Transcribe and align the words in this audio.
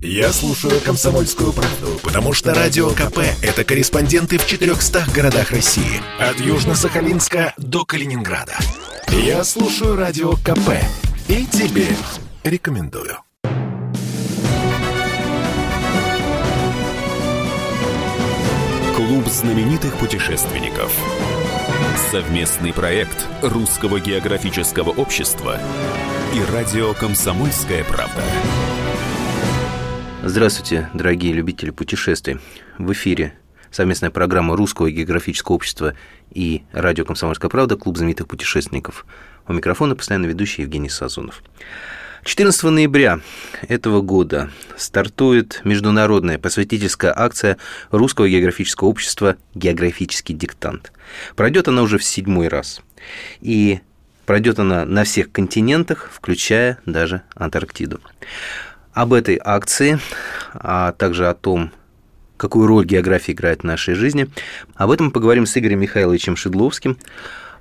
Я 0.00 0.32
слушаю 0.32 0.80
«Комсомольскую 0.80 1.52
правду», 1.52 1.98
потому 2.04 2.32
что 2.32 2.54
«Радио 2.54 2.90
КП»— 2.90 3.18
это 3.42 3.64
корреспонденты 3.64 4.38
в 4.38 4.46
400 4.46 5.06
городах 5.12 5.50
России. 5.50 6.00
От 6.20 6.36
Южно-Сахалинска 6.36 7.52
до 7.56 7.84
Калининграда. 7.84 8.56
Я 9.08 9.42
слушаю 9.42 9.96
«Радио 9.96 10.34
КП» 10.34 10.70
и 11.26 11.44
тебе 11.46 11.88
рекомендую. 12.44 13.18
Клуб 18.94 19.26
знаменитых 19.26 19.96
путешественников. 19.96 20.92
Совместный 22.12 22.72
проект 22.72 23.26
Русского 23.42 23.98
географического 23.98 24.90
общества 24.90 25.58
и 26.32 26.52
радио 26.52 26.94
«Комсомольская 26.94 27.82
правда». 27.82 28.22
Здравствуйте, 30.24 30.90
дорогие 30.94 31.32
любители 31.32 31.70
путешествий. 31.70 32.38
В 32.76 32.92
эфире 32.92 33.34
совместная 33.70 34.10
программа 34.10 34.56
Русского 34.56 34.90
географического 34.90 35.54
общества 35.54 35.94
и 36.32 36.64
радио 36.72 37.04
«Комсомольская 37.04 37.48
правда» 37.48 37.76
Клуб 37.76 37.96
знаменитых 37.96 38.26
путешественников. 38.26 39.06
У 39.46 39.52
микрофона 39.52 39.94
постоянно 39.94 40.26
ведущий 40.26 40.62
Евгений 40.62 40.88
Сазонов. 40.88 41.42
14 42.24 42.64
ноября 42.64 43.20
этого 43.68 44.02
года 44.02 44.50
стартует 44.76 45.60
международная 45.62 46.38
просветительская 46.38 47.16
акция 47.16 47.56
Русского 47.92 48.28
географического 48.28 48.88
общества 48.88 49.36
«Географический 49.54 50.34
диктант». 50.34 50.92
Пройдет 51.36 51.68
она 51.68 51.82
уже 51.82 51.96
в 51.96 52.04
седьмой 52.04 52.48
раз. 52.48 52.82
И 53.40 53.80
пройдет 54.26 54.58
она 54.58 54.84
на 54.84 55.04
всех 55.04 55.30
континентах, 55.30 56.10
включая 56.12 56.78
даже 56.84 57.22
Антарктиду. 57.36 58.00
Об 58.92 59.12
этой 59.12 59.40
акции, 59.42 59.98
а 60.54 60.92
также 60.92 61.28
о 61.28 61.34
том, 61.34 61.70
какую 62.36 62.66
роль 62.66 62.86
география 62.86 63.32
играет 63.32 63.60
в 63.60 63.64
нашей 63.64 63.94
жизни, 63.94 64.28
об 64.74 64.90
этом 64.90 65.10
поговорим 65.10 65.46
с 65.46 65.56
Игорем 65.56 65.80
Михайловичем 65.80 66.36
Шедловским, 66.36 66.96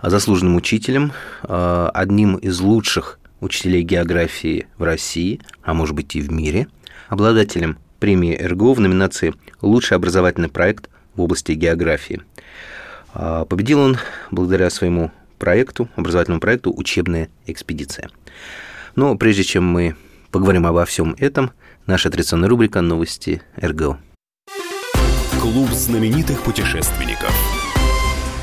заслуженным 0.01 0.55
учителем, 0.55 1.11
а, 1.43 1.89
одним 1.93 2.35
из 2.35 2.59
лучших 2.59 3.19
учителей 3.41 3.83
географии 3.83 4.67
в 4.77 4.83
России, 4.83 5.41
а 5.63 5.73
может 5.73 5.95
быть 5.95 6.15
и 6.15 6.21
в 6.21 6.31
мире, 6.31 6.67
обладателем 7.09 7.77
премии 7.99 8.35
РГО 8.35 8.73
в 8.73 8.79
номинации 8.79 9.33
«Лучший 9.61 9.97
образовательный 9.97 10.49
проект 10.49 10.89
в 11.15 11.21
области 11.21 11.53
географии». 11.53 12.21
А, 13.13 13.45
победил 13.45 13.79
он 13.79 13.97
благодаря 14.31 14.69
своему 14.69 15.11
проекту, 15.39 15.89
образовательному 15.95 16.39
проекту 16.39 16.73
«Учебная 16.75 17.29
экспедиция». 17.45 18.09
Но 18.95 19.15
прежде 19.15 19.43
чем 19.43 19.63
мы 19.63 19.95
Поговорим 20.31 20.65
обо 20.65 20.85
всем 20.85 21.15
этом. 21.17 21.51
Наша 21.85 22.09
традиционная 22.09 22.49
рубрика 22.49 22.81
«Новости 22.81 23.41
РГО». 23.57 23.99
Клуб 25.39 25.69
знаменитых 25.69 26.41
путешественников. 26.41 27.31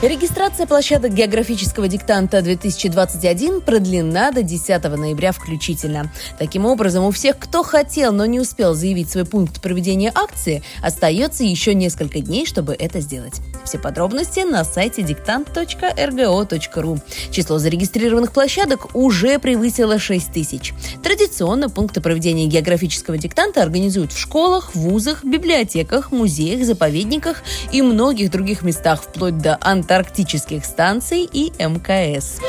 Регистрация 0.04 0.66
площадок 0.66 1.14
географического 1.14 1.88
диктанта 1.88 2.42
2021 2.42 3.62
продлена 3.62 4.32
до 4.32 4.42
10 4.42 4.84
ноября 4.84 5.32
включительно. 5.32 6.12
Таким 6.38 6.66
образом, 6.66 7.04
у 7.04 7.10
всех, 7.10 7.38
кто 7.38 7.62
хотел, 7.62 8.12
но 8.12 8.26
не 8.26 8.38
успел 8.38 8.74
заявить 8.74 9.10
свой 9.10 9.24
пункт 9.24 9.62
проведения 9.62 10.12
акции, 10.14 10.62
остается 10.82 11.42
еще 11.42 11.72
несколько 11.72 12.20
дней, 12.20 12.44
чтобы 12.44 12.74
это 12.74 13.00
сделать. 13.00 13.40
Все 13.64 13.78
подробности 13.78 14.40
на 14.40 14.62
сайте 14.64 15.00
диктант.рго.ру. 15.00 16.98
Число 17.30 17.56
зарегистрированных 17.56 18.32
площадок 18.32 18.94
уже 18.94 19.38
превысило 19.38 19.98
6 19.98 20.32
тысяч. 20.34 20.74
Традиционно 21.02 21.70
пункты 21.70 22.02
проведения 22.02 22.44
географического 22.44 23.16
диктанта 23.16 23.62
организуют 23.62 24.12
в 24.12 24.18
школах, 24.18 24.74
вузах, 24.74 25.24
библиотеках, 25.24 26.12
музеях, 26.12 26.66
заповедниках 26.66 27.42
и 27.72 27.80
многих 27.80 28.30
других 28.30 28.60
местах, 28.60 29.00
вплоть 29.00 29.38
до 29.38 29.56
Антарктиды 29.62 29.93
антарктических 29.94 30.64
станций 30.64 31.28
и 31.32 31.52
МКС. 31.58 32.40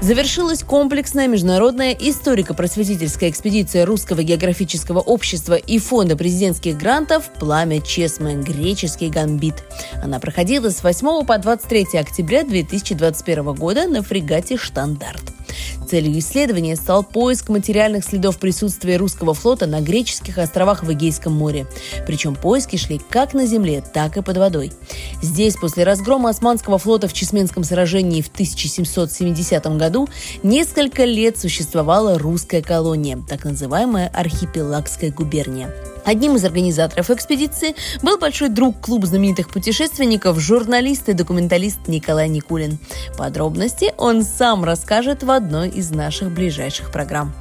Завершилась 0.00 0.62
комплексная 0.62 1.26
международная 1.26 1.92
историко-просветительская 1.92 3.30
экспедиция 3.30 3.84
Русского 3.84 4.22
географического 4.22 5.00
общества 5.00 5.54
и 5.54 5.80
Фонда 5.80 6.16
президентских 6.16 6.78
грантов 6.78 7.30
«Пламя 7.40 7.80
Чесмы. 7.80 8.34
Греческий 8.34 9.08
гамбит». 9.08 9.64
Она 10.00 10.20
проходила 10.20 10.70
с 10.70 10.84
8 10.84 11.26
по 11.26 11.36
23 11.36 11.98
октября 11.98 12.44
2021 12.44 13.54
года 13.54 13.88
на 13.88 14.04
фрегате 14.04 14.56
«Штандарт». 14.56 15.32
Целью 15.88 16.18
исследования 16.18 16.76
стал 16.76 17.02
поиск 17.02 17.48
материальных 17.48 18.04
следов 18.04 18.38
присутствия 18.38 18.98
русского 18.98 19.32
флота 19.32 19.66
на 19.66 19.80
греческих 19.80 20.36
островах 20.36 20.82
в 20.82 20.92
Эгейском 20.92 21.32
море. 21.32 21.66
Причем 22.06 22.34
поиски 22.34 22.76
шли 22.76 23.00
как 23.08 23.32
на 23.32 23.46
земле, 23.46 23.82
так 23.94 24.18
и 24.18 24.22
под 24.22 24.36
водой. 24.36 24.72
Здесь 25.22 25.56
после 25.56 25.84
разгрома 25.84 26.28
Османского 26.28 26.76
флота 26.76 27.08
в 27.08 27.14
Чесменском 27.14 27.64
сражении 27.64 28.20
в 28.20 28.28
1770 28.28 29.66
году 29.78 29.87
несколько 30.42 31.04
лет 31.04 31.38
существовала 31.38 32.18
русская 32.18 32.62
колония, 32.62 33.18
так 33.28 33.44
называемая 33.44 34.08
Архипелагская 34.08 35.10
губерния. 35.10 35.74
Одним 36.04 36.36
из 36.36 36.44
организаторов 36.44 37.10
экспедиции 37.10 37.74
был 38.02 38.18
большой 38.18 38.48
друг 38.48 38.80
клуба 38.80 39.06
знаменитых 39.06 39.50
путешественников, 39.50 40.38
журналист 40.38 41.08
и 41.08 41.12
документалист 41.12 41.86
Николай 41.86 42.28
Никулин. 42.28 42.78
Подробности 43.16 43.92
он 43.98 44.22
сам 44.22 44.64
расскажет 44.64 45.22
в 45.22 45.30
одной 45.30 45.68
из 45.68 45.90
наших 45.90 46.30
ближайших 46.30 46.90
программ. 46.92 47.34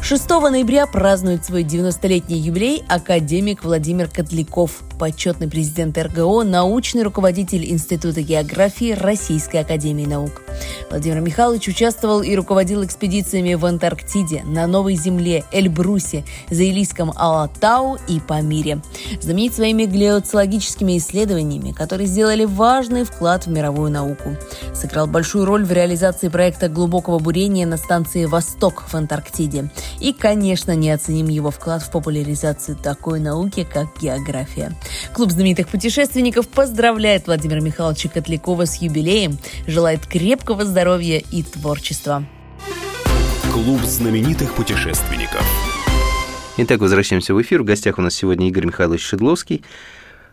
6 0.00 0.30
ноября 0.30 0.86
празднует 0.86 1.44
свой 1.44 1.64
90-летний 1.64 2.38
юбилей 2.38 2.82
академик 2.88 3.62
Владимир 3.62 4.08
Котляков, 4.08 4.80
почетный 4.98 5.48
президент 5.48 5.96
РГО, 5.96 6.42
научный 6.42 7.02
руководитель 7.02 7.64
Института 7.70 8.22
географии 8.22 8.92
Российской 8.92 9.58
академии 9.58 10.04
наук. 10.04 10.42
Владимир 10.90 11.20
Михайлович 11.20 11.68
участвовал 11.68 12.22
и 12.22 12.34
руководил 12.34 12.84
экспедициями 12.84 13.54
в 13.54 13.64
Антарктиде, 13.64 14.42
на 14.44 14.66
Новой 14.66 14.96
Земле, 14.96 15.44
Эльбрусе, 15.52 16.24
Заилийском 16.50 17.12
Алатау 17.14 17.98
и 18.08 18.18
Памире. 18.18 18.80
Знаменит 19.20 19.54
своими 19.54 19.84
глеоцологическими 19.84 20.98
исследованиями, 20.98 21.72
которые 21.72 22.08
сделали 22.08 22.44
важный 22.44 23.04
вклад 23.04 23.46
в 23.46 23.50
мировую 23.50 23.90
науку. 23.90 24.36
Сыграл 24.74 25.06
большую 25.06 25.44
роль 25.44 25.64
в 25.64 25.72
реализации 25.72 26.28
проекта 26.28 26.68
глубокого 26.68 27.18
бурения 27.18 27.66
на 27.66 27.76
станции 27.76 28.24
«Восток» 28.24 28.82
в 28.88 28.94
Антарктиде. 28.94 29.70
И, 30.00 30.12
конечно, 30.12 30.74
не 30.74 30.90
оценим 30.90 31.28
его 31.28 31.50
вклад 31.50 31.82
в 31.82 31.90
популяризацию 31.90 32.76
такой 32.76 33.20
науки, 33.20 33.66
как 33.70 33.86
география. 34.00 34.74
Клуб 35.12 35.30
знаменитых 35.30 35.68
путешественников 35.68 36.48
поздравляет 36.48 37.26
Владимира 37.26 37.60
Михайловича 37.60 38.08
Котлякова 38.08 38.66
с 38.66 38.76
юбилеем, 38.82 39.38
желает 39.66 40.06
крепкого 40.06 40.64
здоровья 40.64 41.22
и 41.30 41.42
творчества. 41.42 42.24
Клуб 43.52 43.80
знаменитых 43.82 44.54
путешественников. 44.54 45.44
Итак, 46.58 46.80
возвращаемся 46.80 47.34
в 47.34 47.42
эфир. 47.42 47.62
В 47.62 47.64
гостях 47.64 47.98
у 47.98 48.02
нас 48.02 48.14
сегодня 48.14 48.48
Игорь 48.48 48.66
Михайлович 48.66 49.02
Шедловский, 49.02 49.62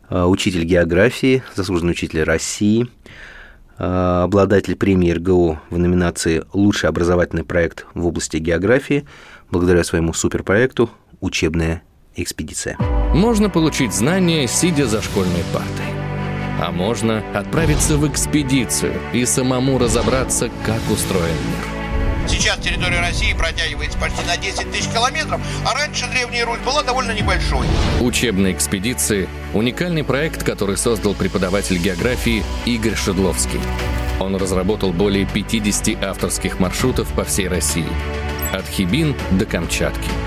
а, 0.09 0.27
учитель 0.27 0.63
географии, 0.63 1.43
заслуженный 1.53 1.91
учитель 1.91 2.23
России, 2.23 2.87
а, 3.77 4.23
обладатель 4.23 4.75
премии 4.75 5.11
РГО 5.11 5.61
в 5.69 5.77
номинации 5.77 6.43
«Лучший 6.53 6.89
образовательный 6.89 7.43
проект 7.43 7.85
в 7.93 8.07
области 8.07 8.37
географии», 8.37 9.05
благодаря 9.51 9.83
своему 9.83 10.13
суперпроекту 10.13 10.89
«Учебная 11.21 11.83
экспедиция». 12.15 12.77
Можно 13.13 13.49
получить 13.49 13.93
знания, 13.93 14.47
сидя 14.47 14.87
за 14.87 15.01
школьной 15.01 15.43
партой. 15.53 15.85
А 16.61 16.71
можно 16.71 17.23
отправиться 17.33 17.97
в 17.97 18.07
экспедицию 18.07 18.93
и 19.13 19.25
самому 19.25 19.77
разобраться, 19.77 20.49
как 20.65 20.81
устроен 20.91 21.23
мир. 21.23 21.75
Сейчас 22.27 22.57
территория 22.57 23.01
России 23.01 23.33
протягивается 23.33 23.97
почти 23.99 24.25
на 24.25 24.35
10 24.35 24.71
тысяч 24.71 24.89
километров, 24.89 25.39
а 25.65 25.73
раньше 25.75 26.07
Древняя 26.07 26.45
Русь 26.45 26.59
была 26.65 26.81
довольно 26.81 27.11
небольшой. 27.11 27.67
Учебные 28.01 28.53
экспедиции– 28.53 29.29
уникальный 29.53 30.03
проект, 30.03 30.43
который 30.43 30.77
создал 30.77 31.13
преподаватель 31.13 31.77
географии 31.77 32.43
Игорь 32.65 32.95
Шедловский. 32.95 33.59
Он 34.19 34.35
разработал 34.35 34.91
более 34.91 35.25
50 35.25 36.03
авторских 36.03 36.59
маршрутов 36.59 37.07
по 37.13 37.23
всей 37.23 37.47
России. 37.47 37.87
От 38.51 38.67
Хибин 38.67 39.15
до 39.31 39.45
Камчатки– 39.45 40.09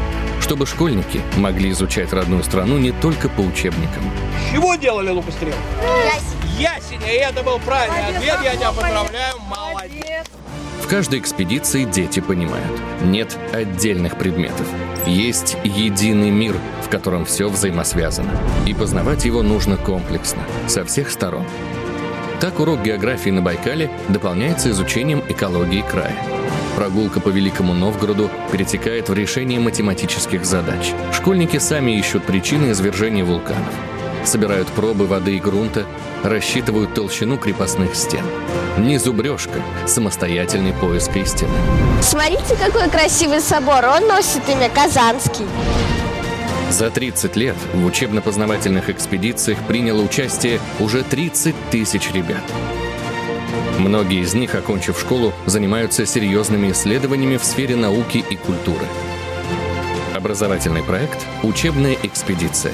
чтобы 0.48 0.64
школьники 0.64 1.20
могли 1.36 1.72
изучать 1.72 2.10
родную 2.14 2.42
страну 2.42 2.78
не 2.78 2.90
только 2.90 3.28
по 3.28 3.42
учебникам. 3.42 4.02
Чего 4.50 4.76
делали 4.76 5.10
лукострел? 5.10 5.52
Ясень. 6.06 6.58
Ясень, 6.58 7.06
и 7.06 7.16
это 7.16 7.42
был 7.42 7.58
правильный 7.58 8.16
ответ, 8.16 8.38
я 8.42 8.56
тебя 8.56 8.72
поздравляю, 8.72 9.34
молодец. 9.40 10.26
В 10.82 10.88
каждой 10.88 11.18
экспедиции 11.18 11.84
дети 11.84 12.20
понимают, 12.20 12.80
нет 13.04 13.36
отдельных 13.52 14.16
предметов. 14.16 14.66
Есть 15.06 15.58
единый 15.64 16.30
мир, 16.30 16.56
в 16.82 16.88
котором 16.88 17.26
все 17.26 17.50
взаимосвязано. 17.50 18.30
И 18.66 18.72
познавать 18.72 19.26
его 19.26 19.42
нужно 19.42 19.76
комплексно, 19.76 20.40
со 20.66 20.82
всех 20.86 21.10
сторон. 21.10 21.44
Так 22.40 22.58
урок 22.58 22.82
географии 22.82 23.28
на 23.28 23.42
Байкале 23.42 23.90
дополняется 24.08 24.70
изучением 24.70 25.22
экологии 25.28 25.82
края. 25.82 26.16
Прогулка 26.78 27.18
по 27.18 27.30
Великому 27.30 27.74
Новгороду 27.74 28.30
перетекает 28.52 29.08
в 29.08 29.12
решение 29.12 29.58
математических 29.58 30.46
задач. 30.46 30.92
Школьники 31.12 31.58
сами 31.58 31.98
ищут 31.98 32.22
причины 32.22 32.70
извержения 32.70 33.24
вулканов. 33.24 33.74
Собирают 34.24 34.68
пробы 34.68 35.08
воды 35.08 35.34
и 35.34 35.40
грунта, 35.40 35.86
рассчитывают 36.22 36.94
толщину 36.94 37.36
крепостных 37.36 37.96
стен. 37.96 38.24
Не 38.76 38.98
зубрежка, 38.98 39.60
самостоятельный 39.88 40.72
поиск 40.72 41.16
истины. 41.16 41.50
Смотрите, 42.00 42.54
какой 42.56 42.88
красивый 42.88 43.40
собор, 43.40 43.84
он 43.84 44.06
носит 44.06 44.48
имя 44.48 44.70
Казанский. 44.70 45.46
За 46.70 46.90
30 46.90 47.34
лет 47.34 47.56
в 47.74 47.84
учебно-познавательных 47.84 48.88
экспедициях 48.88 49.58
приняло 49.66 50.00
участие 50.00 50.60
уже 50.78 51.02
30 51.02 51.56
тысяч 51.72 52.12
ребят. 52.12 52.44
Многие 53.78 54.22
из 54.22 54.34
них, 54.34 54.56
окончив 54.56 54.98
школу, 54.98 55.32
занимаются 55.46 56.04
серьезными 56.04 56.72
исследованиями 56.72 57.36
в 57.36 57.44
сфере 57.44 57.76
науки 57.76 58.24
и 58.28 58.34
культуры. 58.34 58.84
Образовательный 60.16 60.82
проект 60.82 61.24
«Учебная 61.44 61.96
экспедиция». 62.02 62.72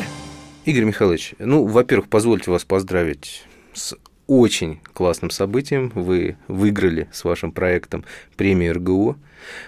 Игорь 0.65 0.85
Михайлович, 0.85 1.35
ну, 1.39 1.67
во-первых, 1.67 2.09
позвольте 2.09 2.51
вас 2.51 2.65
поздравить 2.65 3.45
с 3.75 3.95
очень 4.27 4.81
классным 4.93 5.31
событием. 5.31 5.93
Вы 5.95 6.37
выиграли 6.49 7.09
с 7.13 7.25
вашим 7.25 7.53
проектом 7.53 8.05
премию 8.37 8.75
РГО. 8.75 9.17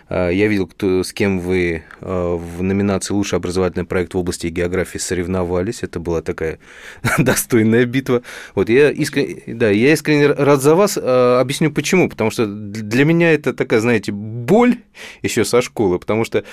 А, 0.09 0.31
я 0.31 0.47
видел, 0.47 0.67
кто, 0.67 1.03
с 1.03 1.13
кем 1.13 1.41
вы 1.41 1.85
а, 2.01 2.37
в 2.37 2.63
номинации 2.63 3.15
«Лучший 3.15 3.37
образовательный 3.37 3.85
проект 3.85 4.15
в 4.15 4.19
области 4.19 4.47
географии» 4.47 4.99
соревновались. 4.99 5.83
Это 5.83 6.01
была 6.01 6.23
такая 6.23 6.59
достойная 7.19 7.85
битва. 7.85 8.23
Вот 8.55 8.69
я 8.69 8.91
искренне, 8.91 9.43
да, 9.47 9.71
я 9.71 9.93
искренне 9.93 10.27
рад 10.29 10.63
за 10.63 10.75
вас. 10.75 10.99
А, 11.01 11.41
объясню 11.41 11.71
почему. 11.71 12.09
Потому 12.09 12.31
что 12.31 12.47
для 12.47 13.05
меня 13.05 13.33
это 13.33 13.53
такая, 13.53 13.81
знаете, 13.81 14.13
боль 14.13 14.79
еще 15.23 15.45
со 15.45 15.61
школы, 15.61 15.99
потому 15.99 16.25
что 16.25 16.45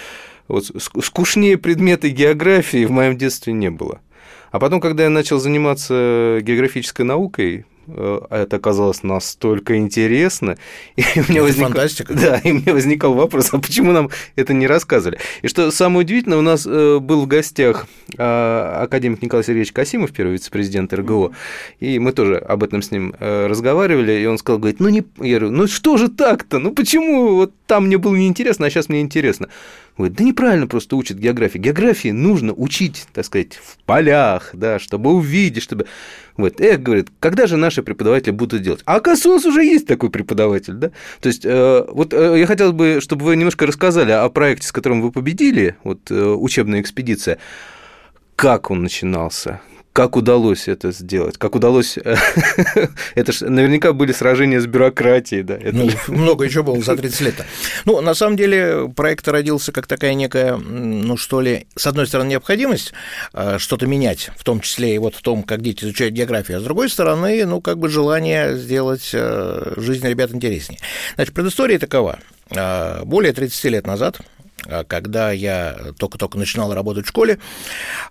вот 0.48 0.66
скучнее 1.02 1.58
предметы 1.58 2.10
географии 2.10 2.86
в 2.86 2.92
моем 2.92 3.18
детстве 3.18 3.54
не 3.54 3.70
было. 3.70 4.02
А 4.52 4.60
потом, 4.60 4.82
когда 4.82 5.04
я 5.04 5.10
начал 5.10 5.40
заниматься 5.40 6.40
географической 6.42 7.06
наукой, 7.06 7.66
это 7.88 8.56
оказалось 8.56 9.04
настолько 9.04 9.78
интересно. 9.78 10.58
И 10.96 11.04
у 11.20 11.32
меня 11.32 11.44
возник... 11.44 11.64
фантастика. 11.64 12.14
Да, 12.24 12.38
и 12.38 12.52
у 12.52 12.56
меня 12.56 12.74
возникал 12.74 13.14
вопрос, 13.16 13.50
а 13.54 13.60
почему 13.60 13.92
нам 13.92 14.10
это 14.36 14.54
не 14.54 14.66
рассказывали? 14.68 15.20
И 15.42 15.48
что 15.48 15.72
самое 15.72 16.06
удивительное, 16.06 16.38
у 16.38 16.42
нас 16.42 16.66
э, 16.66 17.00
был 17.00 17.24
в 17.24 17.28
гостях 17.28 17.88
а, 18.18 18.84
академик 18.84 19.22
Николай 19.22 19.44
Сергеевич 19.44 19.74
Касимов, 19.74 20.14
первый 20.14 20.34
вице-президент 20.34 20.94
РГО, 20.94 21.32
и 21.80 22.00
мы 22.00 22.14
тоже 22.14 22.38
об 22.38 22.64
этом 22.64 22.82
с 22.82 22.92
ним 22.92 23.14
э, 23.20 23.48
разговаривали, 23.48 24.14
и 24.14 24.26
он 24.26 24.38
сказал, 24.38 24.60
говорит, 24.60 24.80
ну, 24.80 24.90
не... 24.90 25.04
я 25.18 25.40
говорю, 25.40 25.52
ну 25.52 25.68
что 25.68 25.98
же 25.98 26.08
так-то, 26.08 26.60
ну 26.60 26.72
почему 26.72 27.36
вот 27.36 27.54
там 27.66 27.88
мне 27.88 27.98
было 27.98 28.16
неинтересно, 28.16 28.68
а 28.68 28.70
сейчас 28.70 28.88
мне 28.88 29.02
интересно? 29.02 29.50
Говорит, 29.98 30.18
да 30.18 30.24
неправильно 30.24 30.66
просто 30.66 30.96
учат 30.96 31.18
географии. 31.18 31.60
Географии 31.60 32.10
нужно 32.10 32.52
учить, 32.54 33.06
так 33.14 33.26
сказать, 33.26 33.54
в 33.54 33.78
полях, 33.86 34.50
да, 34.54 34.80
чтобы 34.80 35.12
увидеть, 35.12 35.62
чтобы... 35.62 35.86
Вот, 36.36 36.60
эх, 36.60 36.82
говорит, 36.82 37.10
когда 37.20 37.46
же 37.46 37.58
наши 37.58 37.84
преподаватели 37.84 38.32
будут 38.32 38.64
делать? 38.64 38.82
А 38.86 38.96
оказывается, 38.96 39.30
у 39.30 39.34
нас 39.34 39.46
уже 39.46 39.64
есть 39.64 39.86
такой 39.86 40.10
преподаватель, 40.10 40.74
да? 40.74 40.92
То 41.22 41.28
есть, 41.28 41.46
э, 41.46 41.86
вот 41.90 42.12
э, 42.12 42.40
я 42.40 42.48
хотел 42.48 42.74
бы, 42.74 43.02
чтобы 43.02 43.26
вы 43.26 43.36
немножко 43.36 43.68
рассказали 43.68 44.12
о 44.12 44.28
проекте, 44.30 44.68
с 44.68 44.72
которым 44.72 45.02
вы 45.04 45.12
победили, 45.12 45.76
вот 45.84 46.10
э, 46.10 46.16
учебная 46.16 46.82
экспедиция. 46.82 47.38
Как 48.36 48.72
он 48.72 48.82
начинался? 48.82 49.62
Как 49.94 50.16
удалось 50.16 50.68
это 50.68 50.92
сделать? 50.92 51.38
Как 51.38 51.56
удалось... 51.56 51.98
это 53.16 53.32
же 53.32 53.48
наверняка 53.48 53.94
были 53.94 54.12
сражения 54.12 54.60
с 54.60 54.66
бюрократией, 54.66 55.44
да? 55.44 55.56
Это... 55.56 55.72
Ну, 55.72 55.90
много 56.08 56.46
еще 56.46 56.64
было 56.64 56.82
за 56.82 56.98
30 56.98 57.22
лет. 57.22 57.36
Ну, 57.86 58.02
на 58.02 58.16
самом 58.16 58.36
деле, 58.36 58.92
проект 58.96 59.28
родился 59.28 59.72
как 59.72 59.86
такая 59.86 60.16
некая, 60.16 60.58
ну, 60.58 61.16
что 61.16 61.42
ли, 61.42 61.68
с 61.76 61.86
одной 61.86 62.08
стороны, 62.08 62.30
необходимость 62.30 62.92
а, 63.34 63.60
что-то 63.60 63.86
менять, 63.86 64.32
в 64.36 64.44
том 64.44 64.62
числе 64.62 64.96
и 64.96 64.98
вот 64.98 65.14
в 65.14 65.22
том, 65.22 65.44
как 65.44 65.62
дети 65.62 65.84
изучают 65.84 66.16
географию, 66.16 66.58
а 66.58 66.62
с 66.62 66.64
другой 66.64 66.90
стороны, 66.90 67.46
ну, 67.46 67.62
как 67.62 67.78
бы 67.78 67.88
желание 67.88 68.58
сделать 68.58 69.12
а, 69.14 69.74
жизнь 69.78 70.08
ребят 70.08 70.34
интереснее. 70.34 70.80
Значит, 71.16 71.36
предыстория 71.36 71.78
такова. 71.78 72.20
Более 73.06 73.32
30 73.32 73.64
лет 73.66 73.88
назад 73.88 74.20
когда 74.88 75.32
я 75.32 75.76
только-только 75.98 76.38
начинал 76.38 76.74
работать 76.74 77.06
в 77.06 77.10
школе, 77.10 77.40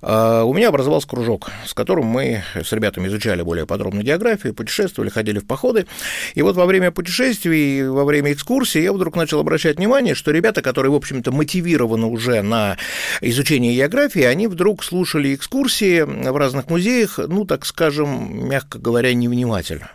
а, 0.01 0.45
у 0.45 0.53
меня 0.55 0.69
образовался 0.69 1.09
кружок, 1.09 1.51
с 1.67 1.75
которым 1.75 2.07
мы 2.07 2.43
с 2.55 2.73
ребятами 2.73 3.09
изучали 3.09 3.43
более 3.43 3.67
подробно 3.67 4.03
географию, 4.03 4.55
путешествовали, 4.55 5.11
ходили 5.11 5.39
в 5.39 5.47
походы. 5.47 5.87
И 6.35 6.43
вот 6.43 6.57
во 6.57 6.67
время 6.67 6.91
путешествий, 6.91 7.89
во 7.89 8.05
время 8.05 8.33
экскурсии 8.33 8.81
я 8.81 8.93
вдруг 8.93 9.17
начал 9.17 9.41
обращать 9.41 9.79
внимание, 9.79 10.15
что 10.15 10.31
ребята, 10.31 10.63
которые, 10.63 10.93
в 10.93 10.97
общем-то, 10.97 11.33
мотивированы 11.33 12.07
уже 12.07 12.43
на 12.43 12.77
изучение 13.21 13.75
географии, 13.75 14.23
они 14.23 14.47
вдруг 14.47 14.85
слушали 14.85 15.35
экскурсии 15.35 16.03
в 16.03 16.37
разных 16.37 16.69
музеях, 16.69 17.19
ну, 17.19 17.45
так 17.45 17.67
скажем, 17.67 18.49
мягко 18.49 18.79
говоря, 18.79 19.13
невнимательно. 19.15 19.91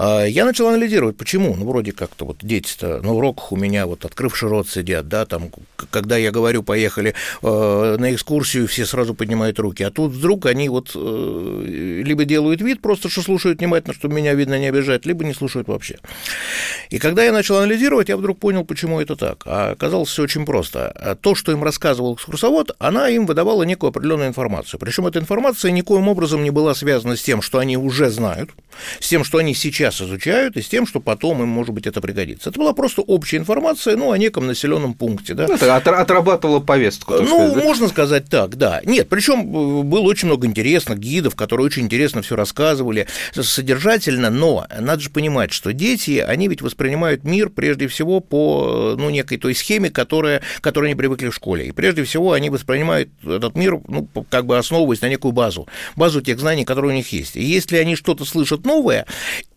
А, 0.00 0.24
я 0.24 0.44
начал 0.44 0.68
анализировать, 0.68 1.16
почему. 1.16 1.56
Ну, 1.56 1.68
вроде 1.68 1.90
как-то 1.90 2.24
вот 2.24 2.36
дети-то 2.40 3.02
на 3.02 3.12
уроках 3.12 3.50
у 3.50 3.56
меня 3.56 3.84
вот 3.86 4.04
открывший 4.04 4.48
рот 4.48 4.68
сидят, 4.68 5.08
да, 5.08 5.26
там, 5.26 5.50
когда 5.90 6.16
я 6.16 6.30
говорю, 6.30 6.62
поехали 6.62 7.14
э, 7.42 7.96
на 7.98 8.14
экскурсию, 8.14 8.68
все 8.68 8.86
сразу 8.86 9.14
поднимают 9.14 9.58
руки, 9.58 9.82
а 9.82 9.90
тут 9.90 10.12
вдруг 10.12 10.46
они 10.46 10.68
вот 10.68 10.92
э, 10.94 12.00
либо 12.04 12.24
делают 12.24 12.60
вид 12.60 12.80
просто, 12.80 13.08
что 13.08 13.22
слушают 13.22 13.58
внимательно, 13.58 13.92
чтобы 13.92 14.14
меня, 14.14 14.34
видно, 14.34 14.56
не 14.60 14.68
обижать, 14.68 15.04
либо 15.04 15.24
не 15.24 15.34
слушают 15.34 15.66
вообще. 15.66 15.98
И 16.90 16.98
когда 17.00 17.24
я 17.24 17.32
начал 17.32 17.56
анализировать, 17.56 18.08
я 18.08 18.16
вдруг 18.16 18.38
понял, 18.38 18.64
почему 18.64 19.00
это 19.00 19.16
так. 19.16 19.42
А 19.46 19.72
оказалось 19.72 20.10
все 20.10 20.22
очень 20.22 20.46
просто. 20.46 21.18
То, 21.22 21.34
что 21.34 21.50
им 21.50 21.64
рассказывал 21.64 22.14
экскурсовод, 22.14 22.70
она 22.78 23.08
им 23.08 23.26
выдавала 23.26 23.64
некую 23.64 23.88
определенную 23.88 24.28
информацию. 24.28 24.78
Причем 24.78 25.08
эта 25.08 25.18
информация 25.18 25.72
никоим 25.72 26.06
образом 26.06 26.44
не 26.44 26.50
была 26.50 26.76
связана 26.76 27.16
с 27.16 27.22
тем, 27.22 27.42
что 27.42 27.58
они 27.58 27.76
уже 27.76 28.10
знают, 28.10 28.50
с 29.00 29.08
тем, 29.08 29.24
что 29.24 29.38
они 29.38 29.54
сейчас 29.54 29.87
изучают, 30.00 30.56
и 30.56 30.62
с 30.62 30.68
тем, 30.68 30.86
что 30.86 31.00
потом 31.00 31.42
им, 31.42 31.48
может 31.48 31.74
быть, 31.74 31.86
это 31.86 32.00
пригодится. 32.00 32.50
Это 32.50 32.58
была 32.58 32.72
просто 32.72 33.02
общая 33.02 33.38
информация, 33.38 33.96
ну, 33.96 34.12
о 34.12 34.18
неком 34.18 34.46
населенном 34.46 34.94
пункте. 34.94 35.34
Да? 35.34 35.46
Ну, 35.48 35.54
это 35.54 35.76
отрабатывала 35.76 36.60
повестку. 36.60 37.14
Ну, 37.14 37.26
сказать, 37.26 37.54
да? 37.54 37.60
можно 37.62 37.88
сказать 37.88 38.24
так, 38.28 38.56
да. 38.56 38.80
Нет, 38.84 39.08
причем 39.08 39.40
э, 39.40 39.82
было 39.82 40.02
очень 40.02 40.26
много 40.28 40.46
интересных 40.46 40.98
гидов, 40.98 41.34
которые 41.34 41.66
очень 41.66 41.84
интересно 41.84 42.22
все 42.22 42.36
рассказывали, 42.36 43.06
содержательно, 43.32 44.30
но 44.30 44.66
надо 44.78 45.02
же 45.02 45.10
понимать, 45.10 45.52
что 45.52 45.72
дети, 45.72 46.18
они 46.18 46.48
ведь 46.48 46.62
воспринимают 46.62 47.24
мир 47.24 47.48
прежде 47.48 47.88
всего 47.88 48.20
по 48.20 48.94
ну, 48.98 49.10
некой 49.10 49.38
той 49.38 49.54
схеме, 49.54 49.90
которая, 49.90 50.42
которой 50.60 50.86
они 50.86 50.94
привыкли 50.94 51.28
в 51.28 51.34
школе. 51.34 51.66
И 51.66 51.72
прежде 51.72 52.04
всего 52.04 52.32
они 52.32 52.50
воспринимают 52.50 53.10
этот 53.24 53.56
мир, 53.56 53.80
ну, 53.88 54.08
как 54.30 54.46
бы 54.46 54.58
основываясь 54.58 55.00
на 55.00 55.08
некую 55.08 55.32
базу, 55.32 55.66
базу 55.96 56.20
тех 56.20 56.38
знаний, 56.38 56.64
которые 56.64 56.92
у 56.92 56.96
них 56.96 57.12
есть. 57.12 57.36
И 57.36 57.42
если 57.42 57.76
они 57.76 57.96
что-то 57.96 58.24
слышат 58.24 58.64
новое, 58.64 59.06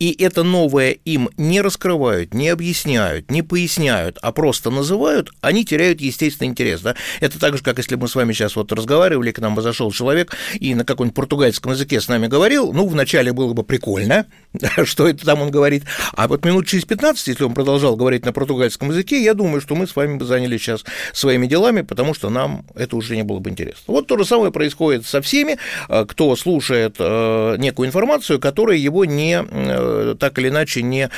и 0.01 0.19
это 0.19 0.41
новое 0.41 0.93
им 1.05 1.29
не 1.37 1.61
раскрывают, 1.61 2.33
не 2.33 2.49
объясняют, 2.49 3.29
не 3.29 3.43
поясняют, 3.43 4.17
а 4.23 4.31
просто 4.31 4.71
называют, 4.71 5.29
они 5.41 5.63
теряют 5.63 6.01
естественный 6.01 6.49
интерес. 6.49 6.81
Да? 6.81 6.95
Это 7.19 7.39
так 7.39 7.55
же, 7.55 7.61
как 7.61 7.77
если 7.77 7.93
мы 7.93 8.07
с 8.07 8.15
вами 8.15 8.33
сейчас 8.33 8.55
вот 8.55 8.71
разговаривали, 8.71 9.31
к 9.31 9.37
нам 9.37 9.53
бы 9.53 9.61
зашел 9.61 9.91
человек 9.91 10.35
и 10.59 10.73
на 10.73 10.85
каком-нибудь 10.85 11.15
португальском 11.15 11.73
языке 11.73 12.01
с 12.01 12.07
нами 12.07 12.25
говорил, 12.25 12.73
ну, 12.73 12.87
вначале 12.87 13.31
было 13.31 13.53
бы 13.53 13.63
прикольно, 13.63 14.25
что 14.85 15.07
это 15.07 15.23
там 15.23 15.43
он 15.43 15.51
говорит, 15.51 15.83
а 16.13 16.27
вот 16.27 16.43
минут 16.45 16.65
через 16.65 16.85
15, 16.85 17.27
если 17.27 17.43
он 17.43 17.53
продолжал 17.53 17.95
говорить 17.95 18.25
на 18.25 18.33
португальском 18.33 18.89
языке, 18.89 19.23
я 19.23 19.35
думаю, 19.35 19.61
что 19.61 19.75
мы 19.75 19.85
с 19.85 19.95
вами 19.95 20.17
бы 20.17 20.25
занялись 20.25 20.63
сейчас 20.63 20.83
своими 21.13 21.45
делами, 21.45 21.81
потому 21.81 22.15
что 22.15 22.31
нам 22.31 22.65
это 22.73 22.95
уже 22.95 23.15
не 23.15 23.23
было 23.23 23.37
бы 23.37 23.51
интересно. 23.51 23.83
Вот 23.85 24.07
то 24.07 24.17
же 24.17 24.25
самое 24.25 24.51
происходит 24.51 25.05
со 25.05 25.21
всеми, 25.21 25.59
э, 25.89 26.05
кто 26.07 26.35
слушает 26.35 26.95
э, 26.97 27.57
некую 27.59 27.87
информацию, 27.87 28.39
которая 28.39 28.77
его 28.77 29.05
не 29.05 29.45
э, 29.47 29.90
так 30.19 30.39
или 30.39 30.49
иначе 30.49 30.81
не, 30.81 31.09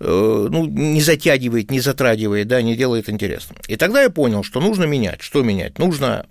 ну, 0.00 0.66
не 0.66 1.00
затягивает, 1.00 1.70
не 1.70 1.80
затрагивает, 1.80 2.48
да, 2.48 2.62
не 2.62 2.76
делает 2.76 3.08
интересным. 3.08 3.58
И 3.68 3.76
тогда 3.76 4.02
я 4.02 4.10
понял, 4.10 4.42
что 4.42 4.60
нужно 4.60 4.84
менять. 4.84 5.22
Что 5.22 5.42
менять? 5.42 5.78
Нужно 5.78 6.26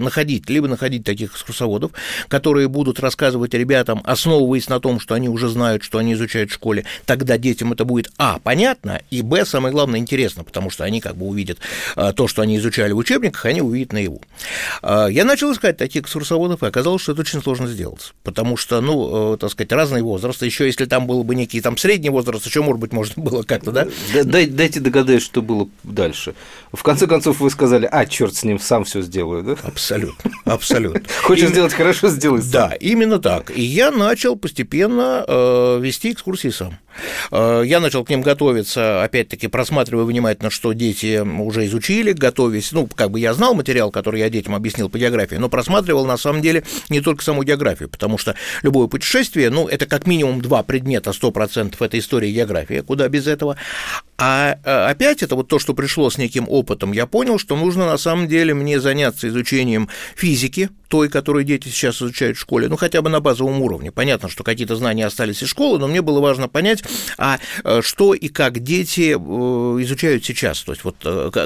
находить, 0.00 0.48
либо 0.48 0.68
находить 0.68 1.04
таких 1.04 1.32
экскурсоводов, 1.32 1.92
которые 2.28 2.68
будут 2.68 3.00
рассказывать 3.00 3.54
ребятам, 3.54 4.02
основываясь 4.04 4.68
на 4.68 4.80
том, 4.80 5.00
что 5.00 5.14
они 5.14 5.28
уже 5.28 5.48
знают, 5.48 5.82
что 5.82 5.98
они 5.98 6.14
изучают 6.14 6.50
в 6.50 6.54
школе, 6.54 6.84
тогда 7.06 7.38
детям 7.38 7.72
это 7.72 7.84
будет, 7.84 8.10
а, 8.18 8.38
понятно, 8.42 9.00
и, 9.10 9.22
б, 9.22 9.44
самое 9.44 9.72
главное, 9.72 10.00
интересно, 10.00 10.44
потому 10.44 10.70
что 10.70 10.84
они 10.84 11.00
как 11.00 11.16
бы 11.16 11.26
увидят 11.26 11.58
то, 12.16 12.28
что 12.28 12.42
они 12.42 12.56
изучали 12.56 12.92
в 12.92 12.98
учебниках, 12.98 13.44
они 13.46 13.62
увидят 13.62 13.92
наяву. 13.92 14.22
Я 14.82 15.24
начал 15.24 15.52
искать 15.52 15.76
таких 15.76 16.02
экскурсоводов, 16.02 16.62
и 16.62 16.66
оказалось, 16.66 17.02
что 17.02 17.12
это 17.12 17.20
очень 17.22 17.42
сложно 17.42 17.66
сделать, 17.66 18.12
потому 18.24 18.56
что, 18.56 18.80
ну, 18.80 19.34
э, 19.34 19.36
так 19.38 19.50
сказать, 19.50 19.72
разный 19.72 20.02
возраст, 20.02 20.42
еще 20.42 20.66
если 20.66 20.84
там 20.84 21.06
был 21.06 21.24
бы 21.24 21.29
некий 21.32 21.60
там 21.60 21.76
средний 21.76 22.10
возраст, 22.10 22.46
еще, 22.46 22.62
может 22.62 22.80
быть, 22.80 22.92
можно 22.92 23.22
было 23.22 23.42
как-то, 23.42 23.72
да? 23.72 23.86
Дайте 24.24 24.80
догадаюсь, 24.80 25.22
что 25.22 25.42
было 25.42 25.68
дальше. 25.82 26.34
В 26.72 26.82
конце 26.82 27.06
концов, 27.06 27.40
вы 27.40 27.50
сказали, 27.50 27.88
а, 27.90 28.06
черт 28.06 28.34
с 28.34 28.44
ним, 28.44 28.58
сам 28.58 28.84
все 28.84 29.02
сделаю, 29.02 29.42
да? 29.42 29.56
Абсолютно, 29.62 30.30
абсолютно. 30.44 31.02
Хочешь 31.22 31.50
сделать 31.50 31.72
хорошо, 31.72 32.08
сделай 32.08 32.42
сам. 32.42 32.50
Да, 32.50 32.74
именно 32.74 33.18
так. 33.18 33.50
И 33.56 33.62
я 33.62 33.90
начал 33.90 34.36
постепенно 34.36 35.24
э, 35.26 35.78
вести 35.80 36.12
экскурсии 36.12 36.48
сам. 36.48 36.78
Э, 37.30 37.62
я 37.64 37.80
начал 37.80 38.04
к 38.04 38.10
ним 38.10 38.22
готовиться, 38.22 39.02
опять-таки 39.02 39.48
просматривая 39.48 40.04
внимательно, 40.04 40.50
что 40.50 40.72
дети 40.72 41.20
уже 41.20 41.66
изучили, 41.66 42.12
готовясь. 42.12 42.72
Ну, 42.72 42.86
как 42.86 43.10
бы 43.10 43.20
я 43.20 43.34
знал 43.34 43.54
материал, 43.54 43.90
который 43.90 44.20
я 44.20 44.30
детям 44.30 44.54
объяснил 44.54 44.88
по 44.88 44.98
географии, 44.98 45.36
но 45.36 45.48
просматривал 45.48 46.06
на 46.06 46.16
самом 46.16 46.42
деле 46.42 46.64
не 46.88 47.00
только 47.00 47.22
саму 47.22 47.42
географию, 47.42 47.88
потому 47.88 48.18
что 48.18 48.34
любое 48.62 48.88
путешествие, 48.88 49.50
ну, 49.50 49.68
это 49.68 49.86
как 49.86 50.06
минимум 50.06 50.40
два 50.40 50.62
предмета, 50.62 51.10
100% 51.10 51.76
это 51.78 51.98
история 51.98 52.30
и 52.30 52.34
география, 52.34 52.82
куда 52.82 53.08
без 53.08 53.26
этого. 53.26 53.56
А 54.22 54.58
э, 54.62 54.90
опять 54.90 55.22
это 55.22 55.34
вот 55.34 55.48
то, 55.48 55.58
что 55.58 55.72
пришло 55.72 56.10
с 56.10 56.18
неким 56.18 56.44
опытом, 56.46 56.92
я 56.92 57.06
понял, 57.06 57.38
что 57.38 57.56
нужно 57.56 57.86
на 57.86 57.96
самом 57.96 58.28
деле 58.28 58.52
мне 58.52 58.78
заняться 58.78 59.26
изучением 59.28 59.88
физики, 60.14 60.68
той, 60.88 61.08
которую 61.08 61.44
дети 61.44 61.68
сейчас 61.68 62.02
изучают 62.02 62.36
в 62.36 62.40
школе, 62.40 62.68
ну, 62.68 62.76
хотя 62.76 63.00
бы 63.00 63.08
на 63.08 63.20
базовом 63.20 63.62
уровне. 63.62 63.90
Понятно, 63.90 64.28
что 64.28 64.44
какие-то 64.44 64.76
знания 64.76 65.06
остались 65.06 65.42
из 65.42 65.48
школы, 65.48 65.78
но 65.78 65.88
мне 65.88 66.02
было 66.02 66.20
важно 66.20 66.48
понять, 66.48 66.84
а 67.16 67.38
э, 67.64 67.80
что 67.82 68.12
и 68.12 68.28
как 68.28 68.58
дети 68.58 69.16
э, 69.16 69.82
изучают 69.84 70.22
сейчас, 70.22 70.60
то 70.60 70.72
есть 70.72 70.84
вот 70.84 70.96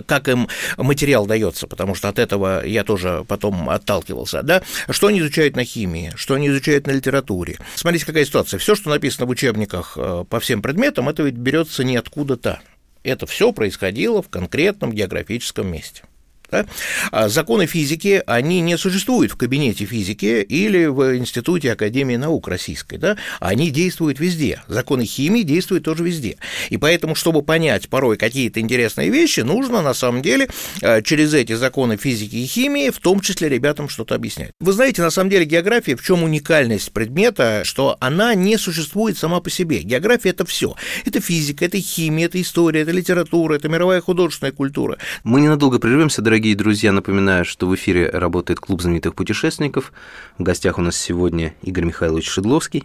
как 0.07 0.29
им 0.29 0.49
материал 0.77 1.27
дается, 1.27 1.69
потому 1.69 1.95
что 1.95 2.09
от 2.09 2.19
этого 2.19 2.67
я 2.67 2.83
тоже 2.83 3.25
потом 3.29 3.71
отталкивался, 3.71 4.43
да, 4.43 4.65
что 4.91 5.07
они 5.07 5.21
изучают 5.21 5.55
на 5.55 5.65
химии, 5.65 6.13
что 6.17 6.35
они 6.35 6.49
изучают 6.49 6.89
на 6.89 6.91
литературе. 6.91 7.59
Смотрите, 7.77 8.05
какая 8.05 8.25
ситуация. 8.25 8.59
Все, 8.59 8.75
что 8.75 8.91
написано 8.91 9.27
в 9.27 9.31
учебниках 9.31 9.97
по 10.29 10.41
всем 10.41 10.61
предметам, 10.61 11.09
это 11.09 11.23
ведь 11.23 11.35
берется 11.35 11.85
не 11.85 11.97
откуда-то. 11.97 12.63
Это 13.05 13.27
все 13.27 13.53
происходило 13.53 14.23
в 14.23 14.31
конкретном 14.31 14.93
географическом 14.93 15.71
месте. 15.71 16.03
Да? 16.51 16.67
А 17.11 17.29
законы 17.29 17.67
физики, 17.67 18.23
они 18.27 18.61
не 18.61 18.79
существуют 18.79 19.33
в 19.33 19.37
кабинете 19.37 19.85
физики 19.85 20.43
или 20.43 20.87
в 20.87 21.17
Институте 21.17 21.73
Академии 21.73 22.17
наук 22.17 22.49
российской, 22.49 22.99
да? 22.99 23.17
они 23.41 23.71
действуют 23.71 24.21
везде. 24.21 24.63
Законы 24.69 25.05
химии 25.05 25.43
действуют 25.43 25.85
тоже 25.85 26.05
везде. 26.05 26.37
И 26.71 26.77
поэтому, 26.77 27.15
чтобы 27.15 27.43
понять 27.43 27.89
порой 27.89 28.17
какие-то 28.17 28.61
интересные 28.61 29.11
вещи, 29.11 29.41
нужно 29.41 29.83
на 29.83 29.95
самом 29.95 30.23
деле 30.23 30.49
э, 30.81 31.03
через 31.03 31.35
эти 31.35 31.55
законы 31.55 31.97
физики 31.97 32.37
и 32.37 32.47
химии, 32.47 32.91
в 32.91 32.99
том 32.99 33.21
числе 33.21 33.49
ребятам 33.49 33.89
что-то 33.89 34.15
объяснять. 34.15 34.53
Вы 34.61 34.73
знаете, 34.73 35.03
на 35.03 35.11
самом 35.11 35.31
деле 35.31 35.45
география, 35.45 35.97
в 35.97 36.03
чем 36.03 36.23
уникальность 36.23 36.93
предмета, 36.93 37.63
что 37.65 37.97
она 38.01 38.35
не 38.35 38.57
существует 38.59 39.19
сама 39.19 39.41
по 39.41 39.51
себе. 39.51 39.83
География 39.83 40.31
это 40.31 40.45
все. 40.45 40.75
Это 41.05 41.21
физика, 41.21 41.65
это 41.65 41.81
химия, 41.81 42.27
это 42.27 42.41
история, 42.41 42.83
это 42.83 42.91
литература, 42.91 43.55
это 43.55 43.69
мировая 43.69 44.01
художественная 44.01 44.53
культура. 44.53 44.99
Мы 45.23 45.41
ненадолго 45.41 45.79
прервемся, 45.79 46.23
дорогие 46.23 46.44
Дорогие 46.45 46.59
друзья, 46.59 46.93
напоминаю, 46.93 47.47
что 47.47 47.67
в 47.67 47.75
эфире 47.75 48.11
работает 48.11 48.61
клуб 48.61 48.83
знаменитых 48.83 49.15
путешественников. 49.15 49.95
В 50.37 50.43
гостях 50.43 50.77
у 50.77 50.83
нас 50.83 50.95
сегодня 50.95 51.55
Игорь 51.63 51.85
Михайлович 51.85 52.29
Шедловский, 52.29 52.85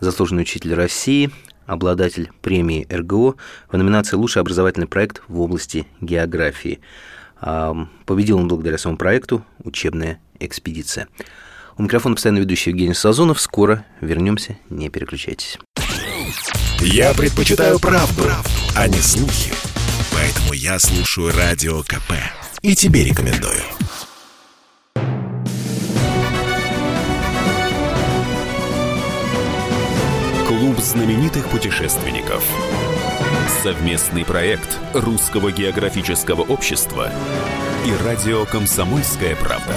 заслуженный 0.00 0.44
учитель 0.44 0.72
России, 0.72 1.30
обладатель 1.66 2.30
премии 2.40 2.86
РГО 2.90 3.34
в 3.70 3.76
номинации 3.76 4.16
«Лучший 4.16 4.40
образовательный 4.40 4.86
проект 4.86 5.20
в 5.28 5.38
области 5.38 5.86
географии». 6.00 6.80
Победил 8.06 8.38
он 8.38 8.48
благодаря 8.48 8.78
своему 8.78 8.96
проекту 8.96 9.44
«Учебная 9.62 10.18
экспедиция». 10.40 11.08
У 11.76 11.82
микрофона 11.82 12.14
постоянно 12.14 12.38
ведущий 12.38 12.70
Евгений 12.70 12.94
Сазонов. 12.94 13.38
Скоро 13.38 13.84
вернемся, 14.00 14.56
не 14.70 14.88
переключайтесь. 14.88 15.58
Я 16.80 17.12
предпочитаю 17.12 17.78
правду, 17.78 18.22
а 18.74 18.88
не 18.88 19.00
слухи. 19.00 19.52
Поэтому 20.10 20.54
я 20.54 20.78
слушаю 20.78 21.36
Радио 21.36 21.82
КП 21.82 22.14
и 22.64 22.74
тебе 22.74 23.04
рекомендую. 23.04 23.60
Клуб 30.48 30.78
знаменитых 30.78 31.50
путешественников. 31.50 32.42
Совместный 33.62 34.24
проект 34.24 34.78
Русского 34.94 35.52
географического 35.52 36.40
общества 36.40 37.12
и 37.84 37.92
радио 38.02 38.46
«Комсомольская 38.46 39.36
правда». 39.36 39.74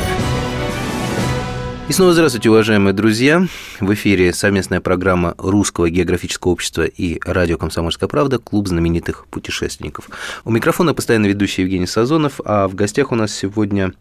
И 1.89 1.93
снова 1.93 2.11
здравствуйте, 2.11 2.49
уважаемые 2.49 2.93
друзья. 2.93 3.47
В 3.79 3.93
эфире 3.93 4.33
совместная 4.33 4.81
программа 4.81 5.35
Русского 5.37 5.89
географического 5.89 6.51
общества 6.51 6.83
и 6.83 7.17
радио 7.23 7.57
«Комсомольская 7.57 8.09
правда» 8.09 8.39
«Клуб 8.39 8.67
знаменитых 8.67 9.25
путешественников». 9.27 10.09
У 10.43 10.51
микрофона 10.51 10.93
постоянно 10.93 11.27
ведущий 11.27 11.61
Евгений 11.61 11.87
Сазонов, 11.87 12.41
а 12.43 12.67
в 12.67 12.75
гостях 12.75 13.13
у 13.13 13.15
нас 13.15 13.33
сегодня 13.33 13.93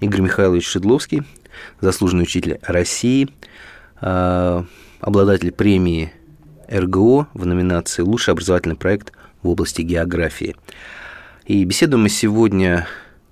Игорь 0.00 0.20
Михайлович 0.20 0.66
Шедловский, 0.66 1.22
заслуженный 1.80 2.24
учитель 2.24 2.58
России, 2.60 3.30
а, 4.02 4.66
обладатель 5.00 5.50
премии 5.50 6.12
РГО 6.70 7.28
в 7.32 7.46
номинации 7.46 8.02
«Лучший 8.02 8.32
образовательный 8.32 8.76
проект 8.76 9.14
в 9.42 9.48
области 9.48 9.80
географии». 9.80 10.56
И 11.46 11.64
беседуем 11.64 12.02
мы 12.02 12.10
сегодня 12.10 12.86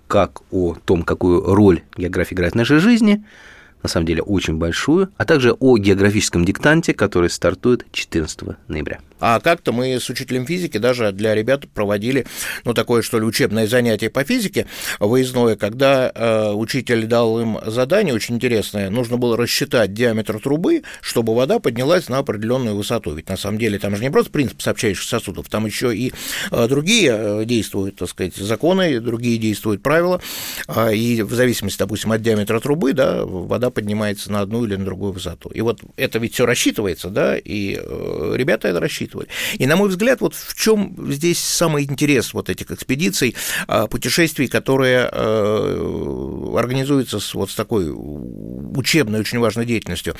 как 0.07 0.41
о 0.51 0.77
том, 0.87 1.03
какую 1.03 1.43
роль 1.45 1.83
география 1.95 2.37
играет 2.37 2.55
в 2.55 2.57
нашей 2.57 2.79
жизни– 2.79 3.23
на 3.83 3.89
самом 3.89 4.07
деле 4.07 4.23
очень 4.23 4.57
большую, 4.57 5.11
а 5.17 5.25
также 5.25 5.53
о 5.53 5.77
географическом 5.77 6.45
диктанте, 6.45 6.95
который 6.95 7.31
стартует 7.31 7.87
14 7.93 8.41
ноября. 8.69 9.01
А 9.21 9.41
как-то 9.41 9.73
мы 9.73 9.99
с 9.99 10.09
учителем 10.09 10.47
физики 10.47 10.79
даже 10.79 11.11
для 11.13 11.35
ребят 11.35 11.69
проводили, 11.69 12.27
ну, 12.65 12.73
такое, 12.73 13.03
что 13.03 13.19
ли, 13.19 13.25
учебное 13.25 13.67
занятие 13.67 14.11
по 14.11 14.23
физике 14.25 14.67
выездное, 15.01 15.57
когда 15.57 16.13
э, 16.15 16.53
учитель 16.53 17.07
дал 17.07 17.41
им 17.41 17.59
задание 17.67 18.15
очень 18.15 18.37
интересное. 18.37 18.91
Нужно 18.91 19.17
было 19.17 19.37
рассчитать 19.37 19.93
диаметр 19.93 20.41
трубы, 20.41 20.83
чтобы 21.01 21.35
вода 21.35 21.59
поднялась 21.59 22.09
на 22.09 22.19
определенную 22.19 22.77
высоту. 22.77 23.15
Ведь 23.15 23.29
на 23.29 23.37
самом 23.37 23.59
деле 23.59 23.79
там 23.79 23.97
же 23.97 24.03
не 24.03 24.11
просто 24.11 24.31
принцип 24.31 24.63
сообщающих 24.63 25.03
сосудов, 25.03 25.49
там 25.49 25.67
еще 25.67 25.95
и 25.97 26.13
э, 26.51 26.69
другие 26.69 27.11
э, 27.13 27.45
действуют, 27.45 27.97
так 27.97 28.09
сказать, 28.09 28.37
законы, 28.37 29.01
другие 29.01 29.39
действуют 29.39 29.83
правила. 29.83 30.21
Э, 30.69 30.95
и 30.95 31.23
в 31.23 31.33
зависимости, 31.35 31.79
допустим, 31.79 32.13
от 32.13 32.23
диаметра 32.23 32.61
трубы, 32.61 32.93
да, 32.93 33.25
вода 33.25 33.68
поднимается 33.71 34.33
на 34.33 34.41
одну 34.41 34.65
или 34.65 34.77
на 34.77 34.85
другую 34.85 35.13
высоту. 35.13 35.51
И 35.51 35.61
вот 35.61 35.81
это 35.97 36.19
ведь 36.19 36.35
все 36.35 36.47
рассчитывается, 36.47 37.11
да, 37.11 37.37
и 37.37 37.79
э, 37.81 38.33
ребята 38.37 38.69
это 38.69 38.81
рассчитывали. 38.81 39.29
И, 39.55 39.67
на 39.67 39.77
мой 39.77 39.89
взгляд, 39.89 40.21
вот 40.21 40.35
в 40.35 40.57
чем 40.57 41.13
здесь 41.13 41.39
самый 41.39 41.85
интерес 41.85 42.33
вот 42.35 42.51
этих 42.51 42.71
экспедиций, 42.71 43.35
а, 43.67 43.87
путешествий, 43.87 44.49
которые 44.49 45.09
э, 45.11 46.55
организуются 46.57 47.21
с, 47.21 47.35
вот 47.35 47.51
с 47.51 47.55
такой 47.55 47.91
учебной, 47.91 49.21
очень 49.21 49.39
важной 49.39 49.67
деятельностью, 49.67 50.15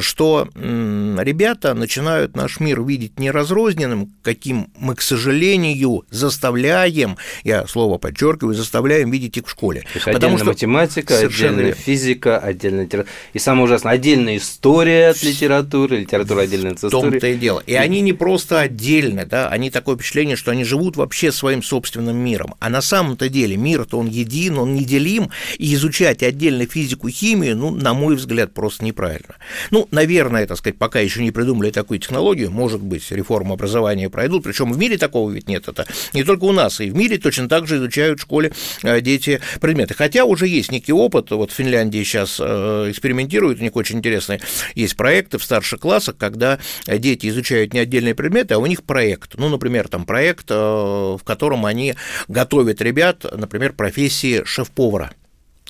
что 0.00 0.48
ребята 0.54 1.74
начинают 1.74 2.36
наш 2.36 2.60
мир 2.60 2.82
видеть 2.82 3.18
не 3.18 3.30
разрозненным, 3.30 4.14
каким 4.22 4.70
мы, 4.76 4.94
к 4.94 5.02
сожалению, 5.02 6.04
заставляем, 6.10 7.16
я 7.44 7.66
слово 7.66 7.98
подчеркиваю, 7.98 8.54
заставляем 8.54 9.10
видеть 9.10 9.36
их 9.36 9.46
в 9.46 9.50
школе. 9.50 9.80
То 9.80 9.88
есть 9.94 10.04
Потому 10.04 10.16
отдельно 10.16 10.38
что 10.38 10.44
математика, 10.46 11.18
отдельная 11.18 11.72
физика, 11.72 12.38
отдельная 12.38 12.86
литература. 12.88 13.14
И 13.32 13.38
самое 13.38 13.64
ужасное, 13.64 13.92
отдельная 13.92 14.36
история 14.38 15.10
от 15.10 15.22
литературы, 15.22 15.98
литература 16.00 16.42
отдельная 16.42 16.72
от 16.72 16.78
истории. 16.78 16.90
В 16.90 17.10
том-то 17.10 17.26
и 17.26 17.36
дело. 17.36 17.62
И 17.66 17.74
они 17.74 18.00
не 18.00 18.12
просто 18.12 18.60
отдельно, 18.60 19.26
да, 19.26 19.48
они 19.48 19.70
такое 19.70 19.96
впечатление, 19.96 20.36
что 20.36 20.50
они 20.50 20.64
живут 20.64 20.96
вообще 20.96 21.32
своим 21.32 21.62
собственным 21.62 22.16
миром. 22.16 22.54
А 22.60 22.68
на 22.68 22.80
самом-то 22.80 23.28
деле 23.28 23.56
мир-то 23.56 23.98
он 23.98 24.08
един, 24.08 24.58
он 24.58 24.74
неделим, 24.74 25.30
и 25.58 25.74
изучать 25.74 26.22
отдельно 26.22 26.66
физику, 26.66 27.08
химию, 27.08 27.56
ну, 27.56 27.70
на 27.70 27.94
мой 27.94 28.16
взгляд, 28.16 28.52
просто 28.52 28.84
неправильно. 28.84 29.36
Ну, 29.70 29.88
наверное, 29.90 30.46
так 30.46 30.58
сказать, 30.58 30.78
пока 30.78 31.00
еще 31.00 31.22
не 31.22 31.30
придумали 31.30 31.70
такую 31.70 31.98
технологию, 32.00 32.50
может 32.50 32.80
быть, 32.80 33.10
реформа 33.10 33.54
образования 33.54 34.08
пройдут, 34.08 34.44
причем 34.44 34.72
в 34.72 34.78
мире 34.78 34.98
такого 34.98 35.30
ведь 35.30 35.48
нет, 35.48 35.68
это 35.68 35.86
не 36.12 36.24
только 36.24 36.44
у 36.44 36.52
нас, 36.52 36.80
и 36.80 36.90
в 36.90 36.96
мире 36.96 37.18
точно 37.18 37.48
так 37.48 37.66
же 37.66 37.76
изучают 37.76 38.20
в 38.20 38.22
школе 38.22 38.52
э, 38.82 39.00
дети 39.00 39.40
предметы. 39.60 39.94
Хотя 39.94 40.24
уже 40.24 40.46
есть 40.46 40.72
некий 40.72 40.92
опыт, 40.92 41.30
вот 41.30 41.50
в 41.50 41.54
Финляндии 41.54 42.02
сейчас 42.02 42.38
э, 42.40 42.77
экспериментируют, 42.90 43.60
у 43.60 43.62
них 43.62 43.76
очень 43.76 43.98
интересные 43.98 44.40
есть 44.74 44.96
проекты 44.96 45.38
в 45.38 45.44
старших 45.44 45.80
классах, 45.80 46.16
когда 46.16 46.58
дети 46.86 47.28
изучают 47.28 47.72
не 47.72 47.80
отдельные 47.80 48.14
предметы, 48.14 48.54
а 48.54 48.58
у 48.58 48.66
них 48.66 48.82
проект. 48.84 49.34
Ну, 49.36 49.48
например, 49.48 49.88
там 49.88 50.04
проект, 50.04 50.50
э, 50.50 50.54
в 50.54 51.20
котором 51.24 51.66
они 51.66 51.94
готовят 52.28 52.80
ребят, 52.80 53.24
например, 53.36 53.72
профессии 53.72 54.44
шеф-повара 54.44 55.12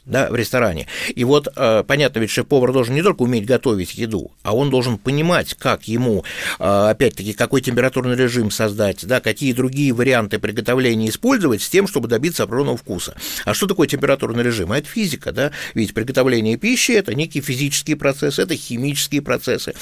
да, 0.09 0.29
в 0.31 0.35
ресторане. 0.35 0.87
И 1.15 1.25
вот, 1.25 1.49
э, 1.55 1.85
понятно, 1.87 2.21
ведь 2.21 2.31
шеф-повар 2.31 2.73
должен 2.73 2.95
не 2.95 3.03
только 3.03 3.23
уметь 3.23 3.47
готовить 3.47 3.95
еду, 3.95 4.33
а 4.43 4.57
он 4.57 4.71
должен 4.71 4.99
понимать, 4.99 5.55
как 5.55 5.87
ему, 5.87 6.25
э, 6.59 6.89
опять-таки, 6.91 7.33
какой 7.35 7.61
температурный 7.61 8.17
режим 8.17 8.51
создать, 8.51 9.07
да, 9.07 9.21
какие 9.21 9.53
другие 9.53 9.93
варианты 9.93 10.39
приготовления 10.39 11.09
использовать 11.09 11.63
с 11.63 11.69
тем, 11.69 11.87
чтобы 11.87 12.09
добиться 12.09 12.43
определенного 12.43 12.79
вкуса. 12.79 13.17
А 13.45 13.55
что 13.55 13.67
такое 13.67 13.87
температурный 13.87 14.43
режим? 14.43 14.73
А 14.73 14.79
это 14.79 14.89
физика, 14.89 15.33
да, 15.33 15.53
ведь 15.75 15.95
приготовление 15.95 16.57
пищи– 16.57 16.93
это 16.93 17.15
некие 17.15 17.43
физические 17.43 17.97
процессы, 17.97 18.43
это 18.43 18.57
химические 18.57 19.23
процессы. 19.23 19.75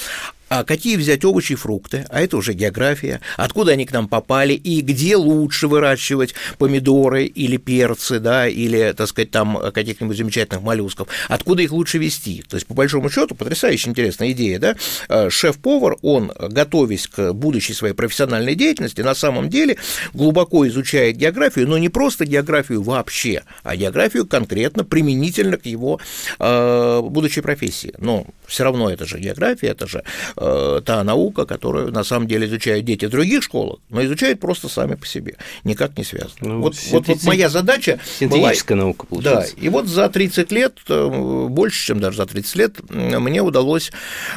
А 0.49 0.63
какие 0.63 0.95
взять 0.95 1.25
овощи 1.25 1.53
и 1.53 1.55
фрукты, 1.55 2.05
а 2.09 2.21
это 2.21 2.37
уже 2.37 2.53
география, 2.53 3.21
откуда 3.35 3.73
они 3.73 3.85
к 3.85 3.91
нам 3.91 4.07
попали? 4.07 4.53
И 4.53 4.81
где 4.81 5.15
лучше 5.15 5.67
выращивать 5.67 6.33
помидоры 6.57 7.25
или 7.25 7.57
перцы, 7.57 8.19
да, 8.19 8.47
или, 8.47 8.93
так 8.95 9.07
сказать, 9.07 9.31
там 9.31 9.71
каких-нибудь 9.73 10.17
замечательных 10.17 10.63
моллюсков, 10.63 11.07
откуда 11.27 11.61
их 11.63 11.71
лучше 11.71 11.97
вести. 11.97 12.43
То 12.47 12.55
есть, 12.55 12.67
по 12.67 12.73
большому 12.73 13.09
счету, 13.09 13.35
потрясающе 13.35 13.89
интересная 13.89 14.31
идея, 14.31 14.59
да, 14.59 14.75
э, 15.09 15.29
шеф-повар, 15.29 15.97
он, 16.01 16.31
готовясь 16.39 17.07
к 17.07 17.33
будущей 17.33 17.73
своей 17.73 17.93
профессиональной 17.93 18.55
деятельности, 18.55 19.01
на 19.01 19.15
самом 19.15 19.49
деле 19.49 19.77
глубоко 20.13 20.67
изучает 20.67 21.17
географию, 21.17 21.67
но 21.67 21.77
не 21.77 21.89
просто 21.89 22.25
географию 22.25 22.81
вообще, 22.81 23.43
а 23.63 23.75
географию 23.75 24.25
конкретно 24.25 24.83
применительно 24.83 25.57
к 25.57 25.65
его 25.65 25.99
э, 26.39 27.01
будущей 27.01 27.41
профессии. 27.41 27.93
Но 27.97 28.25
все 28.45 28.63
равно 28.63 28.89
это 28.89 29.05
же 29.05 29.19
география, 29.19 29.67
это 29.67 29.87
же 29.87 30.03
та 30.37 31.03
наука, 31.03 31.45
которую 31.45 31.91
на 31.91 32.03
самом 32.03 32.27
деле 32.27 32.47
изучают 32.47 32.85
дети 32.85 33.05
в 33.05 33.09
других 33.09 33.43
школах, 33.43 33.79
но 33.89 34.03
изучают 34.05 34.39
просто 34.39 34.69
сами 34.69 34.95
по 34.95 35.05
себе, 35.05 35.35
никак 35.63 35.97
не 35.97 36.03
связано. 36.03 36.33
Ну, 36.41 36.61
вот, 36.61 36.75
синтези... 36.75 36.93
вот, 36.93 37.07
вот 37.07 37.23
моя 37.23 37.49
задача 37.49 37.99
Синтетическая 38.19 38.77
была... 38.77 38.85
наука, 38.85 39.05
получается. 39.07 39.55
Да, 39.55 39.61
и 39.61 39.69
вот 39.69 39.87
за 39.87 40.09
30 40.09 40.51
лет, 40.51 40.77
э, 40.87 41.47
больше, 41.49 41.85
чем 41.85 41.99
даже 41.99 42.17
за 42.17 42.25
30 42.25 42.55
лет, 42.55 42.75
мне 42.91 43.41
удалось 43.41 43.91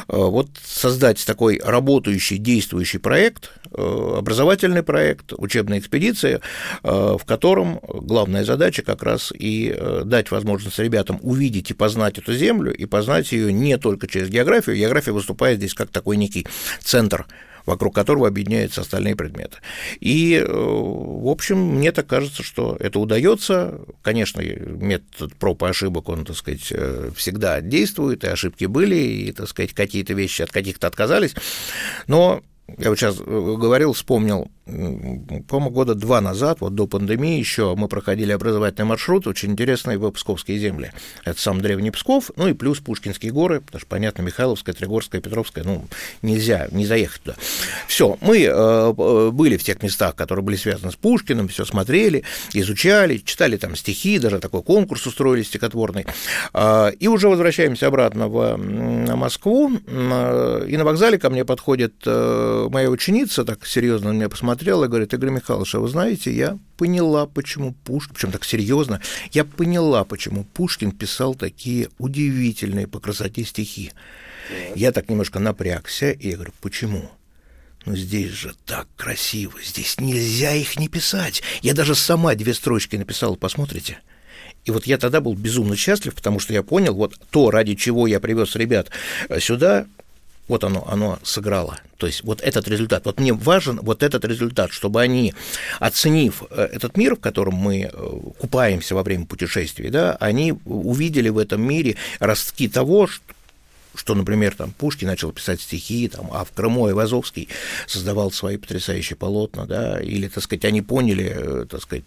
э, 0.07 0.15
вот 0.15 0.49
создать 0.63 1.23
такой 1.25 1.61
работающий, 1.63 2.37
действующий 2.37 2.97
проект, 2.97 3.51
образовательный 3.71 4.83
проект, 4.83 5.31
учебная 5.33 5.79
экспедиция, 5.79 6.41
в 6.83 7.21
котором 7.25 7.79
главная 7.83 8.43
задача 8.43 8.81
как 8.81 9.01
раз 9.01 9.31
и 9.33 9.73
дать 10.03 10.29
возможность 10.29 10.77
ребятам 10.79 11.19
увидеть 11.21 11.71
и 11.71 11.73
познать 11.73 12.17
эту 12.17 12.33
землю, 12.33 12.75
и 12.75 12.85
познать 12.85 13.31
ее 13.31 13.53
не 13.53 13.77
только 13.77 14.07
через 14.07 14.29
географию. 14.29 14.75
География 14.75 15.13
выступает 15.13 15.59
здесь 15.59 15.73
как 15.73 15.89
такой 15.91 16.17
некий 16.17 16.47
центр 16.81 17.25
вокруг 17.65 17.93
которого 17.93 18.27
объединяются 18.27 18.81
остальные 18.81 19.15
предметы. 19.15 19.57
И, 19.99 20.35
э, 20.35 20.45
в 20.47 21.27
общем, 21.27 21.57
мне 21.57 21.91
так 21.91 22.07
кажется, 22.07 22.43
что 22.43 22.75
это 22.79 22.99
удается. 22.99 23.81
Конечно, 24.01 24.41
метод 24.41 25.35
проб 25.35 25.63
и 25.63 25.67
ошибок, 25.67 26.09
он, 26.09 26.25
так 26.25 26.35
сказать, 26.35 26.67
э, 26.71 27.11
всегда 27.15 27.61
действует, 27.61 28.23
и 28.23 28.27
ошибки 28.27 28.65
были, 28.65 28.95
и, 28.95 29.31
так 29.31 29.47
сказать, 29.47 29.73
какие-то 29.73 30.13
вещи 30.13 30.41
от 30.41 30.51
каких-то 30.51 30.87
отказались, 30.87 31.35
но 32.07 32.41
я 32.77 32.89
вот 32.89 32.97
сейчас 32.97 33.17
э, 33.19 33.23
говорил, 33.23 33.93
вспомнил, 33.93 34.49
по-моему, 34.65 35.71
года 35.71 35.95
два 35.95 36.21
назад, 36.21 36.61
вот 36.61 36.75
до 36.75 36.85
пандемии 36.85 37.39
еще, 37.39 37.75
мы 37.75 37.87
проходили 37.87 38.31
образовательный 38.31 38.85
маршрут, 38.85 39.25
очень 39.25 39.51
интересный 39.51 39.97
в 39.97 40.09
Псковские 40.11 40.59
земли. 40.59 40.91
Это 41.25 41.41
сам 41.41 41.61
древний 41.61 41.89
Псков, 41.89 42.29
ну 42.35 42.47
и 42.47 42.53
плюс 42.53 42.79
Пушкинские 42.79 43.31
горы, 43.31 43.61
потому 43.61 43.79
что, 43.79 43.89
понятно, 43.89 44.21
Михайловская, 44.21 44.75
Тригорская, 44.75 45.19
Петровская, 45.19 45.63
ну, 45.63 45.85
нельзя 46.21 46.67
не 46.71 46.85
заехать 46.85 47.21
туда. 47.23 47.37
Все, 47.87 48.17
мы 48.21 48.43
э, 48.43 49.31
были 49.31 49.57
в 49.57 49.63
тех 49.63 49.81
местах, 49.81 50.15
которые 50.15 50.45
были 50.45 50.57
связаны 50.57 50.91
с 50.91 50.95
Пушкиным, 50.95 51.47
все 51.47 51.65
смотрели, 51.65 52.23
изучали, 52.53 53.17
читали 53.17 53.57
там 53.57 53.75
стихи, 53.75 54.19
даже 54.19 54.39
такой 54.39 54.61
конкурс 54.61 55.07
устроили 55.07 55.41
стихотворный. 55.41 56.05
Э, 56.53 56.91
и 56.99 57.07
уже 57.07 57.29
возвращаемся 57.29 57.87
обратно 57.87 58.27
в 58.27 58.57
Москву, 58.57 59.71
э, 59.87 60.65
и 60.67 60.77
на 60.77 60.85
вокзале 60.85 61.17
ко 61.17 61.31
мне 61.31 61.45
подходит 61.45 61.95
э, 62.05 62.67
моя 62.69 62.89
ученица 62.91 63.43
так 63.43 63.65
серьезно 63.65 64.11
на 64.11 64.15
меня 64.15 64.29
посмотрела 64.29 64.50
и 64.53 64.87
говорит, 64.87 65.13
Игорь 65.13 65.29
Михайлович, 65.29 65.75
а 65.75 65.79
вы 65.79 65.87
знаете, 65.87 66.33
я 66.33 66.57
поняла, 66.77 67.25
почему 67.25 67.73
Пушкин, 67.83 68.15
причем 68.15 68.31
так 68.31 68.43
серьезно, 68.43 69.01
я 69.31 69.43
поняла, 69.43 70.03
почему 70.03 70.43
Пушкин 70.43 70.91
писал 70.91 71.35
такие 71.35 71.89
удивительные 71.97 72.87
по 72.87 72.99
красоте 72.99 73.43
стихи. 73.43 73.91
Я 74.75 74.91
так 74.91 75.09
немножко 75.09 75.39
напрягся, 75.39 76.11
и 76.11 76.29
я 76.29 76.35
говорю, 76.35 76.53
почему? 76.61 77.09
Ну, 77.85 77.95
здесь 77.95 78.31
же 78.31 78.53
так 78.65 78.87
красиво, 78.95 79.53
здесь 79.63 79.99
нельзя 79.99 80.53
их 80.53 80.77
не 80.77 80.87
писать. 80.87 81.41
Я 81.61 81.73
даже 81.73 81.95
сама 81.95 82.35
две 82.35 82.53
строчки 82.53 82.95
написала, 82.95 83.35
посмотрите. 83.35 83.99
И 84.65 84.71
вот 84.71 84.85
я 84.85 84.99
тогда 84.99 85.21
был 85.21 85.33
безумно 85.33 85.75
счастлив, 85.75 86.13
потому 86.13 86.39
что 86.39 86.53
я 86.53 86.61
понял, 86.61 86.93
вот 86.93 87.19
то, 87.31 87.49
ради 87.49 87.75
чего 87.75 88.05
я 88.05 88.19
привез 88.19 88.55
ребят 88.55 88.89
сюда, 89.39 89.87
вот 90.51 90.65
оно, 90.65 90.85
оно 90.85 91.17
сыграло. 91.23 91.79
То 91.97 92.07
есть 92.07 92.23
вот 92.23 92.41
этот 92.41 92.67
результат. 92.67 93.05
Вот 93.05 93.21
мне 93.21 93.31
важен 93.31 93.79
вот 93.81 94.03
этот 94.03 94.25
результат, 94.25 94.73
чтобы 94.73 95.01
они, 95.01 95.33
оценив 95.79 96.43
э, 96.49 96.67
этот 96.73 96.97
мир, 96.97 97.15
в 97.15 97.19
котором 97.21 97.55
мы 97.55 97.83
э, 97.83 98.19
купаемся 98.37 98.93
во 98.93 99.03
время 99.03 99.25
путешествий, 99.25 99.89
да, 99.89 100.17
они 100.19 100.53
увидели 100.65 101.29
в 101.29 101.37
этом 101.37 101.61
мире 101.61 101.95
ростки 102.19 102.67
того, 102.67 103.07
что 103.07 103.23
что, 103.93 104.15
например, 104.15 104.55
там 104.55 104.71
Пушкин 104.71 105.07
начал 105.07 105.33
писать 105.33 105.59
стихи, 105.59 106.07
там, 106.07 106.29
а 106.31 106.45
в 106.45 106.51
Крыму 106.51 106.85
Айвазовский 106.85 107.49
создавал 107.87 108.31
свои 108.31 108.55
потрясающие 108.55 109.17
полотна, 109.17 109.65
да, 109.65 109.99
или, 109.99 110.29
так 110.29 110.43
сказать, 110.43 110.63
они 110.63 110.81
поняли, 110.81 111.33
э, 111.35 111.65
так 111.69 111.81
сказать, 111.81 112.05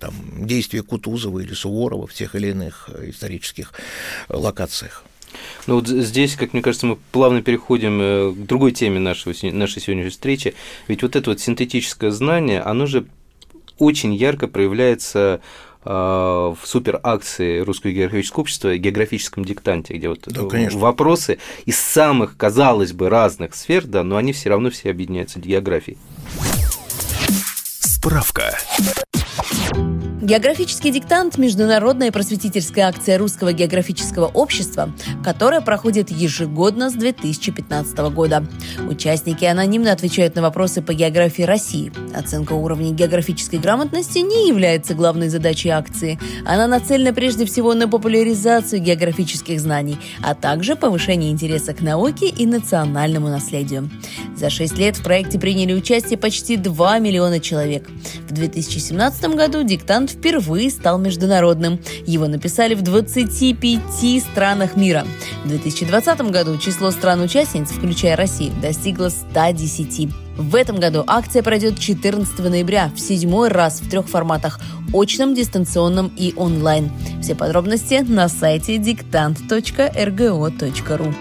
там, 0.00 0.14
действия 0.46 0.82
Кутузова 0.82 1.40
или 1.40 1.52
Суворова 1.52 2.06
в 2.06 2.14
тех 2.14 2.34
или 2.34 2.48
иных 2.48 2.88
исторических 3.02 3.72
локациях. 4.30 5.04
Ну 5.66 5.76
вот 5.76 5.88
здесь, 5.88 6.36
как 6.36 6.52
мне 6.52 6.62
кажется, 6.62 6.86
мы 6.86 6.96
плавно 7.12 7.42
переходим 7.42 8.00
э, 8.00 8.32
к 8.32 8.46
другой 8.46 8.72
теме 8.72 8.98
нашего, 8.98 9.34
нашей 9.52 9.82
сегодняшней 9.82 10.10
встречи. 10.10 10.54
Ведь 10.86 11.02
вот 11.02 11.16
это 11.16 11.30
вот 11.30 11.40
синтетическое 11.40 12.10
знание, 12.10 12.60
оно 12.60 12.86
же 12.86 13.06
очень 13.78 14.14
ярко 14.14 14.48
проявляется 14.48 15.40
э, 15.84 15.90
в 15.90 16.58
суперакции 16.64 17.60
Русского 17.60 17.92
географического 17.92 18.42
общества 18.42 18.76
географическом 18.76 19.44
диктанте, 19.44 19.94
где 19.94 20.08
вот 20.08 20.20
да, 20.26 20.42
вопросы 20.72 21.38
из 21.66 21.78
самых, 21.78 22.36
казалось 22.36 22.92
бы, 22.92 23.08
разных 23.08 23.54
сфер, 23.54 23.86
да, 23.86 24.02
но 24.02 24.16
они 24.16 24.32
все 24.32 24.50
равно 24.50 24.70
все 24.70 24.90
объединяются 24.90 25.38
географией. 25.38 25.98
Справка. 27.80 28.58
Географический 30.28 30.90
диктант– 30.90 31.38
международная 31.38 32.12
просветительская 32.12 32.86
акция 32.86 33.16
Русского 33.16 33.54
географического 33.54 34.26
общества, 34.26 34.92
которая 35.24 35.60
проходит 35.60 36.10
ежегодно 36.10 36.90
с 36.90 36.94
2015 36.94 37.96
года. 38.12 38.44
Участники 38.90 39.46
анонимно 39.46 39.90
отвечают 39.90 40.34
на 40.34 40.42
вопросы 40.42 40.82
по 40.82 40.92
географии 40.92 41.44
России. 41.44 41.92
Оценка 42.14 42.52
уровня 42.52 42.90
географической 42.90 43.58
грамотности 43.58 44.18
не 44.18 44.48
является 44.48 44.94
главной 44.94 45.30
задачей 45.30 45.70
акции. 45.70 46.18
Она 46.44 46.66
нацелена 46.66 47.14
прежде 47.14 47.46
всего 47.46 47.72
на 47.72 47.88
популяризацию 47.88 48.82
географических 48.82 49.58
знаний, 49.60 49.96
а 50.22 50.34
также 50.34 50.76
повышение 50.76 51.30
интереса 51.30 51.72
к 51.72 51.80
науке 51.80 52.28
и 52.28 52.44
национальному 52.44 53.28
наследию. 53.28 53.88
За 54.36 54.50
шесть 54.50 54.76
лет 54.78 54.96
в 54.96 55.02
проекте 55.02 55.38
приняли 55.38 55.72
участие 55.72 56.18
почти 56.18 56.56
2 56.56 56.98
миллиона 56.98 57.40
человек. 57.40 57.88
В 58.28 58.32
2017 58.32 59.27
году 59.36 59.62
диктант 59.62 60.10
впервые 60.10 60.70
стал 60.70 60.98
международным. 60.98 61.80
Его 62.06 62.26
написали 62.26 62.74
в 62.74 62.82
25 62.82 64.22
странах 64.22 64.76
мира. 64.76 65.06
В 65.44 65.48
2020 65.48 66.20
году 66.30 66.58
число 66.58 66.90
стран-участниц, 66.90 67.70
включая 67.70 68.16
Россию, 68.16 68.52
достигло 68.60 69.08
110. 69.08 70.08
В 70.36 70.54
этом 70.54 70.78
году 70.78 71.02
акция 71.06 71.42
пройдет 71.42 71.78
14 71.78 72.38
ноября 72.38 72.90
в 72.94 73.00
седьмой 73.00 73.48
раз 73.48 73.80
в 73.80 73.90
трех 73.90 74.08
форматах– 74.08 74.60
очном, 74.94 75.34
дистанционном 75.34 76.12
и 76.16 76.32
онлайн. 76.36 76.90
Все 77.20 77.34
подробности 77.34 78.04
на 78.06 78.28
сайте 78.28 78.78
диктант.рго.ру. 78.78 81.14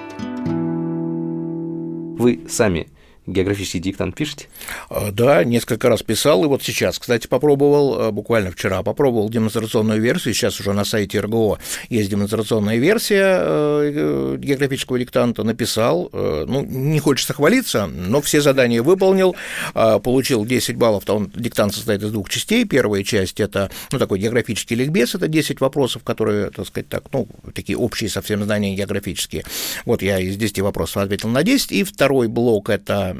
Вы 2.17 2.41
сами 2.49 2.87
географический 3.27 3.79
диктант 3.79 4.15
пишете? 4.15 4.47
А, 4.89 5.11
да, 5.11 5.43
несколько 5.43 5.89
раз 5.89 6.01
писал, 6.01 6.43
и 6.45 6.47
вот 6.47 6.63
сейчас, 6.63 6.97
кстати, 6.97 7.27
попробовал, 7.27 8.01
а, 8.01 8.11
буквально 8.11 8.51
вчера 8.51 8.81
попробовал 8.81 9.29
демонстрационную 9.29 10.01
версию, 10.01 10.33
сейчас 10.33 10.59
уже 10.59 10.73
на 10.73 10.85
сайте 10.85 11.19
РГО 11.19 11.59
есть 11.89 12.09
демонстрационная 12.09 12.77
версия 12.77 13.37
э, 13.39 14.37
географического 14.39 14.97
диктанта, 14.97 15.43
написал, 15.43 16.09
э, 16.11 16.45
ну, 16.47 16.63
не 16.63 16.99
хочется 16.99 17.33
хвалиться, 17.33 17.87
но 17.87 18.21
все 18.21 18.41
задания 18.41 18.81
выполнил, 18.81 19.35
а, 19.73 19.99
получил 19.99 20.45
10 20.45 20.77
баллов, 20.77 21.03
там 21.05 21.29
диктант 21.35 21.75
состоит 21.75 22.01
из 22.03 22.11
двух 22.11 22.29
частей, 22.29 22.65
первая 22.65 23.03
часть– 23.03 23.39
это, 23.41 23.69
ну, 23.91 23.99
такой 23.99 24.19
географический 24.19 24.75
ликбез, 24.75 25.15
это 25.15 25.27
10 25.27 25.59
вопросов, 25.59 26.03
которые, 26.03 26.49
так 26.51 26.65
сказать, 26.67 26.87
так, 26.87 27.03
ну, 27.11 27.27
такие 27.53 27.77
общие 27.77 28.09
совсем 28.09 28.43
знания 28.43 28.75
географические, 28.75 29.43
вот 29.85 30.01
я 30.01 30.19
из 30.19 30.37
10 30.37 30.61
вопросов 30.61 31.03
ответил 31.03 31.29
на 31.29 31.43
10, 31.43 31.71
и 31.73 31.83
второй 31.83 32.27
блок– 32.27 32.69
это 32.69 33.16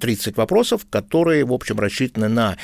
30 0.00 0.36
вопросов, 0.36 0.86
которые, 0.88 1.44
в 1.44 1.52
общем, 1.52 1.78
рассчитаны 1.78 2.28
на 2.28 2.56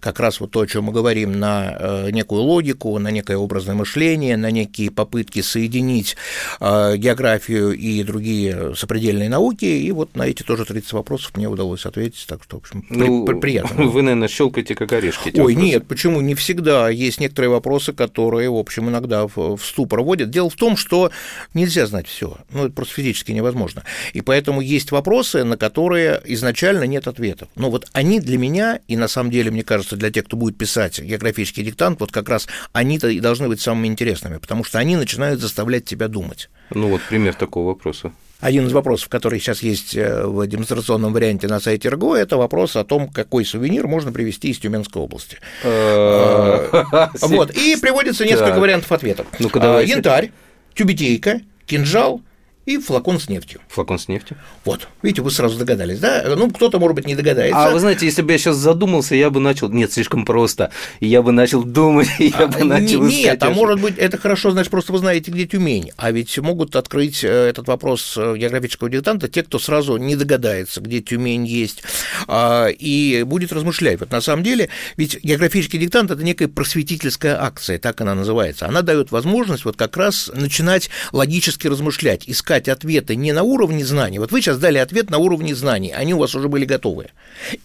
как 0.00 0.20
раз 0.20 0.40
вот 0.40 0.50
то, 0.50 0.60
о 0.60 0.66
чем 0.66 0.84
мы 0.84 0.92
говорим, 0.92 1.38
на 1.38 1.76
э, 1.78 2.10
некую 2.10 2.42
логику, 2.42 2.98
на 2.98 3.10
некое 3.10 3.36
образное 3.36 3.74
мышление, 3.74 4.36
на 4.36 4.50
некие 4.50 4.90
попытки 4.90 5.40
соединить 5.40 6.16
э, 6.60 6.96
географию 6.96 7.72
и 7.72 8.02
другие 8.02 8.74
сопредельные 8.74 9.28
науки, 9.28 9.64
и 9.64 9.90
вот 9.92 10.16
на 10.16 10.22
эти 10.22 10.42
тоже 10.42 10.64
30 10.64 10.92
вопросов 10.92 11.36
мне 11.36 11.48
удалось 11.48 11.86
ответить, 11.86 12.26
так 12.28 12.42
что, 12.42 12.56
в 12.56 12.60
общем, 12.60 12.84
ну, 12.90 13.24
при, 13.24 13.38
приятно. 13.38 13.84
Вы, 13.84 14.02
наверное, 14.02 14.28
щелкаете 14.28 14.74
как 14.74 14.92
орешки. 14.92 15.28
Ой, 15.34 15.54
вопросы. 15.54 15.54
нет, 15.54 15.86
почему? 15.86 16.20
Не 16.20 16.34
всегда. 16.34 16.88
Есть 16.88 17.20
некоторые 17.20 17.50
вопросы, 17.50 17.92
которые, 17.92 18.50
в 18.50 18.56
общем, 18.56 18.88
иногда 18.88 19.26
в, 19.26 19.56
в 19.56 19.64
ступор 19.64 20.02
вводят. 20.02 20.30
Дело 20.30 20.50
в 20.50 20.56
том, 20.56 20.76
что 20.76 21.10
нельзя 21.54 21.86
знать 21.86 22.06
все. 22.06 22.36
Ну, 22.50 22.66
это 22.66 22.74
просто 22.74 22.94
физически 22.94 23.32
невозможно. 23.32 23.84
И 24.12 24.20
поэтому 24.20 24.60
есть 24.60 24.92
вопросы, 24.92 25.44
на 25.44 25.56
которые 25.56 26.22
изначально 26.26 26.84
нет 26.84 27.06
ответов. 27.06 27.48
Но 27.56 27.70
вот 27.70 27.86
они 27.92 28.20
для 28.20 28.38
меня, 28.38 28.80
и 28.88 28.96
на 28.96 29.08
самом 29.08 29.30
деле, 29.30 29.50
мне 29.50 29.62
кажется, 29.62 29.96
для 29.96 30.10
тех, 30.10 30.24
кто 30.24 30.36
будет 30.36 30.56
писать 30.56 31.00
географический 31.00 31.62
диктант, 31.62 32.00
вот 32.00 32.12
как 32.12 32.28
раз 32.28 32.48
они-то 32.72 33.08
и 33.08 33.20
должны 33.20 33.48
быть 33.48 33.60
самыми 33.60 33.88
интересными, 33.88 34.38
потому 34.38 34.64
что 34.64 34.78
они 34.78 34.96
начинают 34.96 35.40
заставлять 35.40 35.84
тебя 35.84 36.08
думать. 36.08 36.50
Ну 36.70 36.88
вот 36.88 37.02
пример 37.08 37.34
такого 37.34 37.68
вопроса. 37.68 38.12
Один 38.40 38.66
из 38.66 38.72
вопросов, 38.72 39.08
который 39.08 39.38
сейчас 39.38 39.62
есть 39.62 39.96
э, 39.96 40.26
в 40.26 40.46
демонстрационном 40.46 41.12
варианте 41.12 41.46
на 41.46 41.60
сайте 41.60 41.88
РГО, 41.88 42.16
это 42.16 42.36
вопрос 42.36 42.76
о 42.76 42.84
том, 42.84 43.08
какой 43.08 43.44
сувенир 43.44 43.86
можно 43.86 44.12
привезти 44.12 44.50
из 44.50 44.58
Тюменской 44.58 45.00
области. 45.00 45.38
Э, 45.62 46.84
вот, 47.22 47.56
и 47.56 47.76
приводится 47.80 48.26
несколько 48.26 48.60
вариантов 48.60 48.92
ответов. 48.92 49.26
А, 49.54 49.80
янтарь, 49.80 50.32
тюбетейка, 50.74 51.40
кинжал– 51.66 52.20
и 52.66 52.78
флакон 52.78 53.20
с 53.20 53.28
нефтью. 53.28 53.60
Флакон 53.68 53.98
с 53.98 54.08
нефтью? 54.08 54.38
Вот, 54.64 54.88
видите, 55.02 55.20
вы 55.22 55.30
сразу 55.30 55.58
догадались, 55.58 55.98
да? 55.98 56.24
Ну, 56.36 56.50
кто-то, 56.50 56.78
может 56.78 56.96
быть, 56.96 57.06
не 57.06 57.14
догадается. 57.14 57.66
А 57.66 57.70
вы 57.70 57.78
знаете, 57.78 58.06
если 58.06 58.22
бы 58.22 58.32
я 58.32 58.38
сейчас 58.38 58.56
задумался, 58.56 59.14
я 59.14 59.28
бы 59.28 59.40
начал... 59.40 59.68
Нет, 59.68 59.92
слишком 59.92 60.24
просто. 60.24 60.70
Я 61.00 61.20
бы 61.20 61.32
начал 61.32 61.62
думать, 61.62 62.08
я 62.18 62.46
бы 62.46 62.60
а, 62.60 62.64
начал 62.64 63.02
Нет, 63.04 63.42
а 63.42 63.50
может 63.50 63.80
быть, 63.80 63.98
это 63.98 64.16
хорошо, 64.16 64.50
значит, 64.50 64.70
просто 64.70 64.92
вы 64.92 64.98
знаете, 64.98 65.30
где 65.30 65.46
Тюмень. 65.46 65.90
А 65.96 66.10
ведь 66.10 66.38
могут 66.38 66.74
открыть 66.74 67.22
э, 67.22 67.28
этот 67.28 67.68
вопрос 67.68 68.14
э, 68.16 68.36
географического 68.38 68.88
диктанта 68.88 69.28
те, 69.28 69.42
кто 69.42 69.58
сразу 69.58 69.98
не 69.98 70.16
догадается, 70.16 70.80
где 70.80 71.02
Тюмень 71.02 71.46
есть, 71.46 71.82
а, 72.26 72.68
и 72.68 73.24
будет 73.24 73.52
размышлять. 73.52 74.00
Вот 74.00 74.10
на 74.10 74.22
самом 74.22 74.42
деле, 74.42 74.70
ведь 74.96 75.22
географический 75.22 75.78
диктант– 75.78 76.10
это 76.12 76.22
некая 76.22 76.48
просветительская 76.48 77.42
акция, 77.42 77.78
так 77.78 78.00
она 78.00 78.14
называется. 78.14 78.66
Она 78.66 78.80
дает 78.80 79.10
возможность 79.10 79.66
вот 79.66 79.76
как 79.76 79.98
раз 79.98 80.30
начинать 80.34 80.88
логически 81.12 81.66
размышлять, 81.66 82.24
искать 82.26 82.53
искать 82.54 82.68
ответы 82.68 83.16
не 83.16 83.32
на 83.32 83.42
уровне 83.42 83.84
знаний. 83.84 84.18
Вот 84.18 84.32
вы 84.32 84.40
сейчас 84.40 84.58
дали 84.58 84.78
ответ 84.78 85.10
на 85.10 85.18
уровне 85.18 85.54
знаний, 85.54 85.92
они 85.92 86.14
у 86.14 86.18
вас 86.18 86.34
уже 86.34 86.48
были 86.48 86.64
готовы. 86.64 87.08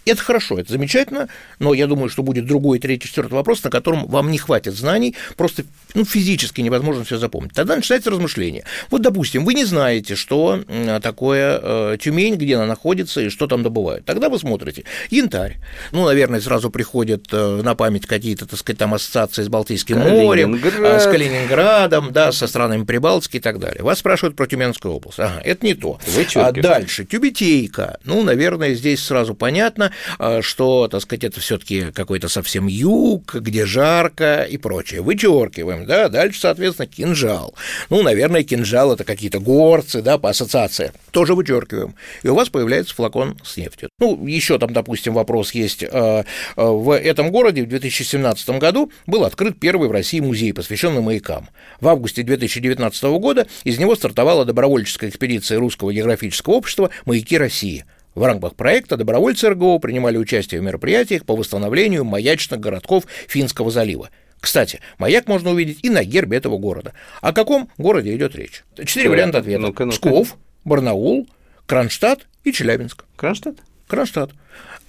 Это 0.04 0.20
хорошо, 0.20 0.58
это 0.58 0.72
замечательно, 0.72 1.28
но 1.58 1.74
я 1.74 1.86
думаю, 1.86 2.08
что 2.08 2.22
будет 2.22 2.46
другой, 2.46 2.78
третий, 2.78 3.08
четвертый 3.08 3.34
вопрос, 3.34 3.62
на 3.62 3.70
котором 3.70 4.06
вам 4.06 4.30
не 4.30 4.38
хватит 4.38 4.74
знаний, 4.74 5.14
просто 5.36 5.64
ну, 5.94 6.04
физически 6.04 6.60
невозможно 6.60 7.04
все 7.04 7.18
запомнить. 7.18 7.52
Тогда 7.52 7.76
начинается 7.76 8.10
размышление. 8.10 8.64
Вот, 8.90 9.02
допустим, 9.02 9.44
вы 9.44 9.54
не 9.54 9.64
знаете, 9.64 10.16
что 10.16 10.60
такое 11.02 11.60
э, 11.62 11.96
Тюмень, 12.00 12.36
где 12.36 12.56
она 12.56 12.66
находится 12.66 13.20
и 13.20 13.28
что 13.28 13.46
там 13.46 13.62
добывают. 13.62 14.04
Тогда 14.04 14.28
вы 14.28 14.38
смотрите. 14.38 14.84
Янтарь. 15.10 15.58
Ну, 15.92 16.04
наверное, 16.04 16.40
сразу 16.40 16.70
приходят 16.70 17.26
э, 17.32 17.60
на 17.62 17.74
память 17.74 18.06
какие-то, 18.06 18.46
так 18.46 18.58
сказать, 18.58 18.78
там 18.78 18.94
ассоциации 18.94 19.42
с 19.42 19.48
Балтийским 19.48 19.98
морем, 19.98 20.54
э, 20.54 21.00
с 21.00 21.04
Калининградом, 21.04 22.12
да, 22.12 22.32
со 22.32 22.46
странами 22.46 22.84
Прибалтики 22.84 23.36
и 23.36 23.40
так 23.40 23.58
далее. 23.58 23.82
Вас 23.82 24.00
спрашивают 24.00 24.36
про 24.36 24.46
Тюменскую 24.46 24.79
Московская 24.80 24.92
область. 24.92 25.18
Ага, 25.18 25.40
это 25.44 25.66
не 25.66 25.74
то. 25.74 25.98
А 26.34 26.52
дальше 26.52 27.04
тюбетейка. 27.04 27.98
Ну, 28.04 28.22
наверное, 28.22 28.74
здесь 28.74 29.02
сразу 29.02 29.34
понятно, 29.34 29.92
а, 30.18 30.42
что, 30.42 30.88
так 30.88 31.02
сказать, 31.02 31.24
это 31.24 31.40
все-таки 31.40 31.92
какой-то 31.92 32.28
совсем 32.28 32.66
юг, 32.66 33.34
где 33.34 33.66
жарко 33.66 34.42
и 34.42 34.56
прочее. 34.56 35.02
Вычеркиваем, 35.02 35.86
да. 35.86 36.08
Дальше, 36.08 36.40
соответственно, 36.40 36.86
кинжал. 36.86 37.54
Ну, 37.90 38.02
наверное, 38.02 38.42
кинжал 38.42 38.92
это 38.92 39.04
какие-то 39.04 39.38
горцы, 39.40 40.02
да, 40.02 40.18
по 40.18 40.30
ассоциации. 40.30 40.92
Тоже 41.10 41.34
вычеркиваем. 41.34 41.94
И 42.22 42.28
у 42.28 42.34
вас 42.34 42.48
появляется 42.48 42.94
флакон 42.94 43.38
с 43.44 43.56
нефтью. 43.56 43.90
Ну, 43.98 44.26
еще 44.26 44.58
там, 44.58 44.72
допустим, 44.72 45.14
вопрос 45.14 45.52
есть. 45.52 45.84
А, 45.84 46.24
а, 46.56 46.70
в 46.70 46.96
этом 46.96 47.30
городе 47.30 47.62
в 47.62 47.68
2017 47.68 48.58
году 48.58 48.90
был 49.06 49.24
открыт 49.24 49.58
первый 49.60 49.88
в 49.88 49.92
России 49.92 50.20
музей, 50.20 50.52
посвященный 50.52 51.02
маякам. 51.02 51.48
В 51.80 51.88
августе 51.88 52.22
2019 52.22 53.02
года 53.18 53.46
из 53.64 53.78
него 53.78 53.94
стартовала 53.94 54.44
добровольная 54.44 54.69
добровольческой 54.70 55.08
экспедиции 55.08 55.56
Русского 55.56 55.92
географического 55.92 56.54
общества 56.54 56.90
«Маяки 57.04 57.36
России». 57.36 57.84
В 58.14 58.22
рамках 58.22 58.54
проекта 58.54 58.96
добровольцы 58.96 59.48
РГО 59.48 59.78
принимали 59.80 60.16
участие 60.16 60.60
в 60.60 60.64
мероприятиях 60.64 61.24
по 61.24 61.34
восстановлению 61.34 62.04
маячных 62.04 62.60
городков 62.60 63.04
Финского 63.26 63.72
залива. 63.72 64.10
Кстати, 64.38 64.78
маяк 64.98 65.26
можно 65.26 65.50
увидеть 65.50 65.80
и 65.82 65.90
на 65.90 66.04
гербе 66.04 66.36
этого 66.36 66.56
города. 66.56 66.92
О 67.20 67.32
каком 67.32 67.68
городе 67.78 68.14
идет 68.14 68.36
речь? 68.36 68.62
Четыре 68.76 69.08
да. 69.08 69.10
варианта 69.10 69.38
ответа. 69.38 69.60
Ну-ка, 69.60 69.84
ну-ка. 69.86 69.96
Псков, 69.96 70.36
Барнаул, 70.64 71.28
Кронштадт 71.66 72.28
и 72.44 72.52
Челябинск. 72.52 73.04
Кронштадт? 73.16 73.56
Кронштадт 73.88 74.30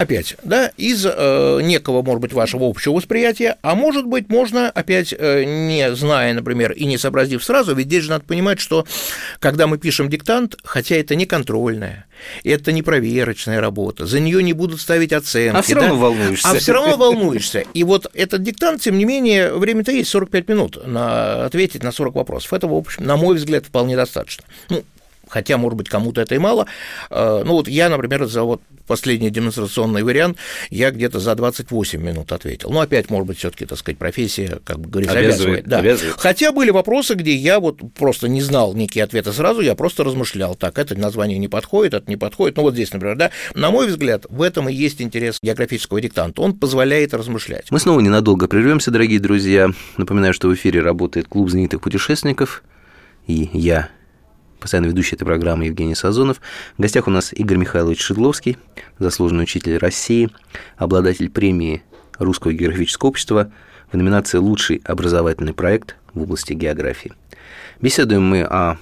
опять, 0.02 0.36
да, 0.44 0.72
из 0.78 1.06
э, 1.06 1.60
некого, 1.62 2.02
может 2.02 2.22
быть, 2.22 2.34
вашего 2.34 2.68
общего 2.68 2.94
восприятия, 2.94 3.58
а 3.62 3.76
может 3.76 4.06
быть, 4.06 4.30
можно 4.30 4.70
опять, 4.70 5.14
э, 5.18 5.44
не 5.44 5.94
зная, 5.96 6.34
например, 6.34 6.72
и 6.72 6.86
не 6.86 6.98
сообразив 6.98 7.44
сразу, 7.44 7.76
ведь 7.76 7.88
здесь 7.88 8.04
же 8.04 8.10
надо 8.10 8.26
понимать, 8.26 8.60
что 8.60 8.86
когда 9.40 9.68
мы 9.68 9.78
пишем 9.78 10.10
диктант, 10.10 10.56
хотя 10.64 10.96
это 10.96 11.16
не 11.16 11.26
контрольная, 11.26 12.06
это 12.44 12.72
не 12.72 12.82
проверочная 12.82 13.62
работа, 13.62 14.06
за 14.06 14.20
нее 14.20 14.42
не 14.44 14.54
будут 14.54 14.82
ставить 14.82 15.14
оценки. 15.14 15.58
А 15.58 15.62
все 15.62 15.76
равно 15.76 15.96
да? 15.96 16.02
волнуешься. 16.02 16.50
А 16.50 16.56
все 16.56 16.74
равно 16.74 16.98
волнуешься. 16.98 17.64
И 17.74 17.84
вот 17.84 18.10
этот 18.14 18.44
диктант, 18.44 18.82
тем 18.82 18.98
не 18.98 19.06
менее, 19.06 19.54
время-то 19.54 19.92
есть 19.92 20.10
45 20.10 20.50
минут 20.50 20.88
на 20.88 21.46
ответить 21.46 21.84
на 21.84 21.92
40 21.92 22.16
вопросов. 22.16 22.54
Этого, 22.54 22.76
в 22.76 22.78
общем, 22.78 23.06
на 23.06 23.18
мой 23.18 23.36
взгляд, 23.36 23.66
вполне 23.66 23.96
достаточно. 23.96 24.44
Ну, 24.70 24.84
хотя, 25.32 25.58
может 25.58 25.78
быть, 25.78 25.90
кому-то 25.90 26.22
это 26.22 26.36
и 26.36 26.38
мало. 26.38 26.68
Э, 27.10 27.44
ну, 27.46 27.54
вот 27.54 27.68
я, 27.68 27.90
например, 27.90 28.26
за 28.26 28.44
вот 28.44 28.62
последний 28.88 29.30
демонстрационный 29.30 30.04
вариант, 30.04 30.38
я 30.70 30.92
где-то 30.92 31.20
за 31.20 31.34
28 31.34 32.02
минут 32.02 32.32
ответил. 32.34 32.70
Ну, 32.72 32.82
опять, 32.82 33.10
может 33.10 33.26
быть, 33.26 33.38
все 33.38 33.50
таки 33.50 33.66
так 33.66 33.78
сказать, 33.78 33.98
профессия, 33.98 34.60
как 34.66 34.80
бы 34.80 34.90
говорится, 34.90 35.18
обязывает. 35.18 35.60
обязывает, 35.60 35.68
да. 35.68 35.80
обязывает. 35.80 36.16
Хотя 36.18 36.52
были 36.52 36.72
вопросы, 36.72 37.14
где 37.14 37.34
я 37.34 37.60
вот 37.60 37.80
просто 37.94 38.28
не 38.28 38.42
знал 38.42 38.74
некие 38.74 39.04
ответы 39.06 39.32
сразу, 39.32 39.62
я 39.62 39.76
просто 39.76 40.04
размышлял, 40.04 40.56
так, 40.56 40.78
это 40.78 40.96
название 40.96 41.38
не 41.38 41.48
подходит, 41.48 41.94
это 41.94 42.10
не 42.10 42.18
подходит. 42.18 42.58
Ну, 42.58 42.64
вот 42.64 42.74
здесь, 42.74 42.92
например, 42.92 43.16
да, 43.16 43.32
на 43.56 43.72
мой 43.72 43.88
взгляд, 43.88 44.26
в 44.30 44.42
этом 44.42 44.68
и 44.68 44.74
есть 44.74 45.02
интерес 45.02 45.40
географического 45.42 46.02
диктанта. 46.02 46.42
Он 46.42 46.54
позволяет 46.54 47.14
размышлять. 47.14 47.72
Мы 47.72 47.80
снова 47.80 48.02
ненадолго 48.02 48.50
прервемся, 48.50 48.92
дорогие 48.92 49.22
друзья. 49.22 49.70
Напоминаю, 49.96 50.34
что 50.34 50.50
в 50.50 50.54
эфире 50.54 50.82
работает 50.82 51.30
клуб 51.30 51.50
знаменитых 51.50 51.80
путешественников, 51.80 52.64
и 53.26 53.50
я, 53.54 53.90
постоянно 54.62 54.86
ведущий 54.86 55.16
этой 55.16 55.26
программы 55.26 55.66
Евгений 55.66 55.96
Сазонов. 55.96 56.40
В 56.78 56.82
гостях 56.82 57.08
у 57.08 57.12
нас 57.12 57.34
Игорь 57.34 57.58
Михайлович 57.58 58.02
Шедловский, 58.02 58.58
заслуженный 59.00 59.44
учитель 59.44 59.78
России, 59.78 60.30
обладатель 60.78 61.30
премии 61.30 61.84
Русского 62.20 62.54
географического 62.54 63.10
общества 63.10 63.52
в 63.92 63.98
номинации 63.98 64.38
«Лучший 64.38 64.80
образовательный 64.86 65.54
проект 65.54 65.96
в 66.14 66.22
области 66.22 66.54
географии». 66.54 67.12
Беседуем 67.82 68.24
мы 68.24 68.44
о 68.44 68.78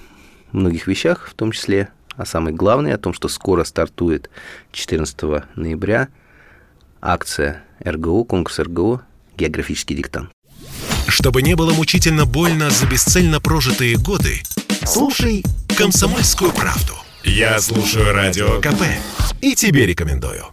многих 0.52 0.86
вещах, 0.86 1.26
в 1.26 1.34
том 1.34 1.50
числе 1.50 1.88
о 2.16 2.26
самой 2.26 2.52
главной, 2.52 2.92
о 2.92 2.98
том, 2.98 3.14
что 3.14 3.28
скоро 3.28 3.64
стартует 3.64 4.28
14 4.72 5.44
ноября 5.56 6.08
акция 7.00 7.64
РГО, 7.82 8.24
конкурс 8.24 8.58
РГО 8.58 9.00
«Географический 9.38 9.96
диктант». 9.96 10.30
Чтобы 11.08 11.40
не 11.40 11.56
было 11.56 11.72
мучительно 11.72 12.26
больно 12.26 12.68
за 12.68 12.86
бесцельно 12.86 13.40
прожитые 13.40 13.96
годы, 13.96 14.42
слушай 14.90 15.44
«Комсомольскую 15.78 16.50
правду». 16.50 16.94
Я 17.22 17.60
слушаю 17.60 18.12
Радио 18.12 18.60
КП 18.60 18.82
и 19.40 19.54
тебе 19.54 19.86
рекомендую. 19.86 20.46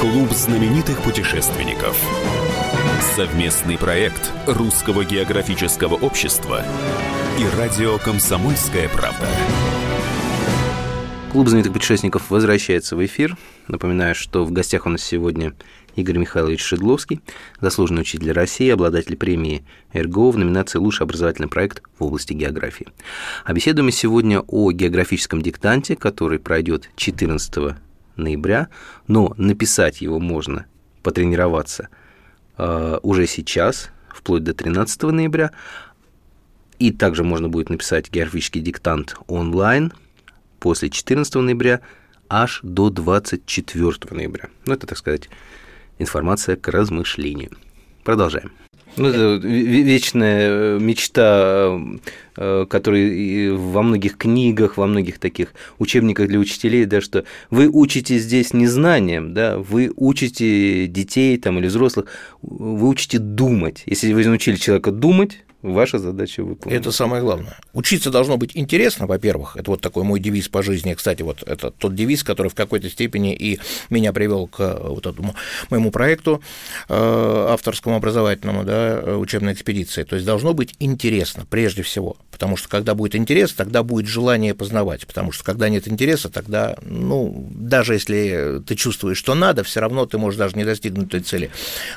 Клуб 0.00 0.32
знаменитых 0.32 1.02
путешественников. 1.02 2.00
Совместный 3.14 3.76
проект 3.76 4.32
Русского 4.46 5.04
географического 5.04 5.94
общества 5.96 6.64
и 7.38 7.58
радио 7.58 7.98
«Комсомольская 7.98 8.88
правда». 8.88 9.26
Клуб 11.30 11.46
знаменитых 11.46 11.74
путешественников 11.74 12.30
возвращается 12.30 12.96
в 12.96 13.04
эфир. 13.04 13.36
Напоминаю, 13.68 14.16
что 14.16 14.44
в 14.44 14.50
гостях 14.50 14.86
у 14.86 14.88
нас 14.88 15.02
сегодня 15.02 15.54
Игорь 15.96 16.18
Михайлович 16.18 16.62
Шедловский, 16.62 17.20
заслуженный 17.60 18.02
учитель 18.02 18.32
России, 18.32 18.68
обладатель 18.68 19.16
премии 19.16 19.64
РГО 19.92 20.30
в 20.30 20.38
номинации 20.38 20.78
«Лучший 20.78 21.04
образовательный 21.04 21.48
проект 21.48 21.82
в 21.98 22.04
области 22.04 22.32
географии». 22.32 22.88
А 23.44 23.52
беседуем 23.52 23.86
мы 23.86 23.92
сегодня 23.92 24.40
о 24.40 24.70
географическом 24.72 25.42
диктанте, 25.42 25.96
который 25.96 26.38
пройдет 26.38 26.90
14 26.96 27.76
ноября, 28.16 28.68
но 29.06 29.34
написать 29.36 30.00
его 30.00 30.20
можно, 30.20 30.66
потренироваться 31.02 31.88
э, 32.58 32.98
уже 33.02 33.26
сейчас, 33.26 33.90
вплоть 34.08 34.44
до 34.44 34.54
13 34.54 35.02
ноября, 35.02 35.50
И 36.78 36.92
также 36.92 37.24
можно 37.24 37.48
будет 37.48 37.68
написать 37.68 38.10
географический 38.10 38.62
диктант 38.62 39.14
онлайн 39.26 39.92
после 40.60 40.88
14 40.88 41.34
ноября 41.34 41.80
аж 42.30 42.60
до 42.62 42.88
24 42.90 43.92
ноября. 44.10 44.48
Ну, 44.64 44.74
это, 44.74 44.86
так 44.86 44.96
сказать, 44.96 45.28
информация 46.00 46.56
к 46.56 46.68
размышлению. 46.68 47.50
Продолжаем. 48.04 48.50
Ну, 48.96 49.08
это 49.08 49.46
вечная 49.46 50.48
э, 50.50 50.78
мечта, 50.80 51.78
э, 52.36 52.66
которая 52.68 53.52
во 53.52 53.82
многих 53.82 54.16
книгах, 54.16 54.76
во 54.76 54.86
многих 54.86 55.18
таких 55.18 55.54
учебниках 55.78 56.26
для 56.26 56.40
учителей, 56.40 56.86
да, 56.86 57.00
что 57.00 57.24
вы 57.50 57.68
учите 57.68 58.18
здесь 58.18 58.52
не 58.52 58.66
знанием, 58.66 59.32
да, 59.32 59.58
вы 59.58 59.92
учите 59.94 60.88
детей 60.88 61.38
там, 61.38 61.58
или 61.58 61.68
взрослых, 61.68 62.06
вы 62.42 62.88
учите 62.88 63.18
думать. 63.18 63.84
Если 63.86 64.12
вы 64.12 64.24
научили 64.24 64.56
человека 64.56 64.90
думать, 64.90 65.44
ваша 65.62 65.98
задача 65.98 66.42
выполнена. 66.42 66.78
Это 66.78 66.92
самое 66.92 67.22
главное. 67.22 67.56
Учиться 67.72 68.10
должно 68.10 68.36
быть 68.36 68.52
интересно, 68.54 69.06
во-первых. 69.06 69.56
Это 69.56 69.70
вот 69.70 69.80
такой 69.80 70.04
мой 70.04 70.20
девиз 70.20 70.48
по 70.48 70.62
жизни. 70.62 70.94
Кстати, 70.94 71.22
вот 71.22 71.42
это 71.46 71.70
тот 71.70 71.94
девиз, 71.94 72.22
который 72.24 72.48
в 72.48 72.54
какой-то 72.54 72.88
степени 72.88 73.34
и 73.34 73.60
меня 73.90 74.12
привел 74.12 74.46
к 74.46 74.60
э, 74.60 74.88
вот 74.88 75.06
этому 75.06 75.34
моему 75.70 75.90
проекту 75.90 76.42
э, 76.88 77.46
авторскому 77.50 77.96
образовательному, 77.96 78.64
да, 78.64 79.02
учебной 79.16 79.52
экспедиции. 79.52 80.04
То 80.04 80.16
есть 80.16 80.26
должно 80.26 80.54
быть 80.54 80.74
интересно 80.78 81.46
прежде 81.48 81.82
всего. 81.82 82.16
Потому 82.30 82.56
что 82.56 82.68
когда 82.68 82.94
будет 82.94 83.14
интерес, 83.14 83.52
тогда 83.52 83.82
будет 83.82 84.06
желание 84.06 84.54
познавать. 84.54 85.06
Потому 85.06 85.30
что 85.30 85.44
когда 85.44 85.68
нет 85.68 85.86
интереса, 85.88 86.30
тогда, 86.30 86.76
ну, 86.82 87.48
даже 87.50 87.94
если 87.94 88.62
ты 88.66 88.74
чувствуешь, 88.76 89.18
что 89.18 89.34
надо, 89.34 89.62
все 89.62 89.80
равно 89.80 90.06
ты 90.06 90.16
можешь 90.16 90.38
даже 90.38 90.56
не 90.56 90.64
достигнуть 90.64 91.10
той 91.10 91.20
цели, 91.20 91.50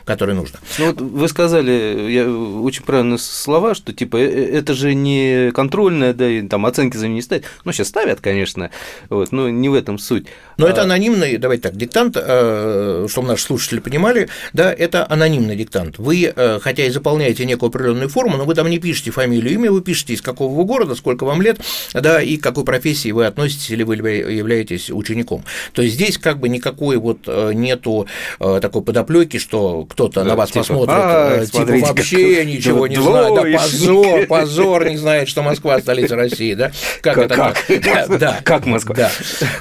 которой 0.04 0.36
нужно. 0.36 0.60
Ну, 0.80 0.88
вот 0.88 0.99
вы 0.99 1.28
сказали, 1.30 2.12
я 2.12 2.30
очень 2.30 2.84
правильно 2.84 3.17
слова, 3.53 3.75
что 3.75 3.93
типа 3.93 4.17
«Э, 4.17 4.25
э, 4.25 4.57
это 4.57 4.73
же 4.73 4.95
не 4.95 5.51
контрольная, 5.51 6.13
да, 6.13 6.27
и 6.27 6.41
там 6.41 6.65
оценки 6.65 6.97
за 6.97 7.05
нее 7.05 7.15
не 7.15 7.21
ставят. 7.21 7.45
Ну, 7.65 7.71
сейчас 7.71 7.89
ставят, 7.89 8.19
конечно, 8.19 8.71
вот, 9.09 9.31
но 9.31 9.47
не 9.47 9.69
в 9.69 9.75
этом 9.75 9.99
суть. 9.99 10.25
Но 10.57 10.65
а... 10.65 10.71
это 10.71 10.81
анонимный, 10.81 11.37
давайте 11.37 11.61
так, 11.61 11.77
диктант, 11.77 12.17
э, 12.19 13.05
чтобы 13.07 13.27
наши 13.27 13.43
слушатели 13.43 13.79
понимали, 13.79 14.27
да, 14.53 14.73
это 14.73 15.05
анонимный 15.07 15.55
диктант. 15.55 15.99
Вы, 15.99 16.33
хотя 16.61 16.85
и 16.85 16.89
заполняете 16.89 17.45
некую 17.45 17.67
определенную 17.69 18.09
форму, 18.09 18.37
но 18.37 18.45
вы 18.45 18.55
там 18.55 18.67
не 18.69 18.79
пишете 18.79 19.11
фамилию, 19.11 19.53
имя, 19.53 19.71
вы 19.71 19.81
пишете, 19.81 20.13
из 20.13 20.23
какого 20.23 20.51
вы 20.55 20.65
города, 20.65 20.95
сколько 20.95 21.23
вам 21.23 21.41
лет, 21.43 21.59
да, 21.93 22.21
и 22.21 22.37
к 22.37 22.43
какой 22.43 22.63
профессии 22.63 23.11
вы 23.11 23.27
относитесь 23.27 23.69
или 23.69 23.83
вы 23.83 23.95
являетесь 23.95 24.89
учеником. 24.89 25.43
То 25.73 25.83
есть 25.83 25.93
здесь 25.93 26.17
как 26.17 26.39
бы 26.39 26.49
никакой 26.49 26.97
вот 26.97 27.27
нету 27.27 28.07
такой 28.39 28.81
подоплеки, 28.81 29.37
что 29.37 29.85
кто-то 29.85 30.23
да, 30.23 30.29
на 30.29 30.35
вас 30.35 30.49
типа, 30.49 30.59
посмотрит, 30.59 30.95
а, 30.97 31.45
типа 31.45 31.71
вообще 31.87 32.45
ничего 32.45 32.87
не 32.87 32.95
знает, 32.95 33.35
да, 33.35 33.42
позор, 33.51 34.25
позор, 34.27 34.89
не 34.89 34.97
знает, 34.97 35.27
что 35.27 35.43
Москва 35.43 35.79
столица 35.79 36.15
России, 36.15 36.53
да? 36.53 36.71
Как, 37.01 37.15
как 37.15 37.25
это? 37.25 37.36
Как? 37.36 37.84
Да, 37.84 38.17
да, 38.17 38.39
как 38.43 38.65
Москва? 38.65 38.95
Да. 38.95 39.12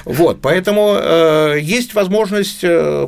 Вот, 0.05 0.41
поэтому 0.41 0.95
э, 0.99 1.57
есть 1.61 1.93
возможность 1.93 2.63
э, 2.63 3.07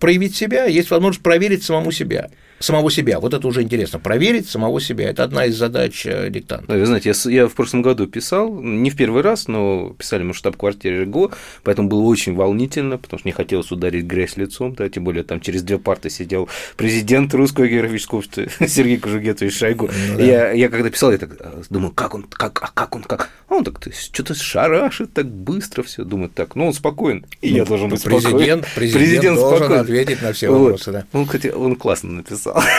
проявить 0.00 0.36
себя, 0.36 0.64
есть 0.64 0.90
возможность 0.90 1.22
проверить 1.22 1.64
самому 1.64 1.92
себя 1.92 2.30
самого 2.58 2.90
себя. 2.90 3.20
Вот 3.20 3.34
это 3.34 3.46
уже 3.46 3.62
интересно. 3.62 3.98
Проверить 3.98 4.48
самого 4.48 4.80
себя. 4.80 5.10
Это 5.10 5.24
одна 5.24 5.46
из 5.46 5.56
задач 5.56 6.06
э, 6.06 6.30
диктанта. 6.30 6.72
Вы 6.72 6.86
знаете, 6.86 7.12
я, 7.12 7.30
я 7.30 7.48
в 7.48 7.54
прошлом 7.54 7.82
году 7.82 8.06
писал, 8.06 8.60
не 8.60 8.90
в 8.90 8.96
первый 8.96 9.22
раз, 9.22 9.48
но 9.48 9.94
писали 9.98 10.22
мы 10.22 10.32
в 10.32 10.36
штаб-квартире 10.36 11.02
РГО, 11.02 11.32
поэтому 11.62 11.88
было 11.88 12.02
очень 12.02 12.34
волнительно, 12.34 12.98
потому 12.98 13.18
что 13.18 13.28
не 13.28 13.32
хотелось 13.32 13.70
ударить 13.70 14.04
грязь 14.04 14.36
лицом, 14.36 14.74
да, 14.74 14.88
тем 14.88 15.04
более 15.04 15.22
там 15.24 15.40
через 15.40 15.62
две 15.62 15.78
парты 15.78 16.10
сидел 16.10 16.48
президент 16.76 17.32
Русского 17.34 17.68
географического 17.68 18.18
общества 18.18 18.44
Сергей 18.66 18.98
Кожугетович 18.98 19.56
Шойгу. 19.56 19.90
Ну, 20.10 20.16
да. 20.16 20.24
я, 20.24 20.52
я 20.52 20.68
когда 20.68 20.90
писал, 20.90 21.12
я 21.12 21.18
так 21.18 21.36
э, 21.38 21.62
думаю, 21.70 21.92
как 21.92 22.14
он, 22.14 22.22
как, 22.22 22.62
а 22.62 22.70
как 22.72 22.96
он, 22.96 23.02
как? 23.02 23.30
А 23.48 23.56
он 23.56 23.64
так 23.64 23.80
что-то 23.94 24.34
шарашит 24.34 25.12
так 25.12 25.26
быстро 25.26 25.82
все, 25.82 26.04
думает 26.04 26.34
так, 26.34 26.56
ну 26.56 26.66
он 26.66 26.72
спокоен, 26.72 27.26
и 27.42 27.50
ну, 27.50 27.56
я 27.58 27.64
должен 27.64 27.90
быть 27.90 28.02
президент, 28.02 28.28
спокоен. 28.28 28.64
Президент, 28.74 29.02
президент 29.02 29.36
должен 29.36 29.58
спокоен. 29.58 29.80
ответить 29.80 30.22
на 30.22 30.32
все 30.32 30.50
вопросы, 30.50 30.90
вот. 30.90 31.00
да. 31.12 31.18
Он, 31.18 31.26
кстати, 31.26 31.48
он 31.48 31.76
классно 31.76 32.12
написал 32.12 32.45
написал. 32.46 32.62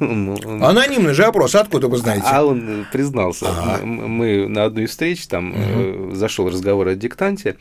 Ну, 0.00 0.64
Анонимный 0.64 1.12
же 1.12 1.24
опрос, 1.24 1.54
откуда 1.54 1.88
вы 1.88 1.98
знаете? 1.98 2.24
А 2.26 2.44
он 2.44 2.86
признался. 2.92 3.46
Мы 3.82 4.48
на 4.48 4.64
одной 4.64 4.86
встрече, 4.86 5.26
там 5.28 5.52
э, 5.54 6.10
зашел 6.14 6.48
разговор 6.48 6.88
о 6.88 6.94
диктанте, 6.94 7.56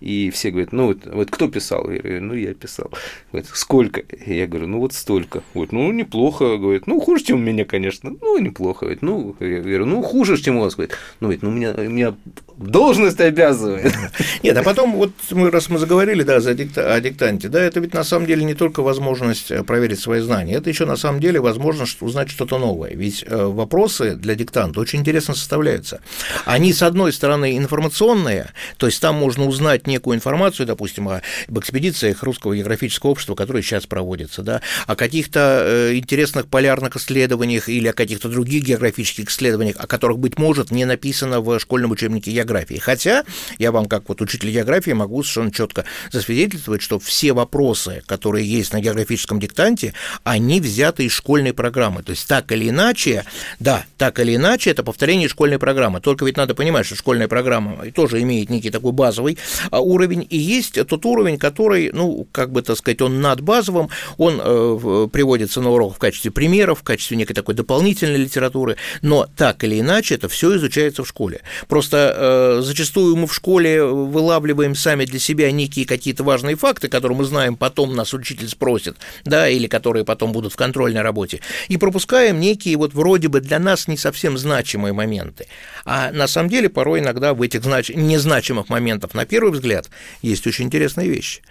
и 0.00 0.30
все 0.30 0.50
говорят, 0.50 0.72
ну 0.72 0.86
вот, 0.86 0.98
вот 1.04 1.30
кто 1.30 1.48
писал? 1.48 1.90
Я 1.90 2.00
говорю, 2.00 2.22
ну 2.22 2.34
я 2.34 2.54
писал. 2.54 2.90
Говорит, 3.30 3.50
сколько? 3.52 4.02
Я 4.26 4.46
говорю, 4.46 4.66
ну 4.66 4.80
вот 4.80 4.94
столько. 4.94 5.42
Вот, 5.52 5.72
ну 5.72 5.92
неплохо. 5.92 6.56
Говорит, 6.56 6.86
ну 6.86 7.00
хуже, 7.00 7.24
чем 7.24 7.36
у 7.36 7.42
меня, 7.42 7.66
конечно. 7.66 8.10
Ну 8.20 8.38
неплохо. 8.38 8.86
Говорит, 8.86 9.02
ну, 9.02 9.36
я 9.40 9.60
говорю, 9.60 9.86
ну 9.86 10.02
хуже, 10.02 10.36
чем 10.38 10.56
у 10.56 10.62
вас. 10.62 10.74
Говорит, 10.74 10.96
ну 11.20 11.30
ведь, 11.30 11.42
ну 11.42 11.50
у 11.50 11.52
меня, 11.52 11.72
меня 11.74 12.14
должность 12.56 13.20
обязывает. 13.20 13.92
Нет, 14.42 14.56
а 14.56 14.62
потом, 14.62 14.92
вот 14.92 15.12
мы, 15.30 15.50
раз 15.50 15.68
мы 15.68 15.78
заговорили, 15.78 16.22
да, 16.22 16.40
за 16.40 16.54
дикта, 16.54 16.94
о 16.94 17.00
диктанте, 17.00 17.48
да, 17.48 17.60
это 17.60 17.80
ведь 17.80 17.94
на 17.94 18.04
самом 18.04 18.26
деле 18.26 18.44
не 18.44 18.54
только 18.54 18.82
возможность 18.82 19.50
э, 19.50 19.62
проверить 19.64 20.00
свои 20.00 20.20
знания, 20.20 20.54
это 20.54 20.68
еще 20.70 20.84
на 20.84 20.96
самом 20.96 21.20
деле 21.20 21.40
возможность 21.40 22.00
узнать 22.02 22.30
что-то 22.30 22.58
новое. 22.58 22.92
Ведь 22.94 23.24
э, 23.26 23.44
вопросы 23.44 24.14
для 24.14 24.34
диктанта 24.34 24.80
очень 24.80 25.00
интересно 25.00 25.34
составляются. 25.34 26.00
Они, 26.44 26.72
с 26.72 26.82
одной 26.82 27.12
стороны, 27.12 27.56
информационные, 27.56 28.50
то 28.76 28.86
есть 28.86 29.00
там 29.00 29.16
можно 29.16 29.46
узнать 29.46 29.86
некую 29.90 30.16
информацию, 30.16 30.66
допустим, 30.66 31.08
об 31.08 31.58
экспедициях 31.58 32.22
Русского 32.22 32.56
географического 32.56 33.10
общества, 33.10 33.34
которые 33.34 33.62
сейчас 33.62 33.86
проводятся, 33.86 34.42
да, 34.42 34.62
о 34.86 34.96
каких-то 34.96 35.62
э, 35.64 35.96
интересных 35.96 36.46
полярных 36.46 36.96
исследованиях 36.96 37.68
или 37.68 37.88
о 37.88 37.92
каких-то 37.92 38.28
других 38.28 38.64
географических 38.64 39.28
исследованиях, 39.28 39.76
о 39.78 39.86
которых, 39.86 40.18
быть 40.18 40.38
может, 40.38 40.70
не 40.70 40.84
написано 40.84 41.40
в 41.40 41.58
школьном 41.58 41.90
учебнике 41.90 42.30
географии. 42.30 42.76
Хотя 42.76 43.24
я 43.58 43.72
вам, 43.72 43.86
как 43.86 44.08
вот 44.08 44.20
учитель 44.20 44.50
географии, 44.50 44.92
могу 44.92 45.22
совершенно 45.22 45.52
четко 45.52 45.84
засвидетельствовать, 46.10 46.82
что 46.82 46.98
все 46.98 47.32
вопросы, 47.32 48.02
которые 48.06 48.46
есть 48.46 48.72
на 48.72 48.80
географическом 48.80 49.40
диктанте, 49.40 49.94
они 50.24 50.60
взяты 50.60 51.04
из 51.04 51.12
школьной 51.12 51.52
программы. 51.52 52.02
То 52.02 52.10
есть 52.10 52.26
так 52.26 52.50
или 52.52 52.68
иначе, 52.68 53.24
да, 53.58 53.84
так 53.98 54.18
или 54.20 54.36
иначе, 54.36 54.70
это 54.70 54.82
повторение 54.82 55.28
школьной 55.28 55.58
программы. 55.58 56.00
Только 56.00 56.24
ведь 56.24 56.36
надо 56.36 56.54
понимать, 56.54 56.86
что 56.86 56.96
школьная 56.96 57.28
программа 57.28 57.90
тоже 57.92 58.22
имеет 58.22 58.50
некий 58.50 58.70
такой 58.70 58.92
базовый 58.92 59.38
а, 59.70 59.79
уровень, 59.80 60.26
и 60.28 60.36
есть 60.36 60.78
тот 60.86 61.04
уровень, 61.06 61.38
который, 61.38 61.90
ну, 61.92 62.26
как 62.32 62.52
бы, 62.52 62.62
так 62.62 62.76
сказать, 62.76 63.00
он 63.02 63.20
над 63.20 63.40
базовым, 63.40 63.88
он 64.16 64.40
э, 64.42 65.08
приводится 65.12 65.60
на 65.60 65.70
урок 65.70 65.96
в 65.96 65.98
качестве 65.98 66.30
примеров, 66.30 66.80
в 66.80 66.82
качестве 66.82 67.16
некой 67.16 67.34
такой 67.34 67.54
дополнительной 67.54 68.18
литературы, 68.18 68.76
но 69.02 69.26
так 69.36 69.64
или 69.64 69.80
иначе 69.80 70.14
это 70.14 70.28
все 70.28 70.56
изучается 70.56 71.04
в 71.04 71.08
школе. 71.08 71.40
Просто 71.68 72.14
э, 72.16 72.62
зачастую 72.62 73.16
мы 73.16 73.26
в 73.26 73.34
школе 73.34 73.84
вылавливаем 73.84 74.74
сами 74.74 75.04
для 75.04 75.18
себя 75.18 75.50
некие 75.50 75.86
какие-то 75.86 76.24
важные 76.24 76.56
факты, 76.56 76.88
которые 76.88 77.16
мы 77.18 77.24
знаем, 77.24 77.56
потом 77.56 77.94
нас 77.94 78.14
учитель 78.14 78.48
спросит, 78.48 78.96
да, 79.24 79.48
или 79.48 79.66
которые 79.66 80.04
потом 80.04 80.32
будут 80.32 80.52
в 80.52 80.56
контрольной 80.56 81.02
работе, 81.02 81.40
и 81.68 81.76
пропускаем 81.76 82.40
некие 82.40 82.76
вот 82.76 82.94
вроде 82.94 83.28
бы 83.28 83.40
для 83.40 83.58
нас 83.58 83.88
не 83.88 83.96
совсем 83.96 84.38
значимые 84.38 84.92
моменты. 84.92 85.46
А 85.84 86.10
на 86.12 86.26
самом 86.26 86.48
деле 86.48 86.68
порой 86.68 87.00
иногда 87.00 87.34
в 87.34 87.42
этих 87.42 87.62
знач... 87.64 87.90
незначимых 87.90 88.68
моментах, 88.68 89.14
на 89.14 89.24
первый 89.26 89.52
взгляд, 89.52 89.69
взгляд, 89.70 89.90
есть 90.22 90.46
очень 90.46 90.66
интересные 90.66 91.08
вещи. 91.08 91.42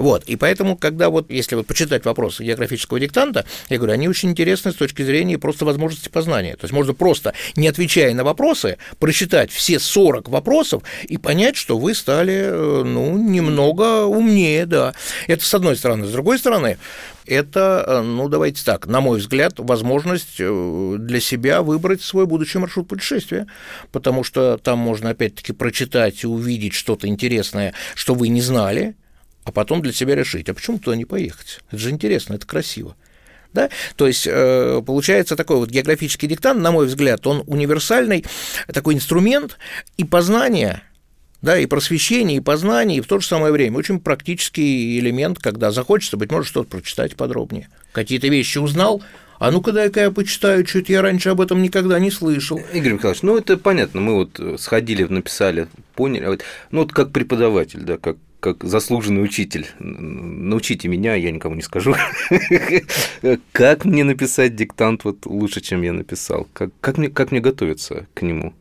Вот, 0.00 0.24
и 0.24 0.36
поэтому, 0.36 0.78
когда 0.78 1.10
вот, 1.10 1.30
если 1.30 1.56
вот 1.56 1.66
почитать 1.66 2.06
вопросы 2.06 2.42
географического 2.42 2.98
диктанта, 2.98 3.44
я 3.68 3.76
говорю, 3.76 3.92
они 3.92 4.08
очень 4.08 4.30
интересны 4.30 4.72
с 4.72 4.74
точки 4.74 5.02
зрения 5.02 5.36
просто 5.36 5.66
возможности 5.66 6.08
познания. 6.08 6.56
То 6.56 6.64
есть 6.64 6.72
можно 6.72 6.94
просто, 6.94 7.34
не 7.54 7.68
отвечая 7.68 8.14
на 8.14 8.24
вопросы, 8.24 8.78
прочитать 8.98 9.52
все 9.52 9.78
40 9.78 10.30
вопросов 10.30 10.84
и 11.06 11.18
понять, 11.18 11.56
что 11.56 11.76
вы 11.76 11.94
стали, 11.94 12.32
э, 12.32 12.82
ну, 12.82 13.18
немного 13.18 14.04
умнее, 14.04 14.64
да. 14.64 14.94
Это 15.26 15.44
с 15.44 15.52
одной 15.52 15.76
стороны. 15.76 16.06
С 16.06 16.12
другой 16.12 16.38
стороны, 16.38 16.78
это, 17.26 17.84
э, 17.86 18.00
ну, 18.00 18.30
давайте 18.30 18.64
так, 18.64 18.86
на 18.86 19.02
мой 19.02 19.18
взгляд, 19.18 19.58
возможность 19.58 20.36
э, 20.38 20.96
для 20.98 21.20
себя 21.20 21.60
выбрать 21.60 22.00
свой 22.00 22.24
будущий 22.24 22.56
маршрут 22.56 22.88
путешествия, 22.88 23.46
потому 23.92 24.24
что 24.24 24.56
там 24.56 24.78
можно, 24.78 25.10
опять-таки, 25.10 25.52
прочитать 25.52 26.24
и 26.24 26.26
увидеть 26.26 26.72
что-то 26.72 27.06
интересное, 27.06 27.74
что 27.94 28.14
вы 28.14 28.28
не 28.28 28.40
знали, 28.40 28.94
а 29.44 29.52
потом 29.52 29.82
для 29.82 29.92
себя 29.92 30.14
решить, 30.14 30.48
а 30.48 30.54
почему 30.54 30.78
туда 30.78 30.96
не 30.96 31.04
поехать? 31.04 31.60
Это 31.68 31.78
же 31.78 31.90
интересно, 31.90 32.34
это 32.34 32.46
красиво. 32.46 32.96
Да? 33.52 33.68
То 33.96 34.06
есть 34.06 34.28
э, 34.30 34.80
получается 34.86 35.34
такой 35.34 35.56
вот 35.56 35.70
географический 35.70 36.28
диктант, 36.28 36.60
на 36.60 36.70
мой 36.70 36.86
взгляд, 36.86 37.26
он 37.26 37.42
универсальный 37.46 38.24
такой 38.72 38.94
инструмент 38.94 39.58
и 39.96 40.04
познания, 40.04 40.84
да, 41.42 41.58
и 41.58 41.66
просвещение, 41.66 42.38
и 42.38 42.40
познание, 42.40 42.98
и 42.98 43.00
в 43.00 43.06
то 43.06 43.18
же 43.18 43.26
самое 43.26 43.52
время 43.52 43.78
очень 43.78 43.98
практический 43.98 44.98
элемент, 45.00 45.38
когда 45.38 45.72
захочется, 45.72 46.16
быть 46.16 46.30
может, 46.30 46.48
что-то 46.48 46.68
прочитать 46.68 47.16
подробнее. 47.16 47.68
Какие-то 47.92 48.28
вещи 48.28 48.58
узнал, 48.58 49.02
а 49.40 49.50
ну-ка 49.50 49.72
дай-ка 49.72 50.00
я 50.00 50.10
почитаю, 50.12 50.64
что-то 50.64 50.92
я 50.92 51.02
раньше 51.02 51.30
об 51.30 51.40
этом 51.40 51.60
никогда 51.60 51.98
не 51.98 52.12
слышал. 52.12 52.60
Игорь 52.72 52.92
Михайлович, 52.92 53.22
ну 53.22 53.36
это 53.36 53.56
понятно, 53.56 54.00
мы 54.00 54.14
вот 54.14 54.60
сходили, 54.60 55.04
написали, 55.04 55.66
поняли. 55.96 56.38
Ну 56.70 56.82
вот 56.82 56.92
как 56.92 57.10
преподаватель, 57.10 57.80
да, 57.80 57.96
как 57.96 58.16
как 58.40 58.64
заслуженный 58.64 59.22
учитель. 59.22 59.68
Научите 59.78 60.88
меня, 60.88 61.14
я 61.14 61.30
никому 61.30 61.54
не 61.54 61.62
скажу. 61.62 61.94
Как 63.52 63.84
мне 63.84 64.02
написать 64.02 64.56
диктант 64.56 65.04
вот 65.04 65.26
лучше, 65.26 65.60
чем 65.60 65.82
я 65.82 65.92
написал? 65.92 66.48
Как, 66.52 66.70
как, 66.80 66.98
мне, 66.98 67.08
как 67.08 67.30
мне 67.30 67.40
готовиться 67.40 68.06
к 68.14 68.22
нему? 68.22 68.54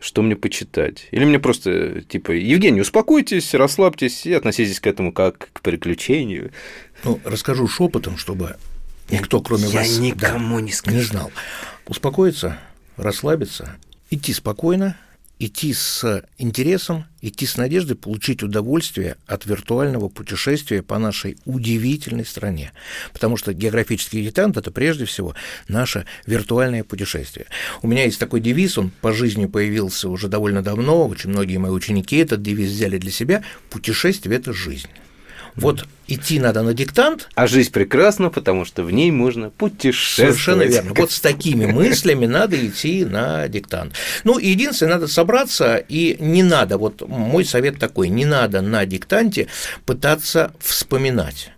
Что 0.00 0.20
мне 0.20 0.36
почитать? 0.36 1.08
Или 1.12 1.24
мне 1.24 1.38
просто, 1.38 2.02
типа, 2.02 2.32
Евгений, 2.32 2.80
успокойтесь, 2.80 3.54
расслабьтесь 3.54 4.26
и 4.26 4.32
относитесь 4.34 4.80
к 4.80 4.86
этому 4.86 5.12
как 5.12 5.48
к 5.52 5.62
приключению. 5.62 6.50
Ну, 7.04 7.20
расскажу 7.24 7.66
шепотом, 7.68 8.18
чтобы 8.18 8.56
никто, 9.10 9.40
кроме 9.40 9.68
я 9.68 9.78
вас, 9.80 9.98
никому 9.98 10.56
да, 10.56 10.62
не 10.62 10.72
скажу. 10.72 10.96
не 10.96 11.02
знал. 11.02 11.32
Успокоиться, 11.86 12.58
расслабиться, 12.96 13.76
идти 14.10 14.32
спокойно, 14.32 14.98
идти 15.38 15.72
с 15.74 16.24
интересом, 16.38 17.06
идти 17.20 17.46
с 17.46 17.56
надеждой 17.56 17.96
получить 17.96 18.42
удовольствие 18.42 19.16
от 19.26 19.46
виртуального 19.46 20.08
путешествия 20.08 20.82
по 20.82 20.98
нашей 20.98 21.36
удивительной 21.44 22.24
стране. 22.24 22.72
Потому 23.12 23.36
что 23.36 23.52
географический 23.52 24.22
диктант– 24.22 24.56
это 24.58 24.70
прежде 24.70 25.04
всего 25.04 25.34
наше 25.68 26.06
виртуальное 26.26 26.84
путешествие. 26.84 27.46
У 27.82 27.88
меня 27.88 28.04
есть 28.04 28.18
такой 28.18 28.40
девиз, 28.40 28.78
он 28.78 28.90
по 29.00 29.12
жизни 29.12 29.46
появился 29.46 30.08
уже 30.08 30.28
довольно 30.28 30.62
давно, 30.62 31.06
очень 31.08 31.30
многие 31.30 31.56
мои 31.58 31.70
ученики 31.70 32.16
этот 32.16 32.42
девиз 32.42 32.70
взяли 32.70 32.98
для 32.98 33.10
себя– 33.10 33.42
путешествие– 33.70 34.36
это 34.38 34.52
жизнь. 34.52 34.88
Вот 35.56 35.86
идти 36.06 36.38
надо 36.38 36.62
на 36.62 36.74
диктант. 36.74 37.28
А 37.34 37.46
жизнь 37.46 37.72
прекрасна, 37.72 38.30
потому 38.30 38.64
что 38.64 38.82
в 38.82 38.90
ней 38.90 39.10
можно 39.10 39.50
путешествовать. 39.50 40.34
Совершенно 40.34 40.62
верно. 40.62 40.92
Вот 40.94 41.12
с 41.12 41.20
такими 41.20 41.66
мыслями 41.66 42.26
надо 42.26 42.66
идти 42.66 43.04
на 43.04 43.48
диктант. 43.48 43.94
Ну, 44.24 44.38
единственное, 44.38 44.94
надо 44.94 45.08
собраться, 45.08 45.76
и 45.76 46.16
не 46.20 46.42
надо, 46.42 46.78
вот 46.78 47.06
мой 47.08 47.44
совет 47.44 47.78
такой, 47.78 48.08
не 48.08 48.24
надо 48.24 48.60
на 48.60 48.84
диктанте 48.86 49.48
пытаться 49.86 50.52
вспоминать. 50.58 51.50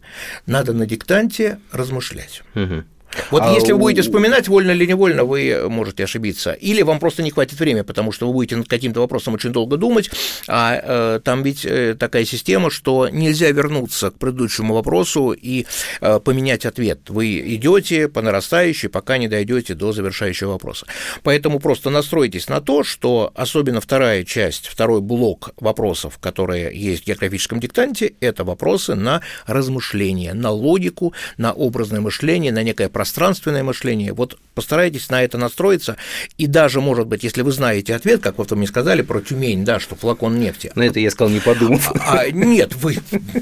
Надо 0.46 0.72
на 0.72 0.86
диктанте 0.86 1.58
размышлять. 1.72 2.42
Угу. 2.54 2.84
Вот 3.30 3.42
а 3.42 3.52
если 3.52 3.72
вы 3.72 3.78
будете 3.78 4.02
вспоминать, 4.02 4.48
вольно 4.48 4.72
или 4.72 4.86
невольно, 4.86 5.24
вы 5.24 5.68
можете 5.68 6.04
ошибиться. 6.04 6.52
Или 6.52 6.82
вам 6.82 6.98
просто 6.98 7.22
не 7.22 7.30
хватит 7.30 7.58
времени, 7.58 7.82
потому 7.82 8.12
что 8.12 8.26
вы 8.26 8.32
будете 8.32 8.56
над 8.56 8.68
каким-то 8.68 9.00
вопросом 9.00 9.34
очень 9.34 9.52
долго 9.52 9.76
думать, 9.76 10.10
а 10.48 11.16
э, 11.16 11.20
там 11.20 11.42
ведь 11.42 11.64
э, 11.64 11.94
такая 11.98 12.24
система, 12.24 12.70
что 12.70 13.08
нельзя 13.08 13.50
вернуться 13.50 14.10
к 14.10 14.18
предыдущему 14.18 14.74
вопросу 14.74 15.32
и 15.32 15.66
э, 16.00 16.20
поменять 16.20 16.66
ответ. 16.66 17.08
Вы 17.08 17.54
идете 17.54 18.08
по 18.08 18.22
нарастающей, 18.22 18.88
пока 18.88 19.18
не 19.18 19.28
дойдете 19.28 19.74
до 19.74 19.92
завершающего 19.92 20.52
вопроса. 20.52 20.86
Поэтому 21.22 21.58
просто 21.60 21.90
настройтесь 21.90 22.48
на 22.48 22.60
то, 22.60 22.84
что 22.84 23.32
особенно 23.34 23.80
вторая 23.80 24.24
часть, 24.24 24.66
второй 24.66 25.00
блок 25.00 25.50
вопросов, 25.56 26.18
которые 26.18 26.76
есть 26.76 27.04
в 27.04 27.06
географическом 27.06 27.60
диктанте, 27.60 28.14
это 28.20 28.44
вопросы 28.44 28.94
на 28.94 29.22
размышление, 29.46 30.34
на 30.34 30.50
логику, 30.50 31.12
на 31.38 31.52
образное 31.52 32.00
мышление, 32.00 32.52
на 32.52 32.62
некое 32.62 32.88
пространственное 32.96 33.62
мышление. 33.62 34.14
Вот 34.14 34.38
постарайтесь 34.54 35.10
на 35.10 35.22
это 35.22 35.36
настроиться, 35.36 35.98
и 36.38 36.46
даже, 36.46 36.80
может 36.80 37.06
быть, 37.06 37.24
если 37.24 37.42
вы 37.42 37.52
знаете 37.52 37.94
ответ, 37.94 38.22
как 38.22 38.38
вы 38.38 38.56
мне 38.56 38.66
сказали 38.66 39.02
про 39.02 39.20
Тюмень, 39.20 39.66
да, 39.66 39.78
что 39.80 39.96
флакон 39.96 40.40
нефти. 40.40 40.72
На 40.74 40.84
это 40.84 40.98
я 40.98 41.10
сказал, 41.10 41.30
не 41.30 41.40
подумав. 41.40 41.92
А, 41.94 42.20
а, 42.20 42.30
нет, 42.30 42.74
вы, 42.76 42.96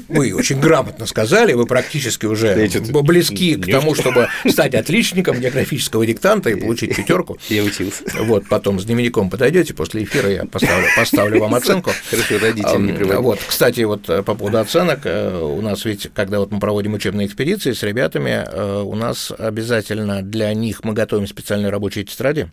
вы 0.09 0.33
очень 0.33 0.59
грамотно 0.59 1.05
сказали, 1.05 1.53
вы 1.53 1.65
практически 1.67 2.25
уже 2.25 2.69
близки 3.01 3.55
к 3.55 3.71
тому, 3.71 3.95
чтобы 3.95 4.27
стать 4.45 4.75
отличником 4.75 5.39
географического 5.39 6.05
диктанта 6.05 6.49
и 6.49 6.55
получить 6.55 6.93
пятерку. 6.93 7.37
Я 7.47 7.63
учился. 7.63 8.03
Вот, 8.19 8.49
потом 8.49 8.81
с 8.81 8.83
дневником 8.83 9.29
подойдете, 9.29 9.73
после 9.73 10.03
эфира 10.03 10.29
я 10.29 10.43
поставлю, 10.43 10.87
поставлю 10.97 11.39
вам 11.39 11.55
оценку. 11.55 11.91
Хорошо, 12.09 12.39
родители 12.39 12.81
не 12.81 12.91
приводят. 12.91 13.21
Вот, 13.21 13.39
кстати, 13.47 13.81
вот 13.83 14.09
э, 14.09 14.21
по 14.21 14.35
поводу 14.35 14.57
оценок, 14.57 15.05
э, 15.05 15.39
у 15.41 15.61
нас 15.61 15.85
ведь, 15.85 16.09
когда 16.13 16.39
вот 16.39 16.51
мы 16.51 16.59
проводим 16.59 16.93
учебные 16.93 17.27
экспедиции 17.27 17.71
с 17.71 17.83
ребятами, 17.83 18.43
э, 18.45 18.81
у 18.81 18.95
нас 18.95 19.31
обязательно 19.47 20.21
для 20.21 20.53
них 20.53 20.83
мы 20.83 20.93
готовим 20.93 21.27
специальные 21.27 21.71
рабочие 21.71 22.05
тетради, 22.05 22.51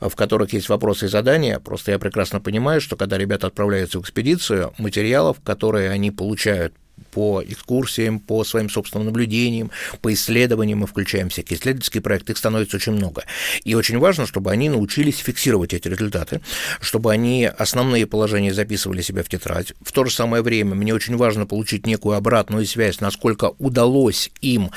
в 0.00 0.14
которых 0.14 0.52
есть 0.52 0.68
вопросы 0.68 1.06
и 1.06 1.08
задания. 1.08 1.58
Просто 1.58 1.92
я 1.92 1.98
прекрасно 1.98 2.40
понимаю, 2.40 2.80
что 2.80 2.96
когда 2.96 3.18
ребята 3.18 3.46
отправляются 3.46 3.98
в 3.98 4.02
экспедицию, 4.02 4.72
материалов, 4.78 5.38
которые 5.44 5.90
они 5.90 6.10
получают 6.10 6.74
по 7.12 7.42
экскурсиям, 7.42 8.20
по 8.20 8.44
своим 8.44 8.70
собственным 8.70 9.06
наблюдениям, 9.06 9.70
по 10.00 10.12
исследованиям, 10.12 10.80
мы 10.80 10.86
включаем 10.86 11.28
всякие 11.28 11.58
исследовательские 11.58 12.02
проекты, 12.02 12.32
их 12.32 12.38
становится 12.38 12.76
очень 12.76 12.92
много. 12.92 13.24
И 13.64 13.74
очень 13.74 13.98
важно, 13.98 14.26
чтобы 14.26 14.50
они 14.50 14.68
научились 14.68 15.18
фиксировать 15.18 15.74
эти 15.74 15.88
результаты, 15.88 16.40
чтобы 16.80 17.12
они 17.12 17.44
основные 17.44 18.06
положения 18.06 18.54
записывали 18.54 19.02
себя 19.02 19.22
в 19.22 19.28
тетрадь. 19.28 19.72
В 19.82 19.92
то 19.92 20.04
же 20.04 20.12
самое 20.12 20.42
время 20.42 20.74
мне 20.74 20.94
очень 20.94 21.16
важно 21.16 21.46
получить 21.46 21.86
некую 21.86 22.16
обратную 22.16 22.66
связь, 22.66 23.00
насколько 23.00 23.52
удалось 23.58 24.30
им 24.40 24.70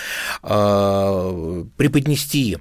э, 0.43 1.65
преподнести 1.77 2.57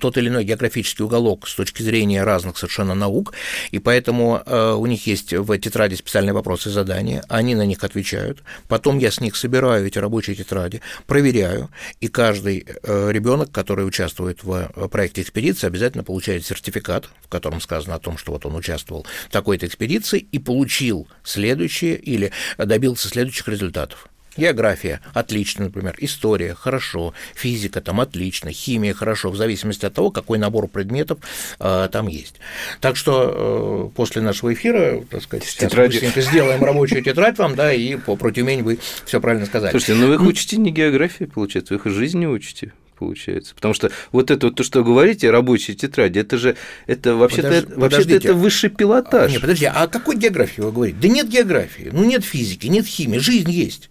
тот 0.00 0.16
или 0.16 0.28
иной 0.28 0.44
географический 0.44 1.04
уголок 1.04 1.48
с 1.48 1.54
точки 1.54 1.82
зрения 1.82 2.24
разных 2.24 2.56
совершенно 2.56 2.94
наук, 2.94 3.32
и 3.70 3.78
поэтому 3.78 4.42
э, 4.44 4.72
у 4.72 4.86
них 4.86 5.06
есть 5.06 5.32
в 5.32 5.58
тетради 5.58 5.94
специальные 5.94 6.32
вопросы 6.32 6.68
и 6.68 6.72
задания, 6.72 7.24
они 7.28 7.54
на 7.54 7.66
них 7.66 7.84
отвечают, 7.84 8.42
потом 8.68 8.81
я 8.98 9.10
с 9.10 9.20
них 9.20 9.36
собираю 9.36 9.86
эти 9.86 9.98
рабочие 9.98 10.36
тетради, 10.36 10.80
проверяю, 11.06 11.70
и 12.00 12.08
каждый 12.08 12.66
э, 12.66 13.10
ребенок, 13.10 13.50
который 13.50 13.86
участвует 13.86 14.42
в 14.42 14.70
э, 14.74 14.88
проекте 14.88 15.22
экспедиции, 15.22 15.66
обязательно 15.66 16.04
получает 16.04 16.44
сертификат, 16.44 17.08
в 17.22 17.28
котором 17.28 17.60
сказано 17.60 17.94
о 17.94 17.98
том, 17.98 18.18
что 18.18 18.32
вот 18.32 18.46
он 18.46 18.54
участвовал 18.54 19.06
в 19.28 19.32
такой-то 19.32 19.66
экспедиции 19.66 20.18
и 20.18 20.38
получил 20.38 21.08
следующие 21.24 21.96
или 21.96 22.32
добился 22.58 23.08
следующих 23.08 23.48
результатов. 23.48 24.08
География– 24.36 25.00
отлично, 25.14 25.66
например, 25.66 25.94
история– 25.98 26.54
хорошо, 26.58 27.12
физика 27.34 27.80
там 27.80 28.00
отлично, 28.00 28.50
химия– 28.50 28.94
хорошо, 28.94 29.30
в 29.30 29.36
зависимости 29.36 29.84
от 29.84 29.92
того, 29.92 30.10
какой 30.10 30.38
набор 30.38 30.68
предметов 30.68 31.18
э, 31.58 31.88
там 31.92 32.06
есть. 32.06 32.36
Так 32.80 32.96
что 32.96 33.90
э, 33.92 33.96
после 33.96 34.22
нашего 34.22 34.54
эфира, 34.54 35.02
так 35.10 35.22
сказать, 35.22 35.44
сейчас 35.44 35.72
сделаем 36.24 36.64
рабочую 36.64 37.02
тетрадь 37.02 37.36
вам, 37.38 37.54
да, 37.54 37.72
и 37.72 37.96
по 37.96 38.16
про 38.16 38.32
Тюмень 38.32 38.62
вы 38.62 38.78
все 39.04 39.20
правильно 39.20 39.44
сказали. 39.46 39.70
Слушайте, 39.70 39.94
ну 39.94 40.08
вы 40.08 40.14
их 40.14 40.22
учите 40.22 40.56
не 40.56 40.70
географии, 40.70 41.24
получается, 41.24 41.74
вы 41.74 41.80
их 41.80 41.94
жизни 41.94 42.26
учите 42.26 42.72
получается. 42.98 43.54
Потому 43.56 43.74
что 43.74 43.90
вот 44.12 44.30
это 44.30 44.46
вот 44.46 44.54
то, 44.54 44.62
что 44.62 44.84
говорите, 44.84 45.28
рабочие 45.30 45.76
тетради, 45.76 46.20
это 46.20 46.38
же 46.38 46.56
это 46.86 47.16
вообще-то 47.16 47.48
Подож... 47.48 47.64
это, 47.64 47.80
вообще 47.80 48.16
это 48.16 48.34
высший 48.34 48.70
пилотаж. 48.70 49.28
А, 49.28 49.32
нет, 49.32 49.40
подожди, 49.40 49.64
а 49.64 49.82
о 49.82 49.88
какой 49.88 50.16
географии 50.16 50.60
вы 50.60 50.70
говорите? 50.70 50.98
Да 51.02 51.08
нет 51.08 51.28
географии, 51.28 51.90
ну 51.92 52.04
нет 52.04 52.24
физики, 52.24 52.68
нет 52.68 52.86
химии, 52.86 53.18
жизнь 53.18 53.50
есть. 53.50 53.90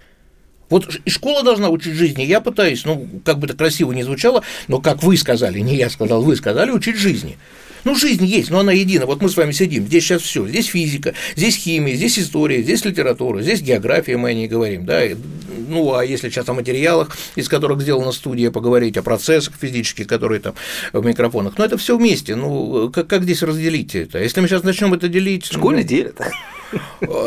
Вот 0.72 0.90
и 1.06 1.10
школа 1.10 1.44
должна 1.44 1.70
учить 1.70 1.94
жизни. 1.94 2.24
Я 2.24 2.42
пытаюсь, 2.42 2.86
ну, 2.86 3.08
как 3.24 3.38
бы 3.38 3.46
это 3.46 3.56
красиво 3.56 3.92
не 3.92 4.04
звучало, 4.04 4.42
но 4.68 4.80
как 4.80 5.04
вы 5.04 5.18
сказали, 5.18 5.60
не 5.60 5.76
я 5.76 5.90
сказал, 5.90 6.24
вы 6.24 6.36
сказали, 6.36 6.72
учить 6.72 6.98
жизни. 6.98 7.38
Ну, 7.84 7.96
жизнь 7.96 8.26
есть, 8.26 8.52
но 8.52 8.60
она 8.60 8.72
едина. 8.72 9.06
Вот 9.06 9.22
мы 9.22 9.30
с 9.30 9.36
вами 9.36 9.52
сидим, 9.52 9.86
здесь 9.88 10.04
сейчас 10.04 10.22
все. 10.22 10.48
Здесь 10.48 10.68
физика, 10.68 11.14
здесь 11.36 11.56
химия, 11.56 11.96
здесь 11.96 12.20
история, 12.20 12.62
здесь 12.62 12.86
литература, 12.86 13.42
здесь 13.42 13.62
география, 13.62 14.18
мы 14.18 14.30
о 14.30 14.34
ней 14.34 14.48
говорим. 14.48 14.86
Да? 14.86 15.02
Ну, 15.68 15.96
а 15.96 16.06
если 16.06 16.30
сейчас 16.30 16.48
о 16.48 16.54
материалах, 16.54 17.18
из 17.36 17.50
которых 17.50 17.82
сделана 17.82 18.12
студия, 18.12 18.52
поговорить 18.52 18.98
о 18.98 19.04
процессах 19.04 19.56
физических, 19.60 20.08
которые 20.08 20.40
там 20.40 20.54
в 20.94 21.04
микрофонах. 21.06 21.58
Но 21.58 21.66
это 21.66 21.78
все 21.78 21.98
вместе. 21.98 22.36
Ну, 22.36 22.92
как, 22.92 23.08
как 23.08 23.24
здесь 23.24 23.42
разделить 23.42 23.96
это? 23.96 24.20
Если 24.20 24.40
мы 24.42 24.48
сейчас 24.48 24.64
начнем 24.64 24.94
это 24.94 25.08
делить. 25.08 25.46
В 25.48 25.54
школе 25.54 25.80
ну, 25.80 25.84
делят. 25.84 26.22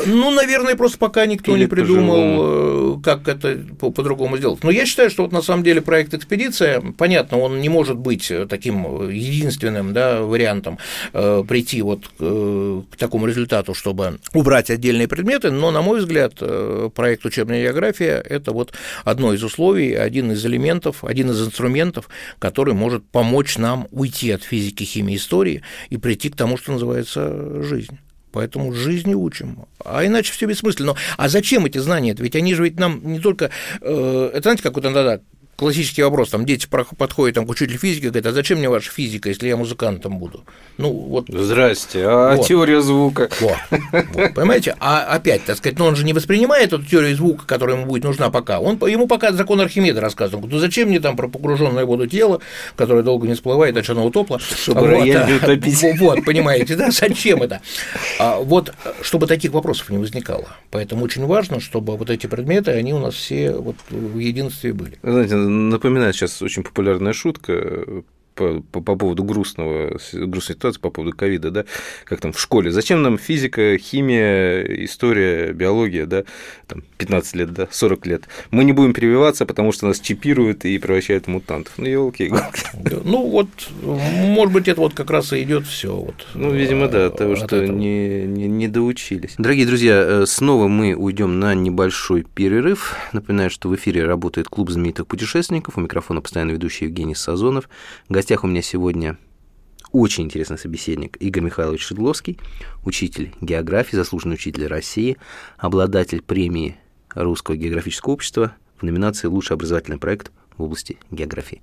Ну, 0.06 0.30
наверное, 0.30 0.76
просто 0.76 0.98
пока 0.98 1.26
никто 1.26 1.56
не 1.56 1.66
придумал, 1.66 3.00
как 3.02 3.28
это 3.28 3.58
по-другому 3.78 4.36
сделать. 4.38 4.62
Но 4.62 4.70
я 4.70 4.86
считаю, 4.86 5.10
что 5.10 5.22
вот 5.22 5.32
на 5.32 5.42
самом 5.42 5.62
деле 5.62 5.80
проект 5.80 6.14
«Экспедиция», 6.14 6.82
понятно, 6.96 7.38
он 7.38 7.60
не 7.60 7.68
может 7.68 7.96
быть 7.96 8.32
таким 8.48 9.08
единственным 9.10 9.92
да, 9.92 10.22
вариантом 10.22 10.78
э, 11.12 11.44
прийти 11.46 11.82
вот 11.82 12.10
э, 12.18 12.82
к 12.90 12.96
такому 12.96 13.26
результату, 13.26 13.74
чтобы 13.74 14.18
убрать 14.32 14.70
отдельные 14.70 15.08
предметы, 15.08 15.50
но, 15.50 15.70
на 15.70 15.82
мой 15.82 16.00
взгляд, 16.00 16.34
э, 16.40 16.90
проект 16.94 17.24
«Учебная 17.24 17.62
география»– 17.62 18.22
это 18.28 18.52
вот 18.52 18.72
одно 19.04 19.32
из 19.32 19.42
условий, 19.42 19.94
один 19.94 20.32
из 20.32 20.44
элементов, 20.44 21.04
один 21.04 21.30
из 21.30 21.44
инструментов, 21.46 22.08
который 22.38 22.74
может 22.74 23.04
помочь 23.04 23.58
нам 23.58 23.88
уйти 23.90 24.30
от 24.30 24.42
физики, 24.42 24.84
химии, 24.84 25.16
истории 25.16 25.62
и 25.90 25.96
прийти 25.96 26.30
к 26.30 26.36
тому, 26.36 26.56
что 26.56 26.72
называется 26.72 27.62
жизнь. 27.62 27.98
Поэтому 28.34 28.72
жизни 28.72 29.14
учим. 29.14 29.64
А 29.84 30.04
иначе 30.04 30.32
все 30.32 30.46
бессмысленно. 30.46 30.96
А 31.16 31.28
зачем 31.28 31.66
эти 31.66 31.78
знания? 31.78 32.16
Ведь 32.18 32.34
они 32.34 32.52
же 32.56 32.64
ведь 32.64 32.80
нам 32.80 33.00
не 33.04 33.20
только... 33.20 33.50
Э, 33.80 34.30
это 34.32 34.42
знаете, 34.42 34.64
как 34.64 34.74
вот 34.74 34.84
иногда 34.84 35.20
классический 35.56 36.02
вопрос, 36.02 36.30
там 36.30 36.44
дети 36.44 36.66
подходят 36.66 37.34
там, 37.34 37.46
к 37.46 37.50
учителю 37.50 37.78
физики, 37.78 38.06
говорят, 38.06 38.26
а 38.26 38.32
зачем 38.32 38.58
мне 38.58 38.68
ваша 38.68 38.90
физика, 38.90 39.28
если 39.28 39.48
я 39.48 39.56
музыкантом 39.56 40.18
буду? 40.18 40.44
Ну, 40.78 40.90
вот. 40.90 41.26
Здрасте, 41.28 42.04
а 42.06 42.36
вот. 42.36 42.46
теория 42.46 42.80
звука? 42.80 43.28
Вот. 43.40 43.56
вот. 44.12 44.34
Понимаете? 44.34 44.76
А 44.80 45.04
опять, 45.04 45.44
так 45.44 45.56
сказать, 45.56 45.78
ну, 45.78 45.86
он 45.86 45.96
же 45.96 46.04
не 46.04 46.12
воспринимает 46.12 46.72
эту 46.72 46.84
теорию 46.84 47.16
звука, 47.16 47.46
которая 47.46 47.76
ему 47.76 47.86
будет 47.86 48.04
нужна 48.04 48.30
пока. 48.30 48.60
Он, 48.60 48.76
ему 48.88 49.06
пока 49.06 49.32
закон 49.32 49.60
Архимеда 49.60 50.00
рассказывает. 50.00 50.50
Ну, 50.50 50.58
зачем 50.58 50.88
мне 50.88 51.00
там 51.00 51.16
про 51.16 51.28
погруженное 51.28 51.84
воду 51.84 52.06
тело, 52.06 52.40
которое 52.76 53.02
долго 53.02 53.26
не 53.26 53.34
всплывает, 53.34 53.76
от 53.76 53.84
чего 53.84 54.04
утопло? 54.04 54.38
Чтобы 54.38 54.80
вот, 54.80 54.90
рояль 54.90 55.40
а, 55.42 55.96
Вот, 55.98 56.24
понимаете, 56.24 56.76
да, 56.76 56.90
зачем 56.90 57.42
это? 57.42 57.60
А, 58.18 58.38
вот, 58.38 58.72
чтобы 59.02 59.26
таких 59.26 59.52
вопросов 59.52 59.90
не 59.90 59.98
возникало. 59.98 60.48
Поэтому 60.70 61.04
очень 61.04 61.26
важно, 61.26 61.60
чтобы 61.60 61.96
вот 61.96 62.10
эти 62.10 62.26
предметы, 62.26 62.72
они 62.72 62.92
у 62.92 62.98
нас 62.98 63.14
все 63.14 63.52
вот 63.52 63.76
в 63.90 64.18
единстве 64.18 64.72
были. 64.72 64.98
Знаете, 65.02 65.36
напоминает 65.48 66.14
сейчас 66.14 66.42
очень 66.42 66.62
популярная 66.62 67.12
шутка 67.12 68.04
по, 68.34 68.62
по, 68.72 68.80
по 68.80 68.96
поводу 68.96 69.24
грустного, 69.24 69.98
грустной 70.12 70.56
ситуации, 70.56 70.80
по 70.80 70.90
поводу 70.90 71.16
ковида, 71.16 71.50
да, 71.50 71.64
как 72.04 72.20
там 72.20 72.32
в 72.32 72.40
школе. 72.40 72.70
Зачем 72.70 73.02
нам 73.02 73.18
физика, 73.18 73.76
химия, 73.78 74.62
история, 74.84 75.52
биология, 75.52 76.06
да, 76.06 76.24
там 76.66 76.82
15 76.98 77.36
лет, 77.36 77.52
да, 77.52 77.68
40 77.70 78.06
лет. 78.06 78.24
Мы 78.50 78.64
не 78.64 78.72
будем 78.72 78.92
прививаться, 78.92 79.46
потому 79.46 79.72
что 79.72 79.86
нас 79.86 80.00
чипируют 80.00 80.64
и 80.64 80.78
превращают 80.78 81.24
в 81.24 81.28
мутантов. 81.28 81.74
Ну, 81.76 81.86
елки 81.86 82.30
Ну, 83.04 83.28
вот, 83.28 83.48
может 83.82 84.52
быть, 84.52 84.68
это 84.68 84.80
вот 84.80 84.94
как 84.94 85.10
раз 85.10 85.32
и 85.32 85.42
идет 85.42 85.66
все. 85.66 85.94
Вот, 85.94 86.26
ну, 86.34 86.50
видимо, 86.50 86.88
да, 86.88 87.06
от 87.06 87.16
того, 87.16 87.36
что 87.36 87.66
не, 87.66 88.24
не, 88.24 88.48
не 88.48 88.68
доучились. 88.68 89.34
Дорогие 89.38 89.66
друзья, 89.66 89.94
э, 89.94 90.24
снова 90.26 90.68
мы 90.68 90.94
уйдем 90.94 91.38
на 91.38 91.54
небольшой 91.54 92.24
перерыв. 92.34 92.96
Напоминаю, 93.12 93.50
что 93.50 93.68
в 93.68 93.74
эфире 93.74 94.04
работает 94.04 94.48
клуб 94.48 94.70
знаменитых 94.70 95.06
путешественников. 95.06 95.76
У 95.76 95.80
микрофона 95.80 96.20
постоянно 96.20 96.52
ведущий 96.52 96.86
Евгений 96.86 97.14
Сазонов 97.14 97.68
гостях 98.24 98.42
у 98.42 98.46
меня 98.46 98.62
сегодня 98.62 99.18
очень 99.92 100.24
интересный 100.24 100.56
собеседник 100.56 101.18
Игорь 101.18 101.42
Михайлович 101.42 101.82
Шедловский, 101.82 102.38
учитель 102.82 103.34
географии, 103.42 103.96
заслуженный 103.96 104.36
учитель 104.36 104.66
России, 104.66 105.18
обладатель 105.58 106.22
премии 106.22 106.78
Русского 107.14 107.56
географического 107.56 108.14
общества 108.14 108.54
в 108.78 108.82
номинации 108.82 109.26
«Лучший 109.26 109.56
образовательный 109.56 109.98
проект 109.98 110.32
в 110.56 110.62
области 110.62 110.96
географии». 111.10 111.60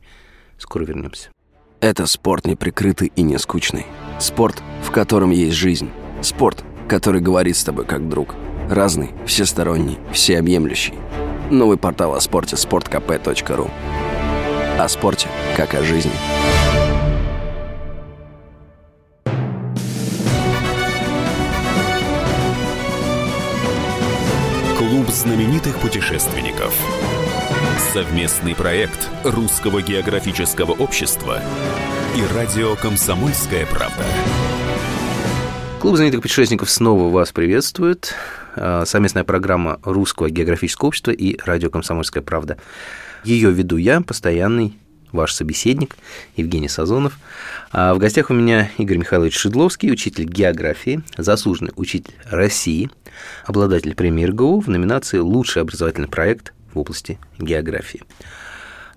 Скоро 0.59 0.83
вернемся. 0.83 1.31
Это 1.79 2.05
спорт 2.05 2.45
неприкрытый 2.45 3.11
и 3.15 3.23
не 3.23 3.39
скучный. 3.39 3.87
Спорт, 4.19 4.61
в 4.83 4.91
котором 4.91 5.31
есть 5.31 5.55
жизнь. 5.55 5.89
Спорт, 6.21 6.63
который 6.87 7.21
говорит 7.21 7.57
с 7.57 7.63
тобой 7.63 7.85
как 7.85 8.07
друг. 8.07 8.35
Разный, 8.69 9.09
всесторонний, 9.25 9.97
всеобъемлющий. 10.13 10.93
Новый 11.49 11.79
портал 11.79 12.13
о 12.13 12.21
спорте– 12.21 12.55
sportkp.ru 12.57 13.71
о 14.77 14.87
спорте, 14.87 15.27
как 15.55 15.73
о 15.75 15.83
жизни. 15.83 16.11
Клуб 24.77 25.07
знаменитых 25.09 25.77
путешественников. 25.79 26.73
Совместный 27.93 28.55
проект 28.55 29.09
Русского 29.23 29.81
географического 29.81 30.71
общества 30.71 31.41
и 32.15 32.33
радио 32.33 32.75
«Комсомольская 32.75 33.65
правда». 33.65 34.03
Клуб 35.79 35.95
знаменитых 35.95 36.21
путешественников 36.21 36.69
снова 36.69 37.11
вас 37.11 37.31
приветствует. 37.31 38.13
А, 38.55 38.85
совместная 38.85 39.23
программа 39.23 39.79
Русского 39.83 40.29
географического 40.29 40.89
общества 40.89 41.11
и 41.11 41.39
радио 41.43 41.69
«Комсомольская 41.69 42.21
правда». 42.21 42.57
Ее 43.23 43.51
веду 43.51 43.77
я, 43.77 44.01
постоянный 44.01 44.77
ваш 45.11 45.33
собеседник 45.33 45.97
Евгений 46.35 46.69
Сазонов. 46.69 47.19
А 47.71 47.93
в 47.93 47.97
гостях 47.97 48.29
у 48.29 48.33
меня 48.33 48.71
Игорь 48.77 48.97
Михайлович 48.97 49.37
Шедловский, 49.37 49.91
учитель 49.91 50.25
географии, 50.25 51.01
заслуженный 51.17 51.71
учитель 51.75 52.15
России, 52.25 52.89
обладатель 53.45 53.95
премии 53.95 54.25
РГУ 54.25 54.61
в 54.61 54.67
номинации 54.69 55.19
«Лучший 55.19 55.61
образовательный 55.61 56.07
проект 56.07 56.53
в 56.73 56.79
области 56.79 57.19
географии». 57.37 58.03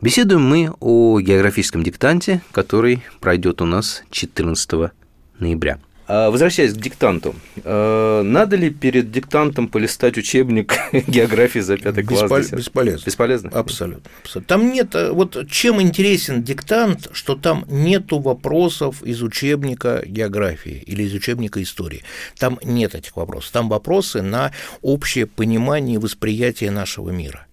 Беседуем 0.01 0.43
мы 0.43 0.72
о 0.81 1.20
географическом 1.20 1.83
диктанте, 1.83 2.43
который 2.53 3.03
пройдет 3.20 3.62
у 3.62 3.64
нас 3.64 4.05
14 4.11 4.93
ноября– 5.39 5.79
возвращаясь 6.07 6.75
к 6.75 6.77
диктанту, 6.77 7.35
а, 7.63 8.23
надо 8.23 8.57
ли 8.57 8.71
перед 8.71 9.11
диктантом 9.11 9.69
полистать 9.69 10.19
учебник 10.19 10.75
географии 10.93 11.61
за 11.61 11.79
пятый 11.79 12.05
класс? 12.05 12.23
Беспол... 12.23 12.59
Бесполезно. 12.59 13.07
Бесполезно? 13.07 13.51
Абсолютно. 13.51 14.11
Абсолютно. 14.23 14.49
Там 14.49 14.71
нет, 14.71 14.95
э, 14.95 15.11
вот 15.11 15.49
чем 15.49 15.81
интересен 15.81 16.43
диктант, 16.43 17.09
что 17.13 17.37
там 17.37 17.65
нету 17.69 18.19
вопросов 18.19 19.03
из 19.03 19.23
учебника 19.23 20.03
географии 20.07 20.83
или 20.87 21.05
из 21.05 21.15
учебника 21.15 21.63
истории. 21.63 22.03
Там 22.39 22.59
нет 22.63 22.95
этих 22.95 23.17
вопросов. 23.17 23.53
Там 23.53 23.69
вопросы 23.69 24.23
на 24.23 24.53
общее 24.83 25.27
понимание 25.27 25.97
и 25.97 25.99
восприятие 25.99 26.71
нашего 26.71 27.11
мира. 27.11 27.47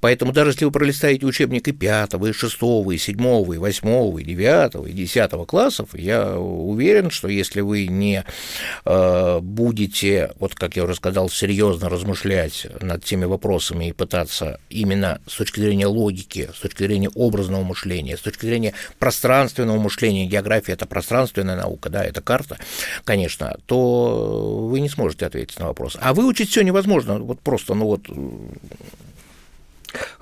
Поэтому 0.00 0.32
даже 0.32 0.50
если 0.50 0.64
вы 0.64 0.70
пролистаете 0.70 1.26
учебник 1.26 1.68
и 1.68 1.72
пятого, 1.72 2.26
и 2.26 2.32
шестого, 2.32 2.92
и 2.92 2.98
седьмого, 2.98 3.52
и 3.54 3.58
восьмого, 3.58 4.18
и 4.18 4.24
девятого, 4.24 4.86
и 4.86 4.92
десятого 4.92 5.44
классов, 5.44 5.90
я 5.94 6.38
уверен, 6.38 7.10
что 7.10 7.28
если 7.28 7.60
вы 7.60 7.86
не 7.86 8.24
э, 8.84 9.38
будете, 9.40 10.32
вот 10.38 10.54
как 10.54 10.76
я 10.76 10.84
уже 10.84 10.94
сказал, 10.94 11.28
серьезно 11.28 11.88
размышлять 11.88 12.66
над 12.80 13.04
теми 13.04 13.24
вопросами 13.24 13.88
и 13.88 13.92
пытаться 13.92 14.60
именно 14.70 15.20
с 15.26 15.36
точки 15.36 15.60
зрения 15.60 15.86
логики, 15.86 16.50
с 16.54 16.60
точки 16.60 16.82
зрения 16.82 17.10
образного 17.10 17.62
мышления, 17.62 18.16
с 18.16 18.20
точки 18.20 18.46
зрения 18.46 18.74
пространственного 18.98 19.78
мышления, 19.78 20.26
география– 20.26 20.72
это 20.74 20.86
пространственная 20.86 21.56
наука, 21.56 21.90
да, 21.90 22.04
это 22.04 22.20
карта, 22.20 22.58
конечно, 23.04 23.56
то 23.66 24.68
вы 24.68 24.80
не 24.80 24.88
сможете 24.88 25.26
ответить 25.26 25.58
на 25.58 25.66
вопрос. 25.66 25.96
А 26.00 26.14
выучить 26.14 26.50
все 26.50 26.62
невозможно, 26.62 27.18
вот 27.18 27.40
просто, 27.40 27.74
ну 27.74 27.86
вот 27.86 28.08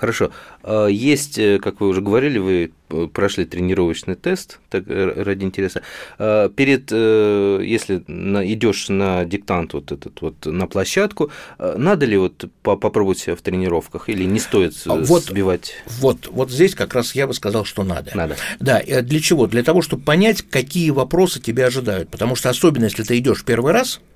Хорошо. 0.02 0.32
А, 0.64 0.88
есть, 0.88 1.38
э, 1.38 1.60
как 1.60 1.80
вы 1.80 1.86
уже 1.86 2.00
говорили, 2.00 2.38
вы 2.38 2.72
э, 2.90 3.06
прошли 3.06 3.44
тренировочный 3.44 4.16
тест, 4.16 4.58
так 4.68 4.82
э, 4.88 5.22
ради 5.22 5.44
интереса. 5.44 5.82
А, 6.18 6.48
перед, 6.48 6.90
если 6.90 7.98
идешь 7.98 8.88
на 8.88 9.24
диктант 9.24 9.74
вот 9.74 9.92
этот 9.92 10.20
вот 10.20 10.44
на 10.44 10.66
площадку, 10.66 11.30
надо 11.58 12.04
ли 12.06 12.16
вот 12.16 12.46
попробовать 12.62 13.20
себя 13.20 13.36
в 13.36 13.42
тренировках 13.42 14.08
или 14.08 14.24
не 14.24 14.40
стоит 14.40 14.74
а 14.86 14.96
вот, 14.96 15.26
сбивать? 15.26 15.74
Вот, 16.00 16.26
вот 16.32 16.50
здесь 16.50 16.74
как 16.74 16.94
раз 16.94 17.14
я 17.14 17.28
бы 17.28 17.34
сказал, 17.34 17.64
что 17.64 17.84
надо. 17.84 18.10
Надо. 18.14 18.36
Да, 18.58 18.82
для 18.82 19.20
чего? 19.20 19.46
Для 19.46 19.62
того, 19.62 19.82
чтобы 19.82 20.02
понять, 20.02 20.42
какие 20.42 20.90
вопросы 20.90 21.40
тебя 21.40 21.66
ожидают. 21.66 22.08
Потому 22.10 22.34
что 22.34 22.50
особенно, 22.50 22.86
если 22.86 23.04
ты 23.04 23.16
идешь 23.18 23.44
первый 23.44 23.72
раз, 23.72 24.00
а, 24.00 24.11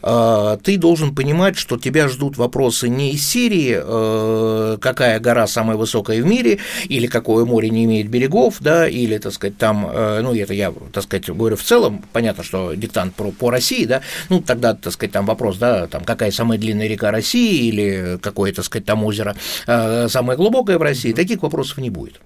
ты 0.00 0.78
должен 0.78 1.14
понимать, 1.14 1.56
что 1.56 1.76
тебя 1.78 2.08
ждут 2.08 2.36
вопросы 2.36 2.88
не 2.88 3.12
из 3.12 3.26
серии 3.26 3.78
э, 3.80 4.78
«какая 4.80 5.20
гора 5.20 5.46
самая 5.46 5.76
высокая 5.76 6.22
в 6.22 6.26
мире» 6.26 6.58
или 6.88 7.06
«какое 7.06 7.44
море 7.44 7.70
не 7.70 7.84
имеет 7.84 8.08
берегов», 8.08 8.56
да, 8.60 8.88
или, 8.88 9.18
так 9.18 9.32
сказать, 9.32 9.58
там, 9.58 9.88
э, 9.92 10.20
ну, 10.22 10.34
это 10.34 10.54
я, 10.54 10.72
так 10.92 11.04
сказать, 11.04 11.28
говорю 11.28 11.56
в 11.56 11.62
целом, 11.62 12.04
понятно, 12.12 12.44
что 12.44 12.74
диктант 12.74 13.14
про, 13.14 13.30
по 13.30 13.50
России, 13.50 13.84
да, 13.84 14.02
ну, 14.28 14.40
тогда, 14.40 14.74
так 14.74 14.92
сказать, 14.92 15.12
там 15.12 15.26
вопрос, 15.26 15.58
да, 15.58 15.86
там, 15.86 16.04
какая 16.04 16.30
самая 16.30 16.58
длинная 16.58 16.86
река 16.86 17.10
России 17.10 17.68
или 17.68 18.18
какое, 18.20 18.52
так 18.52 18.64
сказать, 18.64 18.86
там 18.86 19.04
озеро 19.04 19.36
э, 19.66 20.08
самое 20.08 20.36
глубокое 20.36 20.78
в 20.78 20.82
России, 20.82 21.12
таких 21.12 21.42
вопросов 21.42 21.78
не 21.78 21.90
будет. 21.90 22.20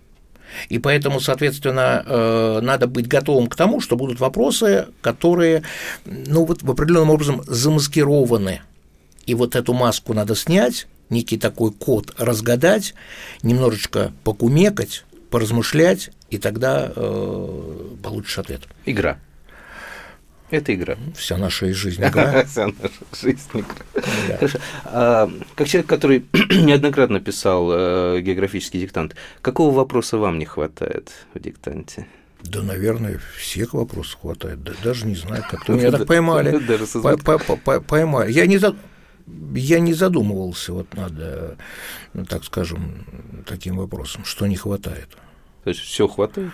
И 0.68 0.78
поэтому, 0.78 1.20
соответственно, 1.20 2.02
э, 2.04 2.60
надо 2.62 2.86
быть 2.86 3.08
готовым 3.08 3.48
к 3.48 3.56
тому, 3.56 3.80
что 3.80 3.96
будут 3.96 4.20
вопросы, 4.20 4.86
которые, 5.00 5.62
ну, 6.04 6.44
вот 6.44 6.62
в 6.62 6.70
определенном 6.70 7.10
образом 7.10 7.42
замаскированы. 7.46 8.60
И 9.26 9.34
вот 9.34 9.54
эту 9.56 9.72
маску 9.72 10.14
надо 10.14 10.34
снять, 10.34 10.86
некий 11.08 11.36
такой 11.36 11.72
код 11.72 12.14
разгадать, 12.18 12.94
немножечко 13.42 14.12
покумекать, 14.24 15.04
поразмышлять, 15.30 16.10
и 16.30 16.38
тогда 16.38 16.92
э, 16.94 17.96
получишь 18.02 18.38
ответ. 18.38 18.62
Игра. 18.86 19.18
Это 20.50 20.74
игра. 20.74 20.96
Вся 21.16 21.36
наша 21.36 21.72
жизнь 21.72 22.02
игра. 22.02 22.44
Вся 22.44 22.66
наша 22.66 23.04
жизнь 23.20 23.48
игра. 23.54 24.36
Хорошо. 24.36 24.58
А, 24.84 25.30
как 25.54 25.68
человек, 25.68 25.88
который 25.88 26.24
неоднократно 26.50 27.20
писал 27.20 27.70
э, 27.72 28.20
географический 28.20 28.80
диктант, 28.80 29.16
какого 29.42 29.74
вопроса 29.74 30.18
вам 30.18 30.38
не 30.38 30.44
хватает 30.44 31.10
в 31.34 31.40
диктанте? 31.40 32.06
Да, 32.42 32.62
наверное, 32.62 33.20
всех 33.38 33.74
вопросов 33.74 34.20
хватает. 34.20 34.62
Да, 34.62 34.72
даже 34.82 35.06
не 35.06 35.14
знаю, 35.14 35.44
как-то 35.50 35.72
меня 35.74 35.90
так 35.90 36.06
поймали. 36.06 36.58
Поймали. 37.86 38.32
Я 38.32 38.46
не 38.46 38.58
я 39.54 39.78
не 39.78 39.94
задумывался 39.94 40.72
вот 40.72 40.92
над, 40.94 41.12
э, 41.16 41.54
так 42.28 42.44
скажем, 42.44 43.04
таким 43.46 43.76
вопросом, 43.76 44.24
что 44.24 44.46
не 44.46 44.56
хватает. 44.56 45.08
То 45.62 45.70
есть 45.70 45.80
все 45.80 46.08
хватает? 46.08 46.50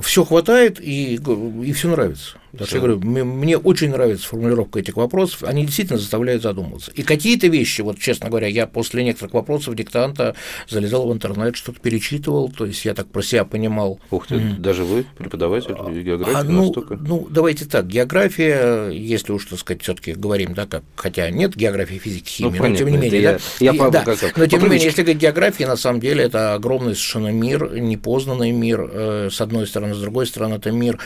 все 0.00 0.24
хватает 0.24 0.80
и, 0.80 1.16
и 1.16 1.72
все 1.72 1.88
нравится. 1.88 2.36
Потому 2.52 2.66
что 2.66 2.76
я 2.76 2.82
говорю, 2.82 3.00
мне 3.00 3.56
очень 3.56 3.90
нравится 3.90 4.26
формулировка 4.26 4.80
этих 4.80 4.96
вопросов, 4.96 5.44
они 5.44 5.64
действительно 5.64 5.98
заставляют 5.98 6.42
задумываться. 6.42 6.90
И 6.92 7.02
какие-то 7.02 7.46
вещи, 7.46 7.80
вот 7.82 7.98
честно 7.98 8.28
говоря, 8.28 8.48
я 8.48 8.66
после 8.66 9.04
некоторых 9.04 9.34
вопросов 9.34 9.74
диктанта 9.76 10.34
залезал 10.68 11.08
в 11.08 11.12
интернет, 11.12 11.56
что-то 11.56 11.80
перечитывал, 11.80 12.50
то 12.50 12.66
есть 12.66 12.84
я 12.84 12.94
так 12.94 13.08
про 13.08 13.22
себя 13.22 13.44
понимал. 13.44 14.00
Ух 14.10 14.26
ты, 14.26 14.36
mm. 14.36 14.58
даже 14.58 14.84
вы 14.84 15.06
преподаватель 15.16 15.74
географии 16.02 16.34
а, 16.34 16.42
ну, 16.42 16.66
настолько? 16.66 16.96
Ну, 16.96 17.28
давайте 17.30 17.66
так, 17.66 17.86
география, 17.86 18.90
если 18.90 19.32
уж, 19.32 19.44
так 19.46 19.58
сказать, 19.58 19.82
все 19.82 19.94
таки 19.94 20.12
говорим, 20.12 20.54
да, 20.54 20.66
как, 20.66 20.82
хотя 20.96 21.30
нет 21.30 21.54
географии, 21.54 21.98
физики, 21.98 22.28
химии, 22.28 22.58
ну, 22.58 22.68
но 22.68 22.76
тем 22.76 22.88
не 22.88 22.96
менее, 22.96 23.22
я, 23.22 23.32
да, 23.32 23.38
я, 23.60 23.72
я 23.72 23.90
да, 23.90 24.04
как, 24.04 24.36
но 24.36 24.46
тем 24.46 24.62
не 24.62 24.68
менее, 24.68 24.86
если 24.86 25.02
говорить 25.02 25.22
география, 25.22 25.66
на 25.66 25.76
самом 25.76 26.00
деле 26.00 26.24
это 26.24 26.54
огромный 26.54 26.94
совершенно 26.94 27.28
мир, 27.28 27.78
непознанный 27.78 28.50
мир, 28.50 28.90
э, 28.92 29.28
с 29.30 29.40
одной 29.40 29.66
стороны, 29.66 29.94
с 29.94 30.00
другой 30.00 30.26
стороны, 30.26 30.54
это 30.54 30.72
мир, 30.72 30.98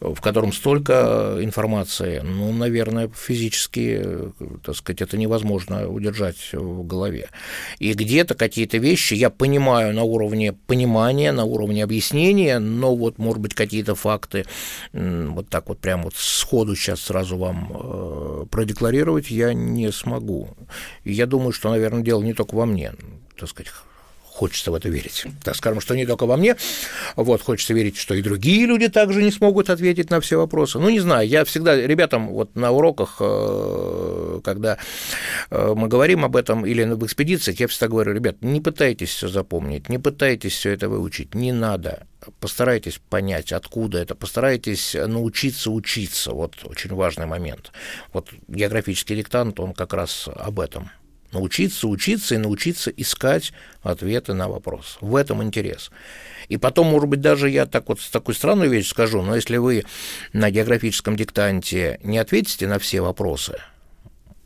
в 0.00 0.20
котором 0.20 0.52
столько 0.52 0.91
информации 1.42 1.62
информации, 1.62 2.20
ну, 2.24 2.52
наверное, 2.52 3.08
физически, 3.14 4.04
так 4.64 4.76
сказать, 4.76 5.02
это 5.02 5.16
невозможно 5.16 5.88
удержать 5.88 6.52
в 6.52 6.86
голове. 6.86 7.28
И 7.78 7.92
где-то 7.92 8.34
какие-то 8.34 8.78
вещи 8.78 9.14
я 9.14 9.30
понимаю 9.30 9.94
на 9.94 10.02
уровне 10.02 10.52
понимания, 10.52 11.32
на 11.32 11.44
уровне 11.44 11.84
объяснения, 11.84 12.58
но 12.58 12.94
вот, 12.94 13.18
может 13.18 13.40
быть, 13.40 13.54
какие-то 13.54 13.94
факты 13.94 14.44
вот 14.92 15.48
так 15.48 15.68
вот 15.68 15.78
прям 15.78 16.02
вот 16.02 16.14
сходу 16.16 16.74
сейчас 16.74 17.00
сразу 17.00 17.36
вам 17.36 17.72
э, 17.72 18.46
продекларировать 18.50 19.30
я 19.30 19.54
не 19.54 19.92
смогу. 19.92 20.48
И 21.04 21.12
я 21.12 21.26
думаю, 21.26 21.52
что, 21.52 21.70
наверное, 21.70 22.02
дело 22.02 22.22
не 22.22 22.34
только 22.34 22.54
во 22.54 22.66
мне, 22.66 22.92
так 23.38 23.48
сказать, 23.48 23.72
хочется 24.42 24.72
в 24.72 24.74
это 24.74 24.88
верить. 24.88 25.24
Так 25.44 25.54
скажем, 25.54 25.80
что 25.80 25.94
не 25.94 26.04
только 26.04 26.26
во 26.26 26.36
мне, 26.36 26.56
вот, 27.14 27.42
хочется 27.42 27.74
верить, 27.74 27.96
что 27.96 28.14
и 28.14 28.22
другие 28.22 28.66
люди 28.66 28.88
также 28.88 29.22
не 29.22 29.30
смогут 29.30 29.70
ответить 29.70 30.10
на 30.10 30.20
все 30.20 30.36
вопросы. 30.36 30.80
Ну, 30.80 30.90
не 30.90 30.98
знаю, 30.98 31.28
я 31.28 31.44
всегда 31.44 31.76
ребятам 31.76 32.28
вот 32.28 32.56
на 32.56 32.72
уроках, 32.72 33.18
э, 33.20 34.40
когда 34.42 34.78
э, 35.50 35.74
мы 35.76 35.86
говорим 35.86 36.24
об 36.24 36.34
этом 36.34 36.66
или 36.66 36.82
в 36.82 37.04
экспедициях, 37.04 37.60
я 37.60 37.68
всегда 37.68 37.86
говорю, 37.86 38.14
ребят, 38.14 38.36
не 38.40 38.60
пытайтесь 38.60 39.10
все 39.10 39.28
запомнить, 39.28 39.88
не 39.88 39.98
пытайтесь 39.98 40.54
все 40.54 40.70
это 40.70 40.88
выучить, 40.88 41.36
не 41.36 41.52
надо 41.52 42.08
постарайтесь 42.40 43.00
понять, 43.10 43.52
откуда 43.52 43.98
это, 43.98 44.16
постарайтесь 44.16 44.96
научиться 45.06 45.70
учиться, 45.70 46.32
вот 46.32 46.56
очень 46.64 46.94
важный 46.94 47.26
момент. 47.26 47.70
Вот 48.12 48.30
географический 48.48 49.16
диктант, 49.16 49.60
он 49.60 49.72
как 49.72 49.92
раз 49.92 50.28
об 50.34 50.58
этом– 50.58 50.90
Научиться 51.32 51.88
учиться 51.88 52.34
и 52.34 52.38
научиться 52.38 52.90
искать 52.90 53.52
ответы 53.82 54.34
на 54.34 54.48
вопрос. 54.48 54.98
В 55.00 55.16
этом 55.16 55.42
интерес. 55.42 55.90
И 56.48 56.58
потом, 56.58 56.88
может 56.88 57.08
быть, 57.08 57.20
даже 57.20 57.48
я 57.48 57.66
так 57.66 57.88
вот 57.88 57.98
такую 58.10 58.34
странную 58.34 58.70
вещь 58.70 58.88
скажу, 58.88 59.22
но 59.22 59.34
если 59.34 59.56
вы 59.56 59.84
на 60.34 60.50
географическом 60.50 61.16
диктанте 61.16 61.98
не 62.02 62.18
ответите 62.18 62.66
на 62.66 62.78
все 62.78 63.00
вопросы, 63.00 63.58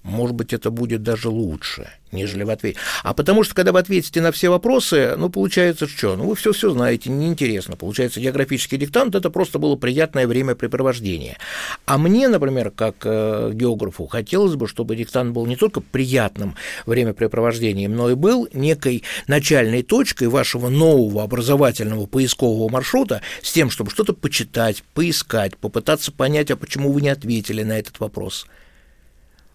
может 0.07 0.36
быть, 0.36 0.52
это 0.52 0.70
будет 0.70 1.02
даже 1.02 1.28
лучше– 1.28 1.90
нежели 2.12 2.42
в 2.44 2.50
ответе. 2.50 2.78
А 3.02 3.14
потому 3.14 3.44
что, 3.44 3.54
когда 3.54 3.72
вы 3.72 3.80
ответите 3.80 4.20
на 4.20 4.32
все 4.32 4.48
вопросы, 4.48 5.14
ну, 5.16 5.28
получается, 5.28 5.86
что? 5.86 6.16
Ну, 6.16 6.28
вы 6.28 6.34
все 6.34 6.52
все 6.52 6.70
знаете, 6.70 7.11
неинтересно. 7.11 7.76
Получается, 7.76 8.20
географический 8.20 8.78
диктант– 8.78 9.14
это 9.16 9.30
просто 9.30 9.59
было 9.59 9.76
приятное 9.76 10.26
времяпрепровождение. 10.26 11.36
А 11.84 11.98
мне, 11.98 12.28
например, 12.28 12.70
как 12.70 12.96
э, 13.04 13.50
географу, 13.52 14.07
хотелось 14.07 14.54
бы, 14.54 14.68
чтобы 14.68 14.96
диктант 14.96 15.32
был 15.32 15.46
не 15.46 15.57
только 15.57 15.80
приятным 15.80 16.57
времяпрепровождением, 16.86 17.94
но 17.94 18.11
и 18.11 18.14
был 18.14 18.48
некой 18.52 19.02
начальной 19.26 19.82
точкой 19.82 20.28
вашего 20.28 20.68
нового 20.68 21.22
образовательного 21.22 22.07
поискового 22.07 22.68
маршрута 22.68 23.20
с 23.42 23.52
тем, 23.52 23.70
чтобы 23.70 23.90
что-то 23.90 24.14
почитать, 24.14 24.82
поискать, 24.94 25.57
попытаться 25.57 26.12
понять, 26.12 26.50
а 26.50 26.57
почему 26.57 26.92
вы 26.92 27.02
не 27.02 27.09
ответили 27.09 27.62
на 27.62 27.78
этот 27.78 28.00
вопрос. 28.00 28.46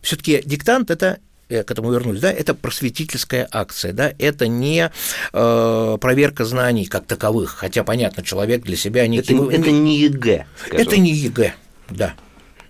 Все-таки 0.01 0.41
диктант 0.43 0.91
это 0.91 1.19
я 1.51 1.63
к 1.63 1.71
этому 1.71 1.91
вернусь, 1.91 2.21
да, 2.21 2.31
это 2.31 2.53
просветительская 2.53 3.47
акция, 3.51 3.91
да, 3.91 4.13
это 4.17 4.47
не 4.47 4.89
э, 5.33 5.97
проверка 5.99 6.45
знаний 6.45 6.85
как 6.85 7.05
таковых, 7.05 7.51
хотя, 7.57 7.83
понятно, 7.83 8.23
человек 8.23 8.63
для 8.63 8.77
себя 8.77 9.05
не... 9.07 9.17
Это, 9.19 9.33
это 9.33 9.69
не 9.69 9.99
ЕГЭ. 9.99 10.45
Скажем. 10.57 10.87
Это 10.87 10.97
не 10.97 11.11
ЕГЭ, 11.11 11.53
да. 11.89 12.13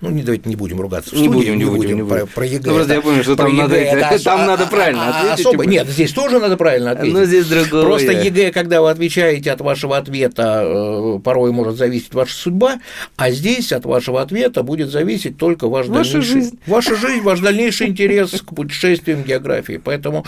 Ну, 0.02 0.10
не, 0.10 0.24
давайте 0.24 0.50
не 0.50 0.56
будем 0.56 0.82
ругаться. 0.82 1.16
Не 1.16 1.30
будем, 1.30 1.60
не, 1.60 1.66
будем, 1.66 1.98
не 1.98 2.02
будем. 2.02 2.08
Про, 2.08 2.26
про 2.26 2.46
ЕГЭ. 2.46 2.70
Ну, 2.70 2.76
просто 2.76 2.94
я 2.96 3.02
помню, 3.02 3.24
что 3.24 3.36
там, 3.36 3.56
надо, 3.56 3.76
это, 3.76 4.24
там 4.24 4.42
а, 4.42 4.46
надо 4.48 4.66
правильно 4.66 5.08
а, 5.08 5.10
ответить. 5.10 5.46
Особо, 5.46 5.66
нет, 5.68 5.88
здесь 5.88 6.12
тоже 6.12 6.40
надо 6.40 6.58
правильно 6.58 6.92
ответить. 6.92 7.14
Но 7.14 7.26
здесь 7.26 7.46
другое. 7.46 7.84
Просто 7.84 8.12
ЕГЭ, 8.12 8.52
когда 8.52 8.82
вы 8.82 8.90
отвечаете 8.90 9.52
от 9.52 9.62
вашего 9.62 9.98
ответа, 9.98 10.64
э, 10.66 11.20
порой 11.24 11.52
может 11.52 11.78
зависеть 11.78 12.16
ваша 12.16 12.34
судьба, 12.34 12.80
а 13.16 13.30
здесь 13.30 13.72
от 13.72 13.86
вашего 13.86 14.24
ответа 14.24 14.64
будет 14.64 14.90
зависеть 14.90 15.38
только 15.38 15.68
ваш 15.68 15.86
ваша 15.86 16.14
дальнейший... 16.14 16.34
Жизнь. 16.34 16.60
Ваша 16.66 16.96
жизнь, 16.96 17.22
ваш 17.22 17.40
дальнейший 17.40 17.90
интерес 17.90 18.32
к 18.42 18.56
путешествиям, 18.56 19.22
географии. 19.22 19.80
Поэтому, 19.84 20.26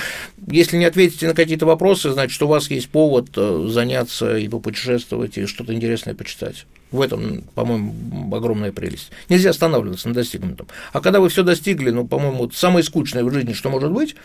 если 0.47 0.77
не 0.77 0.85
ответите 0.85 1.27
на 1.27 1.33
какие-то 1.33 1.65
вопросы, 1.65 2.11
значит, 2.11 2.39
у 2.43 2.47
вас 2.47 2.69
есть 2.69 2.89
повод 2.89 3.29
э, 3.37 3.67
заняться 3.71 4.37
и 4.37 4.47
попутешествовать, 4.47 5.39
и 5.39 5.47
что-то 5.47 5.73
интересное 5.73 6.13
почитать. 6.13 6.67
В 6.93 7.01
этом, 7.01 7.41
по-моему, 7.55 8.35
огромная 8.35 8.71
прелесть. 8.71 9.09
Нельзя 9.27 9.49
останавливаться 9.49 10.07
на 10.07 10.13
достигнутом. 10.13 10.67
А 10.91 11.01
когда 11.01 11.19
вы 11.19 11.29
все 11.29 11.41
достигли, 11.41 11.89
ну, 11.89 12.07
по-моему, 12.07 12.51
самое 12.51 12.83
скучное 12.83 13.23
в 13.23 13.33
жизни, 13.33 13.53
что 13.53 13.71
может 13.71 13.91
быть, 13.91 14.15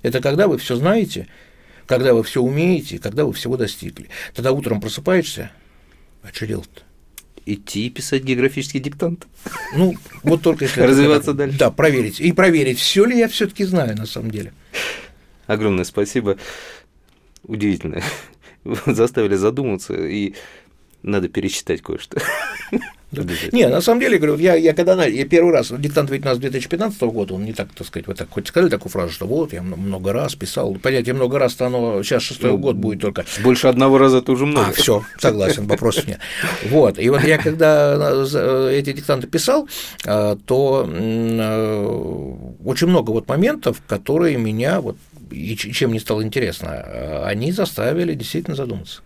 это 0.00 0.22
когда 0.22 0.48
вы 0.48 0.56
все 0.56 0.74
знаете, 0.74 1.28
когда 1.84 2.14
вы 2.14 2.22
все 2.22 2.40
умеете, 2.40 2.98
когда 2.98 3.26
вы 3.26 3.34
всего 3.34 3.58
достигли. 3.58 4.08
Тогда 4.34 4.52
утром 4.52 4.80
просыпаешься, 4.80 5.50
а 6.22 6.28
что 6.32 6.46
делать-то? 6.46 6.80
идти 7.46 7.90
писать 7.90 8.24
географический 8.24 8.80
диктант. 8.80 9.26
Ну, 9.76 9.94
вот 10.22 10.40
только 10.40 10.64
если... 10.64 10.80
Развиваться 10.80 11.34
дальше. 11.34 11.58
Да, 11.58 11.70
проверить. 11.70 12.18
И 12.18 12.32
проверить, 12.32 12.78
все 12.78 13.04
ли 13.04 13.18
я 13.18 13.28
все-таки 13.28 13.64
знаю 13.64 13.98
на 13.98 14.06
самом 14.06 14.30
деле. 14.30 14.54
Огромное 15.46 15.84
спасибо. 15.84 16.38
Удивительно. 17.42 18.02
Заставили 18.86 19.34
задуматься. 19.34 19.92
И 19.92 20.34
надо 21.04 21.28
пересчитать 21.28 21.82
кое-что. 21.82 22.20
Не, 23.52 23.68
на 23.68 23.80
самом 23.80 24.00
деле, 24.00 24.18
говорю, 24.18 24.36
я, 24.38 24.54
я 24.54 24.74
когда 24.74 25.04
я 25.04 25.24
первый 25.24 25.52
раз, 25.52 25.70
диктант 25.70 26.10
ведь 26.10 26.22
у 26.22 26.28
нас 26.28 26.38
2015 26.38 27.00
года, 27.02 27.34
он 27.34 27.44
не 27.44 27.52
так, 27.52 27.68
так 27.72 27.86
сказать, 27.86 28.06
вы 28.06 28.14
так 28.14 28.28
хоть 28.30 28.48
сказали 28.48 28.70
такую 28.70 28.90
фразу, 28.90 29.12
что 29.12 29.26
вот, 29.26 29.52
я 29.52 29.62
много 29.62 30.12
раз 30.12 30.34
писал. 30.34 30.74
Понятие 30.74 31.14
много 31.14 31.38
раз-то 31.38 31.66
оно 31.66 32.02
сейчас 32.02 32.22
шестой 32.22 32.52
ну, 32.52 32.58
год 32.58 32.76
будет 32.76 33.00
только. 33.00 33.24
Больше 33.42 33.68
одного 33.68 33.98
раза 33.98 34.18
это 34.18 34.32
уже 34.32 34.46
много. 34.46 34.68
А, 34.68 34.72
все, 34.72 35.04
согласен, 35.18 35.66
вопросов 35.66 36.08
нет. 36.08 36.18
Вот, 36.68 36.98
и 36.98 37.08
вот 37.08 37.22
я 37.22 37.38
когда 37.38 38.24
эти 38.70 38.92
диктанты 38.92 39.26
писал, 39.26 39.68
а, 40.04 40.36
то 40.46 40.88
э, 40.88 42.26
очень 42.64 42.88
много 42.88 43.10
вот 43.10 43.28
моментов, 43.28 43.80
которые 43.86 44.38
меня 44.38 44.80
вот 44.80 44.96
и 45.30 45.56
чем 45.56 45.92
не 45.92 46.00
стало 46.00 46.22
интересно, 46.22 47.24
они 47.24 47.50
заставили 47.50 48.14
действительно 48.14 48.56
задуматься. 48.56 49.02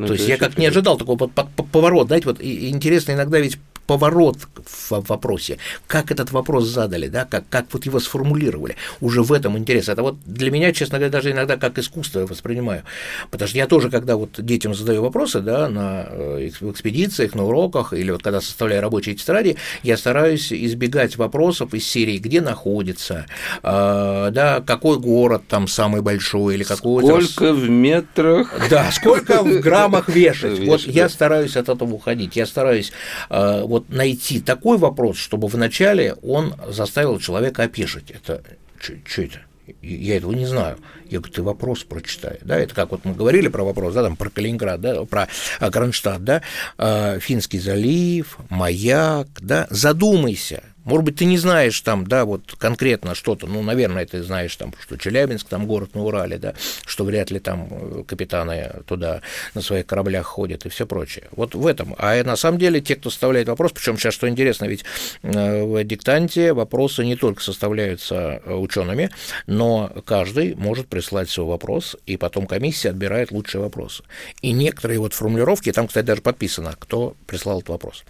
Ну, 0.00 0.06
То 0.06 0.14
есть 0.14 0.26
я 0.26 0.38
как 0.38 0.56
не 0.56 0.64
ожидал 0.64 0.96
такого 0.96 1.26
поворота, 1.26 2.06
знаете, 2.06 2.26
вот 2.26 2.40
интересно 2.40 3.12
иногда 3.12 3.38
ведь 3.38 3.58
поворот 3.90 4.36
в 4.66 5.08
вопросе, 5.08 5.58
как 5.88 6.12
этот 6.12 6.30
вопрос 6.30 6.68
задали, 6.68 7.08
да, 7.08 7.24
как, 7.24 7.48
как 7.48 7.66
вот 7.72 7.86
его 7.86 7.98
сформулировали, 7.98 8.76
уже 9.00 9.24
в 9.24 9.32
этом 9.32 9.58
интерес. 9.58 9.88
Это 9.88 10.02
вот 10.02 10.16
для 10.24 10.52
меня, 10.52 10.72
честно 10.72 10.98
говоря, 10.98 11.10
даже 11.10 11.32
иногда 11.32 11.56
как 11.56 11.76
искусство 11.76 12.20
я 12.20 12.26
воспринимаю. 12.26 12.84
Потому 13.32 13.48
что 13.48 13.58
я 13.58 13.66
тоже, 13.66 13.90
когда 13.90 14.14
вот 14.14 14.30
детям 14.38 14.76
задаю 14.76 15.02
вопросы, 15.02 15.40
да, 15.40 15.68
на 15.68 16.06
э, 16.08 16.50
экспедициях, 16.70 17.34
на 17.34 17.44
уроках, 17.44 17.92
или 17.92 18.12
вот 18.12 18.22
когда 18.22 18.40
составляю 18.40 18.80
рабочие 18.80 19.16
тетради, 19.16 19.56
я 19.82 19.96
стараюсь 19.96 20.52
избегать 20.52 21.16
вопросов 21.16 21.74
из 21.74 21.84
серии, 21.84 22.18
где 22.18 22.40
находится, 22.40 23.26
э, 23.64 24.28
да, 24.32 24.62
какой 24.64 25.00
город 25.00 25.42
там 25.48 25.66
самый 25.66 26.00
большой, 26.00 26.54
или 26.54 26.62
какой 26.62 27.02
Сколько 27.02 27.52
в 27.54 27.68
метрах? 27.68 28.54
Да, 28.70 28.92
сколько 28.92 29.42
в 29.42 29.60
граммах 29.60 30.08
вешать. 30.08 30.60
Вот 30.70 30.82
я 30.82 31.08
стараюсь 31.08 31.56
от 31.56 31.68
этого 31.68 31.94
уходить. 31.94 32.36
Я 32.36 32.46
стараюсь 32.46 32.92
э, 33.30 33.62
вот 33.64 33.79
вот 33.80 33.90
найти 33.90 34.40
такой 34.40 34.78
вопрос, 34.78 35.16
чтобы 35.16 35.48
вначале 35.48 36.14
он 36.22 36.54
заставил 36.68 37.18
человека 37.18 37.64
опешить. 37.64 38.10
Это 38.10 38.42
что 38.78 39.22
это? 39.22 39.40
Я 39.82 40.16
этого 40.16 40.32
не 40.32 40.46
знаю. 40.46 40.78
Я 41.08 41.18
говорю, 41.18 41.32
ты 41.32 41.42
вопрос 41.42 41.84
прочитай. 41.84 42.38
Да, 42.42 42.58
это 42.58 42.74
как 42.74 42.90
вот 42.90 43.04
мы 43.04 43.14
говорили 43.14 43.48
про 43.48 43.64
вопрос, 43.64 43.94
да, 43.94 44.02
там 44.02 44.16
про 44.16 44.30
Калининград, 44.30 44.80
да, 44.80 45.04
про 45.04 45.28
Кронштадт, 45.60 46.24
да, 46.24 46.42
а, 46.78 47.18
Финский 47.20 47.58
залив, 47.58 48.38
маяк, 48.48 49.28
да, 49.40 49.66
задумайся, 49.70 50.62
Может 50.84 51.04
быть, 51.04 51.16
ты 51.16 51.24
не 51.24 51.38
знаешь 51.38 51.78
там, 51.80 52.06
да, 52.06 52.24
вот 52.24 52.54
конкретно 52.58 53.14
что-то, 53.14 53.46
ну, 53.46 53.62
наверное, 53.62 54.06
ты 54.06 54.22
знаешь 54.22 54.54
там, 54.56 54.72
что 54.80 54.96
Челябинск, 54.96 55.46
там 55.48 55.66
город 55.66 55.94
на 55.94 56.02
Урале, 56.02 56.38
да, 56.38 56.54
что 56.86 57.04
вряд 57.04 57.30
ли 57.30 57.38
там 57.38 57.68
э, 57.70 58.04
капитаны 58.06 58.82
туда 58.86 59.20
на 59.54 59.60
своих 59.60 59.86
кораблях 59.86 60.26
ходят 60.26 60.64
и 60.66 60.68
все 60.68 60.86
прочее. 60.86 61.28
Вот 61.32 61.54
в 61.54 61.66
этом. 61.66 61.94
А 61.98 62.22
на 62.24 62.36
самом 62.36 62.58
деле 62.58 62.80
те, 62.80 62.96
кто 62.96 63.10
составляет 63.10 63.48
вопрос, 63.48 63.72
причем 63.72 63.98
сейчас 63.98 64.14
что 64.14 64.28
интересно, 64.28 64.64
ведь 64.64 64.84
э, 65.22 65.62
в 65.64 65.84
диктанте 65.84 66.52
вопросы 66.52 67.04
не 67.04 67.16
только 67.16 67.42
составляются 67.42 68.40
э, 68.44 68.54
учеными, 68.54 69.10
но 69.46 69.92
каждый 70.06 70.54
может 70.54 70.88
прислать 70.88 71.28
свой 71.28 71.46
вопрос, 71.46 71.96
и 72.06 72.16
потом 72.16 72.46
комиссия 72.46 72.90
отбирает 72.90 73.32
лучшие 73.32 73.60
вопросы. 73.60 74.02
И 74.40 74.52
некоторые 74.52 74.98
вот 74.98 75.12
формулировки, 75.12 75.72
там, 75.72 75.88
кстати, 75.88 76.06
даже 76.06 76.22
подписано, 76.22 76.74
кто 76.78 77.16
прислал 77.26 77.58
этот 77.58 77.70
вопрос. 77.70 78.04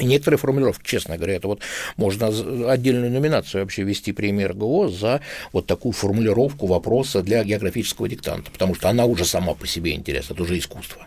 И 0.00 0.06
некоторые 0.06 0.38
формулировки, 0.38 0.88
честно 0.88 1.16
говоря, 1.16 1.36
это 1.36 1.46
вот 1.46 1.60
можно 1.96 2.26
отдельную 2.70 3.12
номинацию 3.12 3.62
вообще 3.62 3.84
вести 3.84 4.12
премию 4.12 4.48
РГО 4.48 4.88
за 4.88 5.20
вот 5.52 5.66
такую 5.66 5.92
формулировку 5.92 6.66
вопроса 6.66 7.22
для 7.22 7.44
географического 7.44 8.08
диктанта, 8.08 8.50
потому 8.50 8.74
что 8.74 8.88
она 8.88 9.04
уже 9.04 9.24
сама 9.24 9.54
по 9.54 9.66
себе 9.66 9.94
интересна, 9.94 10.34
это 10.34 10.42
уже 10.42 10.58
искусство. 10.58 11.06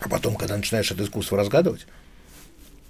А 0.00 0.08
потом, 0.08 0.34
когда 0.34 0.56
начинаешь 0.56 0.90
это 0.90 1.04
искусство 1.04 1.38
разгадывать, 1.38 1.86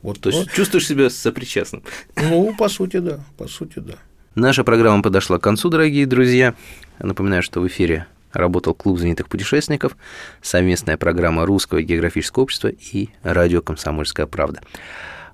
вот, 0.04 0.20
То 0.20 0.28
есть 0.28 0.40
вот, 0.40 0.52
чувствуешь 0.52 0.86
себя 0.86 1.08
сопричастным? 1.08 1.82
Ну, 2.16 2.54
по 2.54 2.68
сути, 2.68 2.98
да, 2.98 3.20
по 3.38 3.48
сути, 3.48 3.78
да. 3.78 3.94
Наша 4.34 4.62
программа 4.62 5.02
подошла 5.02 5.38
к 5.38 5.42
концу, 5.42 5.70
дорогие 5.70 6.06
друзья. 6.06 6.54
Напоминаю, 6.98 7.42
что 7.42 7.60
в 7.60 7.66
эфире 7.68 8.06
работал 8.34 8.74
Клуб 8.74 8.98
знаменитых 8.98 9.28
путешественников, 9.28 9.96
совместная 10.42 10.96
программа 10.96 11.46
Русского 11.46 11.82
географического 11.82 12.42
общества 12.42 12.68
и 12.68 13.08
радио 13.22 13.62
«Комсомольская 13.62 14.26
правда». 14.26 14.60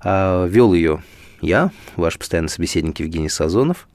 А, 0.03 0.47
вел 0.47 0.73
ее 0.73 1.03
я, 1.41 1.71
ваш 1.97 2.19
постоянный 2.19 2.49
собеседник 2.49 3.01
Евгений 3.01 3.29
Сазонов. 3.29 3.89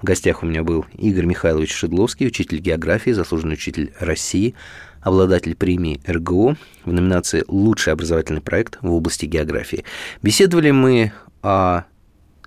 В 0.00 0.04
гостях 0.04 0.42
у 0.42 0.46
меня 0.46 0.62
был 0.62 0.84
Игорь 0.98 1.26
Михайлович 1.26 1.72
Шедловский, 1.72 2.26
учитель 2.26 2.58
географии, 2.58 3.12
заслуженный 3.12 3.54
учитель 3.54 3.92
России, 3.98 4.54
обладатель 5.00 5.54
премии 5.54 6.00
РГО 6.06 6.56
в 6.84 6.92
номинации 6.92 7.44
«Лучший 7.48 7.92
образовательный 7.92 8.40
проект 8.40 8.78
в 8.82 8.92
области 8.92 9.26
географии». 9.26 9.84
Беседовали 10.22 10.70
мы 10.70 11.12
о 11.42 11.84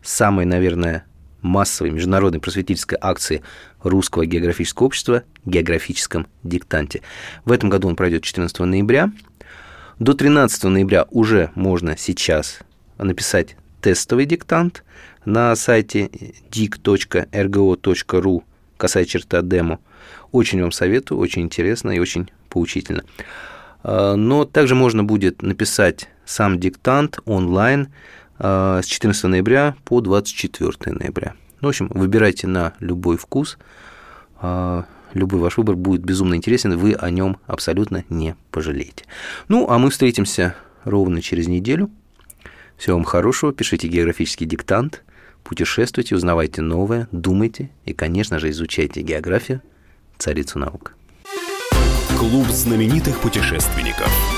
самой, 0.01 0.45
наверное, 0.45 1.05
массовой 1.45 1.91
международной 1.91 2.41
просветительской 2.41 2.97
акции 2.99 3.41
Русского 3.83 4.25
географического 4.25 4.87
общества 4.87 5.23
«Географическом 5.45 6.27
диктанте». 6.43 7.01
В 7.45 7.51
этом 7.51 7.69
году 7.69 7.87
он 7.87 7.95
пройдет 7.95 8.23
14 8.23 8.59
ноября. 8.59 9.11
До 9.99 10.13
13 10.13 10.63
ноября 10.65 11.05
уже 11.11 11.51
можно 11.55 11.95
сейчас 11.95 12.59
написать 12.97 13.55
тестовый 13.81 14.25
диктант 14.25 14.83
на 15.23 15.55
сайте 15.55 16.09
dic.rgo.ru 16.51 18.43
касая 18.77 19.05
черта 19.05 19.41
демо. 19.41 19.79
Очень 20.31 20.61
вам 20.61 20.71
советую, 20.71 21.19
очень 21.19 21.43
интересно 21.43 21.91
и 21.91 21.99
очень 21.99 22.29
поучительно. 22.49 23.03
А, 23.83 24.15
но 24.15 24.45
также 24.45 24.75
можно 24.75 25.03
будет 25.03 25.41
написать 25.41 26.09
сам 26.25 26.59
диктант 26.59 27.19
онлайн 27.25 27.93
с 28.37 28.85
14 28.85 29.23
ноября 29.25 29.75
по 29.85 30.01
24 30.01 30.93
ноября. 30.93 31.35
Ну, 31.61 31.67
в 31.67 31.69
общем, 31.69 31.89
выбирайте 31.93 32.47
на 32.47 32.73
любой 32.79 33.17
вкус. 33.17 33.57
А, 34.39 34.85
любой 35.13 35.39
ваш 35.39 35.57
выбор 35.57 35.75
будет 35.75 36.03
безумно 36.03 36.35
интересен, 36.35 36.77
вы 36.77 36.93
о 36.93 37.09
нем 37.09 37.37
абсолютно 37.47 38.03
не 38.09 38.35
пожалеете. 38.51 39.05
Ну, 39.47 39.67
а 39.69 39.77
мы 39.77 39.89
встретимся 39.89 40.55
ровно 40.83 41.21
через 41.21 41.47
неделю. 41.47 41.89
Всего 42.77 42.97
вам 42.97 43.05
хорошего, 43.05 43.53
пишите 43.53 43.87
географический 43.87 44.45
диктант, 44.45 45.03
путешествуйте, 45.43 46.15
узнавайте 46.15 46.61
новое, 46.61 47.07
думайте 47.11 47.69
и, 47.85 47.93
конечно 47.93 48.37
же, 48.39 48.49
изучайте 48.49 49.01
географию, 49.01 49.61
царицу 50.17 50.59
наук. 50.59 50.93
Клуб 52.17 52.47
знаменитых 52.47 53.19
путешественников. 53.19 54.34